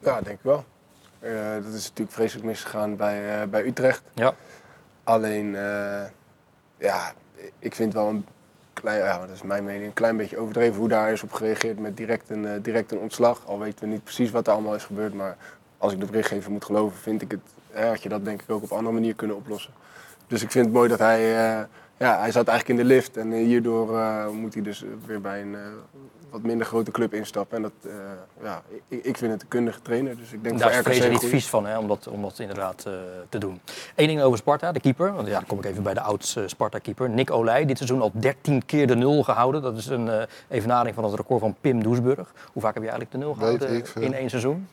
Ja, 0.00 0.20
denk 0.20 0.38
ik 0.38 0.44
wel. 0.44 0.64
Eh, 1.18 1.54
dat 1.54 1.72
is 1.72 1.88
natuurlijk 1.88 2.16
vreselijk 2.16 2.46
misgegaan 2.46 2.96
bij, 2.96 3.40
eh, 3.40 3.48
bij 3.48 3.64
Utrecht. 3.66 4.02
Ja. 4.14 4.34
Alleen, 5.04 5.56
eh, 5.56 6.02
ja, 6.78 7.12
ik 7.58 7.74
vind 7.74 7.92
wel 7.92 8.08
een 8.08 8.26
klein, 8.72 8.98
ja, 8.98 9.18
dat 9.18 9.30
is 9.30 9.42
mijn 9.42 9.64
mening, 9.64 9.84
een 9.86 9.92
klein 9.92 10.16
beetje 10.16 10.38
overdreven 10.38 10.78
hoe 10.78 10.88
daar 10.88 11.12
is 11.12 11.22
op 11.22 11.32
gereageerd 11.32 11.78
met 11.78 11.96
direct 11.96 12.30
een, 12.30 12.62
direct 12.62 12.92
een 12.92 12.98
ontslag. 12.98 13.46
Al 13.46 13.58
weten 13.58 13.80
we 13.80 13.86
niet 13.86 14.04
precies 14.04 14.30
wat 14.30 14.46
er 14.46 14.52
allemaal 14.52 14.74
is 14.74 14.84
gebeurd, 14.84 15.14
maar 15.14 15.36
als 15.84 15.92
ik 15.92 16.00
de 16.00 16.06
berichtgever 16.06 16.50
moet 16.50 16.64
geloven, 16.64 16.98
vind 16.98 17.22
ik 17.22 17.30
het, 17.30 17.40
eh, 17.72 17.88
had 17.88 18.02
je 18.02 18.08
dat 18.08 18.24
denk 18.24 18.42
ik 18.42 18.50
ook 18.50 18.62
op 18.62 18.70
een 18.70 18.76
andere 18.76 18.94
manier 18.94 19.14
kunnen 19.14 19.36
oplossen. 19.36 19.72
Dus 20.26 20.42
ik 20.42 20.50
vind 20.50 20.64
het 20.64 20.74
mooi 20.74 20.88
dat 20.88 20.98
hij, 20.98 21.20
eh, 21.20 21.64
ja, 21.98 22.18
hij 22.18 22.30
zat 22.30 22.48
eigenlijk 22.48 22.68
in 22.68 22.86
de 22.86 22.94
lift 22.94 23.16
en 23.16 23.32
eh, 23.32 23.38
hierdoor 23.38 23.98
eh, 23.98 24.28
moet 24.28 24.54
hij 24.54 24.62
dus 24.62 24.84
weer 25.06 25.20
bij 25.20 25.40
een 25.40 25.56
wat 26.34 26.42
minder 26.42 26.66
grote 26.66 26.90
club 26.90 27.14
instappen. 27.14 27.56
En 27.56 27.62
dat, 27.62 27.72
eh, 27.82 27.92
ja, 28.42 28.62
ik, 28.88 29.04
ik 29.04 29.16
vind 29.16 29.32
het 29.32 29.42
een 29.42 29.48
kundige 29.48 29.82
trainer, 29.82 30.16
dus 30.16 30.32
ik 30.32 30.42
denk 30.44 30.58
Daar 30.58 30.90
is 30.90 30.98
een 30.98 31.10
niet 31.10 31.24
vies 31.24 31.48
van, 31.48 31.66
hè, 31.66 31.78
om, 31.78 31.88
dat, 31.88 32.08
om 32.08 32.22
dat 32.22 32.38
inderdaad 32.38 32.84
eh, 32.86 32.92
te 33.28 33.38
doen. 33.38 33.60
Eén 33.94 34.06
ding 34.06 34.22
over 34.22 34.38
Sparta, 34.38 34.72
de 34.72 34.80
keeper. 34.80 35.12
Want 35.12 35.26
ja, 35.28 35.34
dan 35.34 35.46
kom 35.46 35.58
ik 35.58 35.64
even 35.64 35.82
bij 35.82 35.94
de 35.94 36.00
oud-Sparta-keeper. 36.00 37.10
Nick 37.10 37.30
Olij, 37.30 37.64
dit 37.64 37.76
seizoen 37.76 38.00
al 38.00 38.10
13 38.14 38.66
keer 38.66 38.86
de 38.86 38.96
nul 38.96 39.22
gehouden. 39.22 39.62
Dat 39.62 39.76
is 39.76 39.86
een 39.86 40.08
eh, 40.08 40.22
evenaring 40.48 40.94
van 40.94 41.04
het 41.04 41.14
record 41.14 41.40
van 41.40 41.56
Pim 41.60 41.82
Doesburg. 41.82 42.32
Hoe 42.52 42.62
vaak 42.62 42.74
heb 42.74 42.82
je 42.82 42.88
eigenlijk 42.90 43.10
de 43.10 43.18
nul 43.18 43.28
Weet 43.28 43.38
gehouden 43.38 43.76
ik 43.76 43.86
veel. 43.86 44.02
in 44.02 44.14
één 44.14 44.30
seizoen? 44.30 44.68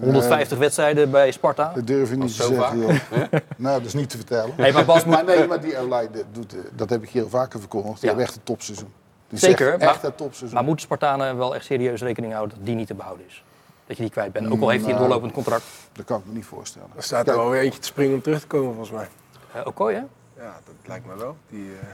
150 0.00 0.58
wedstrijden 0.58 1.10
bij 1.10 1.30
Sparta. 1.32 1.72
Dat 1.74 1.86
durf 1.86 2.10
je 2.10 2.16
niet 2.16 2.36
te 2.36 2.42
zeggen, 2.42 2.78
joh. 2.78 2.90
nou, 3.56 3.78
dat 3.78 3.86
is 3.86 3.94
niet 3.94 4.10
te 4.10 4.16
vertellen. 4.16 4.52
Hey, 4.56 4.72
maar 4.72 4.84
Bas 4.84 5.04
moet... 5.04 5.14
Maar 5.14 5.24
nee, 5.24 5.46
maar 5.46 5.60
die 5.60 5.78
Olij, 5.78 6.08
dat, 6.12 6.24
doet, 6.32 6.54
eh, 6.54 6.60
dat 6.76 6.90
heb 6.90 7.02
ik 7.02 7.08
hier 7.08 7.22
al 7.22 7.28
vaker 7.28 7.60
verkondigd. 7.60 7.92
Die 7.94 8.00
Ja. 8.02 8.06
hebben 8.06 8.24
echt 8.24 8.36
een 8.36 8.42
topseizoen. 8.42 8.92
Die 9.40 9.48
Zeker, 9.48 9.78
maar- 9.78 9.88
echt 9.88 10.02
een 10.04 10.14
topseizoen. 10.14 10.54
Maar 10.54 10.64
moeten 10.64 10.84
Spartanen 10.84 11.36
wel 11.36 11.54
echt 11.54 11.64
serieus 11.64 12.00
rekening 12.02 12.32
houden 12.32 12.56
dat 12.56 12.66
die 12.66 12.74
niet 12.74 12.86
te 12.86 12.94
behouden 12.94 13.26
is? 13.26 13.44
Dat 13.86 13.96
je 13.96 14.02
die 14.02 14.12
kwijt 14.12 14.32
bent. 14.32 14.50
Ook 14.50 14.60
al 14.60 14.68
heeft 14.68 14.82
hij 14.84 14.92
een 14.92 14.96
Nou. 14.98 15.08
doorlopend 15.08 15.32
contract. 15.32 15.64
Dat 15.92 16.04
kan 16.04 16.18
ik 16.18 16.26
me 16.26 16.32
niet 16.32 16.44
voorstellen. 16.44 16.88
Er 16.96 17.02
staat 17.02 17.28
er 17.28 17.36
wel 17.36 17.50
weer 17.50 17.60
eentje 17.60 17.78
te 17.80 17.86
springen 17.86 18.14
om 18.14 18.22
terug 18.22 18.40
te 18.40 18.46
komen 18.46 18.74
volgens 18.74 18.90
mij. 18.96 19.08
Uh, 19.56 19.66
Okoye, 19.66 19.94
hè? 19.94 20.02
Ja, 20.42 20.52
dat 20.64 20.74
lijkt 20.86 21.06
me 21.06 21.16
wel. 21.16 21.36
Die, 21.48 21.70
eh, 21.80 21.86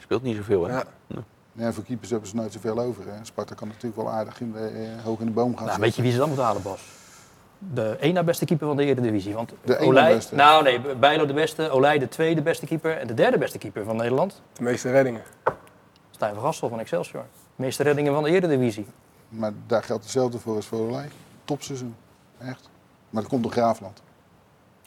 Speelt 0.00 0.22
niet 0.22 0.36
zoveel 0.36 0.64
hè? 0.66 0.72
ja. 0.72 0.84
Ja, 1.52 1.72
voor 1.72 1.84
keepers 1.84 2.10
hebben 2.10 2.28
ze 2.28 2.36
nooit 2.36 2.52
zoveel 2.52 2.78
over. 2.80 3.02
Hè. 3.06 3.12
Sparta 3.22 3.54
kan 3.54 3.68
natuurlijk 3.68 3.96
wel 3.96 4.10
aardig 4.10 4.40
in 4.40 4.52
de, 4.52 4.58
eh, 4.66 5.04
hoog 5.04 5.20
in 5.20 5.26
de 5.26 5.32
boom 5.32 5.56
gaan 5.56 5.66
Nou, 5.66 5.66
zitten. 5.66 5.80
weet 5.80 5.94
je 5.96 6.02
wie 6.02 6.10
ze 6.10 6.18
dan 6.18 6.26
moeten 6.28 6.46
halen, 6.46 6.62
Bas? 6.62 6.80
De 7.58 7.96
één 8.00 8.14
na 8.14 8.22
beste 8.22 8.44
keeper 8.44 8.66
van 8.66 8.76
de 8.76 8.84
Eredivisie. 8.84 9.34
Want 9.34 9.52
De 9.64 9.78
Olij, 9.78 10.14
beste. 10.14 10.34
nou 10.34 10.62
nee, 10.62 10.80
Bijlo 10.96 11.26
de 11.26 11.32
beste, 11.32 11.70
Olij 11.70 11.98
de 11.98 12.08
tweede 12.08 12.42
beste 12.42 12.66
keeper 12.66 12.96
en 12.98 13.06
de 13.06 13.14
derde 13.14 13.38
beste 13.38 13.58
keeper 13.58 13.84
van 13.84 13.96
Nederland. 13.96 14.42
De 14.52 14.62
meeste 14.62 14.90
reddingen. 14.90 15.22
Stijn 16.16 16.34
van 16.34 16.42
Gastel 16.42 16.68
van 16.68 16.80
Excelsior. 16.80 17.22
De 17.56 17.62
meeste 17.62 17.82
reddingen 17.82 18.12
van 18.14 18.22
de 18.22 18.30
Eredivisie. 18.30 18.86
Maar 19.28 19.52
daar 19.66 19.82
geldt 19.82 20.02
hetzelfde 20.02 20.38
voor 20.38 20.54
als 20.56 20.66
voor 20.66 20.78
Olij. 20.78 21.08
Topseizoen. 21.44 21.94
Echt. 22.38 22.68
Maar 23.10 23.22
dat 23.22 23.30
komt 23.30 23.42
door 23.42 23.52
Graafland. 23.52 24.02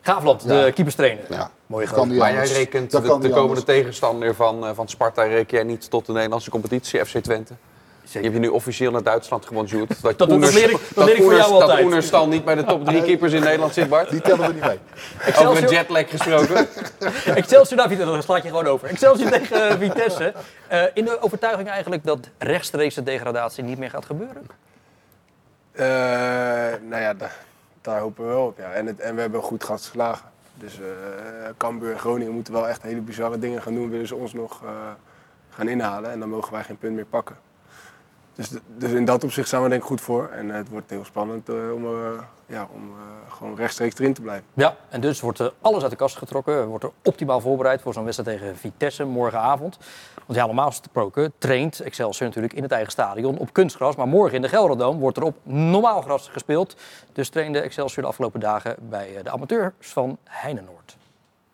Gaafland, 0.02 0.48
de 0.48 0.54
Ja. 0.54 0.72
keeperstrainer. 0.72 1.26
Ja. 1.30 1.52
Mooie 1.66 1.88
die 2.08 2.18
Maar 2.18 2.34
jij 2.34 2.48
rekent 2.48 2.92
Dat 2.92 3.02
de, 3.02 3.08
komende 3.08 3.36
anders. 3.36 3.64
tegenstander 3.64 4.36
van, 4.36 4.66
eh, 4.66 4.72
van 4.74 4.88
Sparta 4.88 5.24
reken 5.24 5.58
jij 5.58 5.66
niet 5.66 5.90
tot 5.90 6.06
de 6.06 6.12
Nederlandse 6.14 6.50
competitie, 6.50 7.06
FC 7.06 7.18
Twente. 7.18 7.54
Je 8.12 8.16
Zeker. 8.16 8.32
hebt 8.32 8.44
je 8.44 8.50
nu 8.50 8.56
officieel 8.56 8.92
naar 8.92 9.04
Duitsland 9.04 9.46
gebonjourd. 9.46 10.02
Dat, 10.02 10.18
Dat- 10.18 10.30
leer 10.30 10.70
ik- 10.70 10.72
dat 10.72 10.80
dat 10.96 11.06
leer 11.06 11.16
ik 11.16 11.22
voor 11.24 11.34
jou 11.36 11.52
altijd. 11.52 11.70
Dat 11.78 11.82
Oenerstal 11.86 12.28
niet 12.28 12.46
bij 12.46 12.56
de 12.56 12.64
top 12.64 12.86
drie 12.86 13.02
keepers 13.04 13.34
in 13.34 13.44
Nederland 13.44 13.74
zit, 13.74 13.90
Bart. 13.90 14.10
Die 14.10 14.22
tellen 14.22 14.48
we 14.48 14.54
niet 14.54 14.64
mee. 14.66 14.80
Over 14.80 15.26
Excelsior, 15.26 15.64
een 15.64 15.70
jetlag 15.74 16.10
gesproken. 16.10 16.68
Excelsior 17.36 17.88
Vitesse, 17.88 18.12
dat 18.14 18.24
slaat 18.24 18.44
je 18.44 18.50
gewoon 18.50 18.66
over. 18.68 18.88
Excelsior 18.88 19.30
tegen 19.40 19.70
eh, 19.70 19.78
Vitesse. 19.78 20.34
Eh, 20.68 20.84
in 20.94 21.06
de 21.06 21.22
overtuiging 21.22 21.70
eigenlijk 21.70 22.04
dat 22.04 22.30
rechtstreeks 22.38 22.96
de 22.96 23.04
degradatie 23.04 23.64
niet 23.64 23.78
meer 23.78 23.90
gaat 23.90 24.06
gebeuren. 24.06 24.46
Eh, 25.72 25.86
nou 26.90 27.02
ja, 27.02 27.14
da- 27.14 27.32
daar 27.82 28.00
hopen 28.00 28.24
we 28.28 28.30
wel 28.34 28.46
op. 28.46 28.58
Ja. 28.58 28.72
En, 28.72 28.86
het, 28.86 29.00
en 29.00 29.16
we 29.16 29.22
hebben 29.22 29.42
goed 29.42 29.64
gas 29.64 29.82
geslagen. 29.86 30.30
Dus 30.56 30.74
eh 30.74 30.86
Cambuur 31.58 31.92
en 31.92 32.00
Groningen 32.00 32.34
moeten 32.34 32.54
wel 32.54 32.68
echt 32.68 32.82
hele 32.82 33.02
bizarre 33.02 33.40
dingen 33.40 33.62
gaan 33.62 33.74
doen. 33.74 33.90
Willen 33.90 34.08
ze 34.08 34.16
ons 34.16 34.34
nog 34.34 34.62
eh, 34.64 34.70
gaan 35.50 35.68
inhalen. 35.68 36.12
En 36.12 36.20
dan 36.20 36.30
mogen 36.30 36.54
wij 36.54 36.64
geen 36.64 36.78
punt 36.78 36.96
meer 36.96 37.06
pakken. 37.06 37.36
Dus, 38.40 38.50
dus 38.78 38.92
in 38.92 39.06
dat 39.06 39.24
opzicht 39.24 39.48
staan 39.48 39.64
we 39.64 39.70
denk 39.70 39.82
ik 39.82 39.88
goed 39.88 40.02
voor. 40.02 40.28
En 40.28 40.52
eh, 40.52 40.58
het 40.58 40.70
wordt 40.70 40.90
heel 40.90 41.06
spannend 41.06 41.50
eh, 41.50 41.74
om, 41.74 41.86
eh, 41.86 41.92
ja, 42.46 42.70
om 42.74 42.82
eh, 42.82 43.34
gewoon 43.34 43.56
rechtstreeks 43.56 44.00
erin 44.00 44.14
te 44.14 44.22
blijven. 44.22 44.46
Ja, 44.54 44.78
en 44.90 45.02
dus 45.02 45.22
wordt 45.22 45.40
er 45.40 45.54
alles 45.62 45.82
uit 45.82 45.92
de 45.92 45.98
kast 45.98 46.18
getrokken. 46.18 46.68
Wordt 46.68 46.84
er 46.84 46.92
optimaal 47.04 47.42
voorbereid 47.42 47.82
voor 47.82 47.94
zo'n 47.94 48.04
wedstrijd 48.04 48.40
tegen 48.40 48.58
Vitesse 48.58 49.04
morgenavond. 49.06 49.78
Want 50.26 50.40
ja, 50.40 50.46
normaal 50.46 50.70
gesproken 50.70 51.34
traint 51.38 51.80
Excelsior 51.80 52.28
natuurlijk 52.28 52.54
in 52.54 52.64
het 52.64 52.72
eigen 52.72 52.92
stadion 52.92 53.38
op 53.38 53.54
kunstgras. 53.54 53.96
Maar 53.96 54.08
morgen 54.08 54.36
in 54.36 54.42
de 54.42 54.50
Gelderdoom 54.50 55.00
wordt 55.00 55.18
er 55.18 55.24
op 55.24 55.38
normaal 55.44 56.02
gras 56.02 56.28
gespeeld. 56.28 56.76
Dus 57.14 57.30
trainde 57.30 57.60
Excelsior 57.60 58.04
de 58.04 58.10
afgelopen 58.10 58.40
dagen 58.40 58.76
bij 58.90 59.16
eh, 59.16 59.24
de 59.24 59.30
amateurs 59.30 59.74
van 59.80 60.18
Heinenoord. 60.24 60.98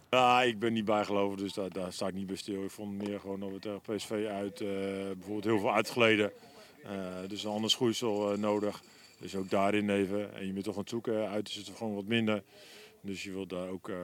Ja, 0.10 0.42
ik 0.42 0.60
ben 0.60 0.74
niet 0.74 0.86
bijgeloven, 0.86 1.38
dus 1.38 1.54
daar, 1.54 1.70
daar 1.70 1.94
sta 1.94 2.08
ik 2.08 2.14
niet 2.14 2.28
bij 2.28 2.36
stil. 2.36 2.64
Ik 2.64 2.72
vond 2.72 3.04
meer 3.08 3.20
gewoon 3.20 3.40
dat 3.40 3.50
we 3.50 3.60
tegen 3.60 3.82
PSV 3.82 4.12
uit 4.12 4.62
eh, 4.62 4.68
bijvoorbeeld 5.14 5.44
heel 5.44 5.60
veel 5.60 5.74
uitgeleden. 5.74 6.32
Eh, 6.86 7.28
dus 7.28 7.44
een 7.44 7.52
ander 7.52 7.70
schoeisel 7.70 8.32
eh, 8.32 8.38
nodig. 8.38 8.82
Dus 9.20 9.36
ook 9.36 9.50
daarin 9.50 9.90
even. 9.90 10.34
En 10.36 10.46
je 10.48 10.54
bent 10.54 10.66
toch 10.66 10.74
aan 10.74 10.80
het 10.80 10.90
zoeken. 10.90 11.30
Uit 11.30 11.50
is 11.50 11.56
het 11.56 11.70
gewoon 11.78 11.96
wat 11.96 12.06
minder. 12.06 12.44
Dus 13.02 13.24
je 13.24 13.32
wilt 13.32 13.50
daar 13.50 13.68
ook 13.70 13.90
eh, 13.90 13.96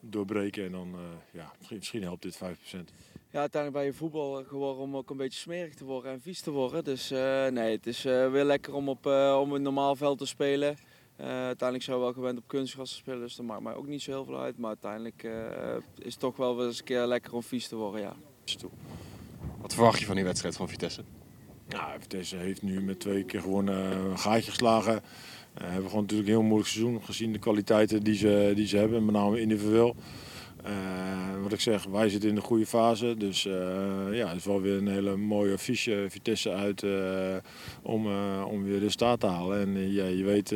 doorbreken. 0.00 0.64
En 0.64 0.72
dan, 0.72 0.94
eh, 0.94 1.00
ja, 1.32 1.52
misschien, 1.58 1.76
misschien 1.76 2.02
helpt 2.02 2.22
dit 2.22 2.36
5%. 2.36 2.92
Ja, 3.30 3.40
uiteindelijk 3.40 3.82
ben 3.82 3.92
je 3.92 3.98
voetbal 3.98 4.44
geworden 4.44 4.82
om 4.82 4.96
ook 4.96 5.10
een 5.10 5.16
beetje 5.16 5.38
smerig 5.40 5.74
te 5.74 5.84
worden 5.84 6.12
en 6.12 6.20
vies 6.20 6.40
te 6.40 6.50
worden. 6.50 6.84
Dus 6.84 7.10
eh, 7.10 7.46
nee, 7.46 7.76
het 7.76 7.86
is 7.86 8.04
eh, 8.04 8.30
weer 8.30 8.44
lekker 8.44 8.74
om 8.74 8.88
op 8.88 9.06
eh, 9.06 9.38
om 9.40 9.52
een 9.52 9.62
normaal 9.62 9.96
veld 9.96 10.18
te 10.18 10.26
spelen. 10.26 10.76
Eh, 11.16 11.26
uiteindelijk 11.26 11.82
zijn 11.82 11.96
we 11.96 12.02
wel 12.02 12.12
gewend 12.12 12.38
op 12.38 12.44
kunstgras 12.46 12.90
te 12.90 12.96
spelen, 12.96 13.20
dus 13.20 13.36
dat 13.36 13.46
maakt 13.46 13.62
mij 13.62 13.74
ook 13.74 13.86
niet 13.86 14.02
zo 14.02 14.10
heel 14.10 14.24
veel 14.24 14.40
uit. 14.40 14.58
Maar 14.58 14.68
uiteindelijk 14.68 15.22
eh, 15.24 15.76
is 15.98 16.12
het 16.12 16.20
toch 16.20 16.36
wel 16.36 16.56
weer 16.56 16.66
eens 16.66 16.78
een 16.78 16.84
keer 16.84 17.06
lekker 17.06 17.34
om 17.34 17.42
vies 17.42 17.68
te 17.68 17.76
worden, 17.76 18.00
ja. 18.00 18.16
Wat 19.60 19.74
verwacht 19.74 19.98
je 19.98 20.06
van 20.06 20.14
die 20.14 20.24
wedstrijd 20.24 20.56
van 20.56 20.68
Vitesse? 20.68 21.04
Vitesse 21.98 22.36
heeft 22.36 22.62
nu 22.62 22.80
met 22.80 23.00
twee 23.00 23.24
keer 23.24 23.40
gewoon 23.40 23.68
eh, 23.68 23.90
een 24.10 24.18
gaatje 24.18 24.50
geslagen. 24.50 24.94
Eh 25.54 25.64
hebben 25.64 25.88
gewoon 25.88 26.02
natuurlijk 26.02 26.28
een 26.28 26.34
heel 26.34 26.44
moeilijk 26.44 26.68
seizoen 26.68 27.02
gezien 27.02 27.32
de 27.32 27.38
kwaliteiten 27.38 28.02
die 28.02 28.16
ze, 28.16 28.52
die 28.54 28.66
ze 28.66 28.76
hebben, 28.76 29.04
met 29.04 29.14
name 29.14 29.40
individueel. 29.40 29.96
Eh, 30.64 30.72
wat 31.42 31.52
ik 31.52 31.60
zeg, 31.60 31.84
wij 31.84 32.08
zitten 32.08 32.28
in 32.28 32.34
de 32.34 32.40
goede 32.40 32.66
fase. 32.66 33.14
Dus 33.18 33.42
ja, 34.12 34.28
het 34.28 34.36
is 34.36 34.44
wel 34.44 34.60
weer 34.60 34.76
een 34.76 34.88
hele 34.88 35.16
mooie 35.16 35.52
affiche 35.52 36.06
Vitesse 36.08 36.52
uit 36.52 36.84
om, 37.82 38.06
om 38.44 38.64
weer 38.64 38.80
de 38.80 38.90
staat 38.90 39.20
te 39.20 39.26
halen. 39.26 39.60
En 39.60 39.92
ja, 39.92 40.04
je 40.04 40.24
weet, 40.24 40.54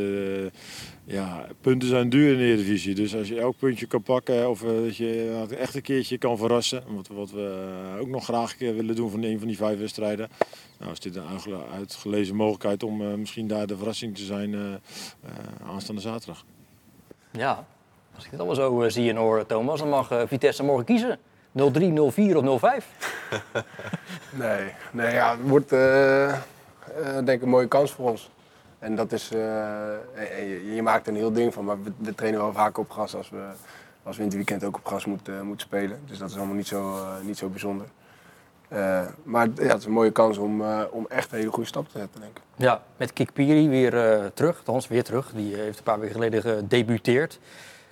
ja, 1.05 1.47
punten 1.61 1.89
zijn 1.89 2.09
duur 2.09 2.33
in 2.33 2.39
de 2.39 2.45
Eredivisie. 2.45 2.95
Dus 2.95 3.15
als 3.15 3.29
je 3.29 3.41
elk 3.41 3.57
puntje 3.57 3.87
kan 3.87 4.03
pakken 4.03 4.51
of 4.51 4.61
dat 4.61 4.97
je 4.97 5.47
echt 5.59 5.75
een 5.75 5.83
keertje 5.83 6.19
kan 6.19 6.39
verrassen. 6.39 6.83
Wat, 6.89 7.09
wat 7.09 7.31
we 7.31 7.97
ook 8.01 8.09
nog 8.09 8.25
graag 8.25 8.59
willen 8.59 8.97
doen 8.97 9.11
van 9.11 9.23
een 9.23 9.39
van 9.39 9.49
die 9.49 9.57
vijf 9.57 9.79
wedstrijden. 9.79 10.29
Nou 10.81 10.93
is 10.93 11.01
dit 11.01 11.17
een 11.17 11.27
uitgele- 11.27 11.67
uitgelezen 11.75 12.35
mogelijkheid 12.35 12.83
om 12.83 13.01
eh, 13.01 13.15
misschien 13.15 13.49
daar 13.49 13.67
de 13.67 13.77
verrassing 13.77 14.17
te 14.17 14.23
zijn 14.23 14.55
eh, 14.55 14.73
eh, 14.73 14.79
aanstaande 15.69 16.01
zaterdag. 16.01 16.45
Ja, 17.31 17.65
als 18.15 18.25
ik 18.25 18.31
dit 18.31 18.41
allemaal 18.41 18.57
zo 18.57 18.89
zie 18.89 19.11
en 19.11 19.17
hoor, 19.17 19.47
Thomas, 19.47 19.79
dan 19.79 19.89
mag 19.89 20.11
Vitesse 20.27 20.63
morgen 20.63 20.85
kiezen. 20.85 21.19
0-3, 21.53 21.63
0-4 22.33 22.37
of 22.37 22.61
0-5. 22.83 22.85
Nee, 24.31 24.73
nee 24.93 25.13
ja, 25.13 25.31
het 25.37 25.49
wordt 25.49 25.73
eh, 25.73 26.29
eh, 26.29 26.35
denk 27.15 27.29
ik 27.29 27.43
een 27.43 27.49
mooie 27.49 27.69
kans 27.69 27.93
voor 27.93 28.11
ons. 28.11 28.31
En 28.79 28.97
dat 28.97 29.13
is, 29.13 29.31
eh, 29.33 29.39
je, 30.39 30.73
je 30.75 30.83
maakt 30.83 31.07
er 31.07 31.13
een 31.13 31.19
heel 31.19 31.33
ding 31.33 31.55
van, 31.55 31.65
maar 31.65 31.83
we, 31.83 31.93
we 31.97 32.15
trainen 32.15 32.41
wel 32.41 32.53
vaak 32.53 32.79
op 32.79 32.91
gas 32.91 33.15
als 33.15 33.31
we, 33.31 33.49
als 34.03 34.17
we 34.17 34.23
in 34.23 34.29
het 34.29 34.37
weekend 34.37 34.65
ook 34.65 34.77
op 34.77 34.87
gas 34.87 35.05
moeten, 35.05 35.47
moeten 35.47 35.67
spelen. 35.67 36.01
Dus 36.07 36.19
dat 36.19 36.31
is 36.31 36.37
allemaal 36.37 36.55
niet 36.55 36.67
zo, 36.67 37.07
niet 37.23 37.39
zo 37.39 37.49
bijzonder. 37.49 37.87
Eh, 38.71 39.01
maar 39.23 39.49
ja, 39.55 39.63
het 39.63 39.79
is 39.79 39.85
een 39.85 39.93
mooie 39.93 40.11
kans 40.11 40.39
om, 40.39 40.63
eh, 40.63 40.81
om 40.91 41.07
echt 41.09 41.33
een 41.33 41.39
hele 41.39 41.51
goede 41.51 41.69
stap 41.69 41.89
te 41.89 41.99
zetten, 41.99 42.21
denk 42.21 42.37
ik. 42.37 42.43
Ja, 42.57 42.83
met 42.97 43.13
Kikpiri 43.13 43.69
weer 43.69 43.97
eh, 43.97 44.25
terug. 44.35 44.59
Althans, 44.59 44.89
weer 44.89 45.05
terug. 45.05 45.33
Die 45.35 45.55
heeft 45.55 45.79
een 45.79 45.85
paar 45.85 45.99
weken 45.99 46.15
geleden 46.15 46.43
gedebuteerd. 46.43 47.39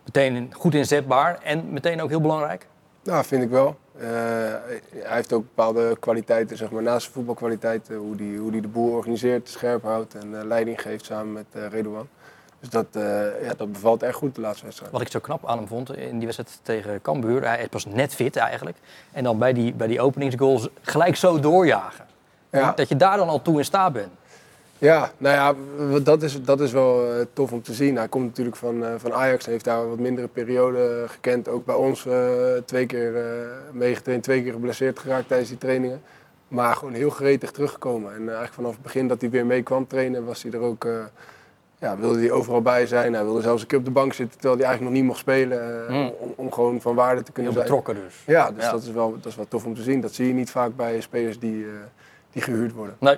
Meteen 0.05 0.55
goed 0.55 0.75
inzetbaar 0.75 1.39
en 1.43 1.73
meteen 1.73 2.03
ook 2.03 2.09
heel 2.09 2.21
belangrijk. 2.21 2.67
Nou, 3.03 3.25
vind 3.25 3.43
ik 3.43 3.51
wel. 3.51 3.77
Hij 3.97 4.81
heeft 4.93 5.33
ook 5.33 5.43
bepaalde 5.43 5.97
kwaliteiten, 6.01 6.57
zeg 6.57 6.71
maar, 6.71 6.83
naast 6.83 7.03
zijn 7.03 7.13
voetbalkwaliteiten. 7.13 7.97
Hoe 7.97 8.15
hij 8.17 8.37
hoe 8.37 8.51
die 8.51 8.61
de 8.61 8.69
boel 8.69 8.93
organiseert, 8.93 9.49
scherp 9.49 9.83
houdt 9.83 10.15
en 10.15 10.47
leiding 10.47 10.83
geeft 10.83 11.05
samen 11.05 11.33
met 11.33 11.47
Redouan. 11.71 12.09
Dus 12.61 12.69
dat, 12.69 12.87
eh, 12.93 13.03
ja, 13.43 13.55
dat 13.57 13.73
bevalt 13.73 14.03
echt 14.03 14.15
goed 14.15 14.35
de 14.35 14.41
laatste 14.41 14.65
wedstrijd. 14.65 14.93
Wat 14.93 15.01
ik 15.01 15.11
zo 15.11 15.21
knap 15.21 15.47
aan 15.47 15.59
hem 15.59 15.67
vond 15.67 15.97
in 15.97 16.17
die 16.17 16.27
wedstrijd 16.27 16.61
tegen 16.63 17.03
Cambuur. 17.03 17.45
Hij 17.45 17.61
is 17.61 17.69
pas 17.69 17.87
net 17.87 18.15
fit 18.15 18.37
eigenlijk. 18.37 18.77
En 19.13 19.25
dan 19.25 19.39
bij 19.39 19.53
die, 19.53 19.73
bij 19.75 19.87
die 19.87 20.01
openingsgoals 20.01 20.69
gelijk 20.81 21.17
zo 21.17 21.41
doorjagen. 21.41 22.07
Ja. 22.51 22.73
Dat 22.73 22.89
je 22.89 22.97
daar 22.97 23.17
dan 23.17 23.29
al 23.29 23.43
toe 23.43 23.59
in 23.59 23.65
staat 23.65 23.93
bent. 23.93 24.13
Ja, 24.79 25.11
nou 25.19 25.35
ja, 25.35 25.55
dat 26.01 26.23
is, 26.23 26.43
dat 26.43 26.61
is 26.61 26.73
wel 26.73 27.13
eh, 27.13 27.27
tof 27.33 27.53
om 27.53 27.63
te 27.63 27.73
zien. 27.73 27.97
Hij 27.97 28.09
komt 28.09 28.25
natuurlijk 28.25 28.57
van, 28.57 28.85
eh, 28.85 28.91
van 28.97 29.13
Ajax 29.13 29.45
en 29.45 29.53
heeft 29.53 29.65
daar 29.65 29.81
een 29.83 29.89
wat 29.89 29.99
mindere 29.99 30.29
periode 30.29 31.03
eh, 31.03 31.11
gekend. 31.11 31.49
Ook 31.49 31.65
bij 31.65 31.75
ons 31.75 32.07
eh, 32.07 32.17
twee 32.65 32.87
keer 32.87 33.17
eh, 33.17 33.25
meegetraind, 33.73 34.23
twee 34.23 34.43
keer 34.43 34.53
geblesseerd 34.53 34.99
geraakt 34.99 35.29
tijdens 35.29 35.49
die 35.49 35.59
trainingen. 35.59 36.03
Maar 36.49 36.75
gewoon 36.77 36.95
heel 36.95 37.11
gretig 37.11 37.51
teruggekomen. 37.51 38.11
En 38.11 38.21
eh, 38.21 38.27
eigenlijk 38.27 38.55
vanaf 38.55 38.73
het 38.73 38.83
begin 38.83 39.09
dat 39.09 39.21
hij 39.21 39.31
weer 39.31 39.47
mee 39.47 39.63
kwam 39.63 39.87
trainen, 39.87 40.25
was 40.25 40.43
hij 40.43 40.53
er 40.53 40.61
ook, 40.61 40.85
eh, 40.85 40.93
ja, 41.79 41.97
wilde 41.97 42.19
hij 42.19 42.31
overal 42.31 42.63
bij 42.63 42.87
zijn. 42.87 43.15
Hij 43.15 43.25
wilde 43.25 43.41
zelfs 43.41 43.63
een 43.63 43.69
keer 43.69 43.79
op 43.79 43.85
de 43.85 43.91
bank 43.91 44.13
zitten, 44.13 44.39
terwijl 44.41 44.61
hij 44.61 44.67
eigenlijk 44.69 44.95
nog 44.95 45.01
niet 45.03 45.11
mocht 45.11 45.21
spelen. 45.21 45.81
eh, 45.87 45.95
Hmm. 45.95 46.13
om, 46.19 46.33
om 46.37 46.53
gewoon 46.53 46.81
van 46.81 46.95
waarde 46.95 47.23
te 47.23 47.33
kunnen 47.33 47.53
Heel 47.53 47.63
zijn. 47.63 47.75
betrokken 47.75 48.05
dus. 48.05 48.23
Ja, 48.27 48.51
dus 48.51 48.65
Ja. 48.65 48.71
Dat, 48.71 48.83
is 48.83 48.91
wel, 48.91 49.13
dat 49.13 49.27
is 49.27 49.37
wel 49.37 49.49
tof 49.49 49.65
om 49.65 49.75
te 49.75 49.83
zien. 49.83 50.01
Dat 50.01 50.13
zie 50.15 50.27
je 50.27 50.35
niet 50.35 50.51
vaak 50.51 50.77
bij 50.77 51.01
spelers 51.01 51.39
die, 51.39 51.65
eh, 51.65 51.71
die 52.33 52.43
gehuurd 52.43 52.73
worden. 52.73 52.97
Nee. 53.01 53.17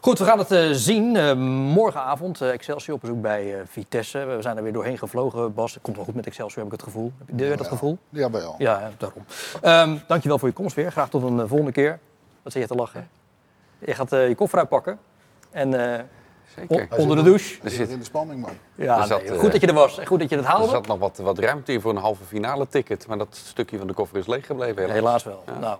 Goed, 0.00 0.18
we 0.18 0.24
gaan 0.24 0.38
het 0.38 0.50
eh, 0.50 0.68
zien. 0.70 1.16
Eh, 1.16 1.34
morgenavond 1.74 2.40
Excelsior 2.40 2.94
op 2.94 3.00
bezoek 3.00 3.20
bij 3.22 3.54
eh, 3.54 3.60
Vitesse. 3.66 4.24
We 4.24 4.42
zijn 4.42 4.56
er 4.56 4.62
weer 4.62 4.72
doorheen 4.72 4.98
gevlogen, 4.98 5.54
Bas. 5.54 5.74
Het 5.74 5.82
komt 5.82 5.96
wel 5.96 6.04
goed 6.04 6.14
met 6.14 6.26
Excelsior, 6.26 6.58
heb 6.64 6.72
ik 6.72 6.80
het 6.80 6.82
gevoel. 6.82 7.12
Heb 7.26 7.38
je 7.38 7.56
dat 7.56 7.66
gevoel? 7.66 7.98
Ja, 8.08 8.28
ja, 8.58 8.90
daarom. 8.98 9.24
Ehm 9.62 9.96
dankjewel 10.06 10.38
voor 10.38 10.48
je 10.48 10.54
komst 10.54 10.76
weer. 10.76 10.90
Graag 10.92 11.08
tot 11.08 11.22
een 11.22 11.48
volgende 11.48 11.72
keer. 11.72 11.98
Wat 12.42 12.52
zit 12.52 12.62
je 12.62 12.68
te 12.68 12.74
lachen? 12.74 13.08
Je 13.78 13.94
gaat 13.94 14.12
eh, 14.12 14.28
je 14.28 14.34
koffer 14.34 14.58
uitpakken. 14.58 14.98
En 15.50 15.94
eh, 15.96 16.00
Zeker. 16.56 16.86
on- 16.90 16.98
onder 16.98 17.16
de 17.16 17.22
douche. 17.22 17.58
Er 17.62 17.70
zit, 17.70 17.88
in 17.88 17.98
de 17.98 18.04
spanning, 18.04 18.40
man. 18.40 18.50
Ja, 18.74 19.00
Er 19.00 19.06
zat, 19.06 19.22
nee, 19.22 19.30
eh, 19.32 19.38
goed 19.38 19.52
dat 19.52 19.60
je 19.60 19.66
er 19.66 19.72
was. 19.74 19.98
En 19.98 20.06
goed 20.06 20.20
dat 20.20 20.28
je 20.28 20.36
het 20.36 20.44
er 20.44 20.50
haalde. 20.50 20.68
zat 20.68 20.86
nog 20.86 20.98
wat, 20.98 21.18
wat 21.18 21.38
ruimte 21.38 21.72
in 21.72 21.80
voor 21.80 21.90
een 21.90 21.96
halve 21.96 22.24
finale 22.24 22.68
ticket. 22.68 23.06
Maar 23.06 23.18
dat 23.18 23.36
stukje 23.46 23.78
van 23.78 23.86
de 23.86 23.92
koffer 23.92 24.18
is 24.18 24.26
leeg 24.26 24.46
gebleven. 24.46 24.76
helaas. 24.90 24.94
Helaas 24.94 25.24
wel. 25.24 25.44
Nou, 25.60 25.78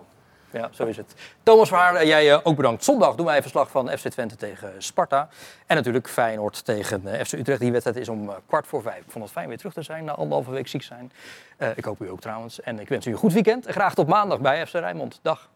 ja, 0.51 0.69
zo 0.73 0.85
is 0.85 0.97
het. 0.97 1.13
Thomas 1.43 1.67
Verhaar, 1.67 1.95
eh, 1.95 2.07
jij 2.07 2.31
eh, 2.31 2.39
ook 2.43 2.55
bedankt. 2.55 2.83
Zondag 2.83 3.15
doen 3.15 3.25
wij 3.25 3.35
een 3.35 3.41
verslag 3.41 3.69
van 3.69 3.89
FC 3.89 4.07
Twente 4.07 4.35
tegen 4.35 4.73
Sparta. 4.77 5.29
En 5.65 5.75
natuurlijk 5.75 6.09
Feyenoord 6.09 6.65
tegen 6.65 7.07
eh, 7.07 7.25
FC 7.25 7.31
Utrecht. 7.33 7.59
Die 7.59 7.71
wedstrijd 7.71 7.97
is 7.97 8.09
om 8.09 8.31
kwart 8.47 8.67
voor 8.67 8.81
vijf. 8.81 8.97
Ik 9.05 9.11
vond 9.11 9.23
het 9.23 9.33
fijn 9.33 9.47
weer 9.47 9.57
terug 9.57 9.73
te 9.73 9.81
zijn 9.81 10.03
na 10.05 10.11
anderhalve 10.11 10.51
week 10.51 10.67
ziek 10.67 10.83
zijn. 10.83 11.11
Eh, 11.57 11.69
ik 11.75 11.85
hoop 11.85 12.01
u 12.01 12.09
ook 12.09 12.21
trouwens. 12.21 12.61
En 12.61 12.79
ik 12.79 12.87
wens 12.89 13.05
u 13.05 13.11
een 13.11 13.17
goed 13.17 13.33
weekend. 13.33 13.65
En 13.65 13.73
graag 13.73 13.93
tot 13.93 14.07
maandag 14.07 14.39
bij 14.39 14.67
FC 14.67 14.73
Rijnmond. 14.73 15.19
Dag. 15.21 15.49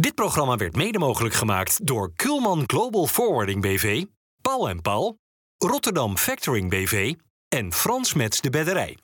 Dit 0.00 0.14
programma 0.14 0.56
werd 0.56 0.76
mede 0.76 0.98
mogelijk 0.98 1.34
gemaakt 1.34 1.86
door 1.86 2.12
Kulman 2.14 2.62
Global 2.66 3.06
Forwarding 3.06 3.62
BV, 3.62 4.04
Paul 4.42 4.68
en 4.68 4.80
Paul, 4.80 5.18
Rotterdam 5.56 6.16
Factoring 6.16 6.70
BV 6.70 7.14
en 7.48 7.72
Frans 7.72 8.14
Mets 8.14 8.40
de 8.40 8.50
Bedderij. 8.50 8.96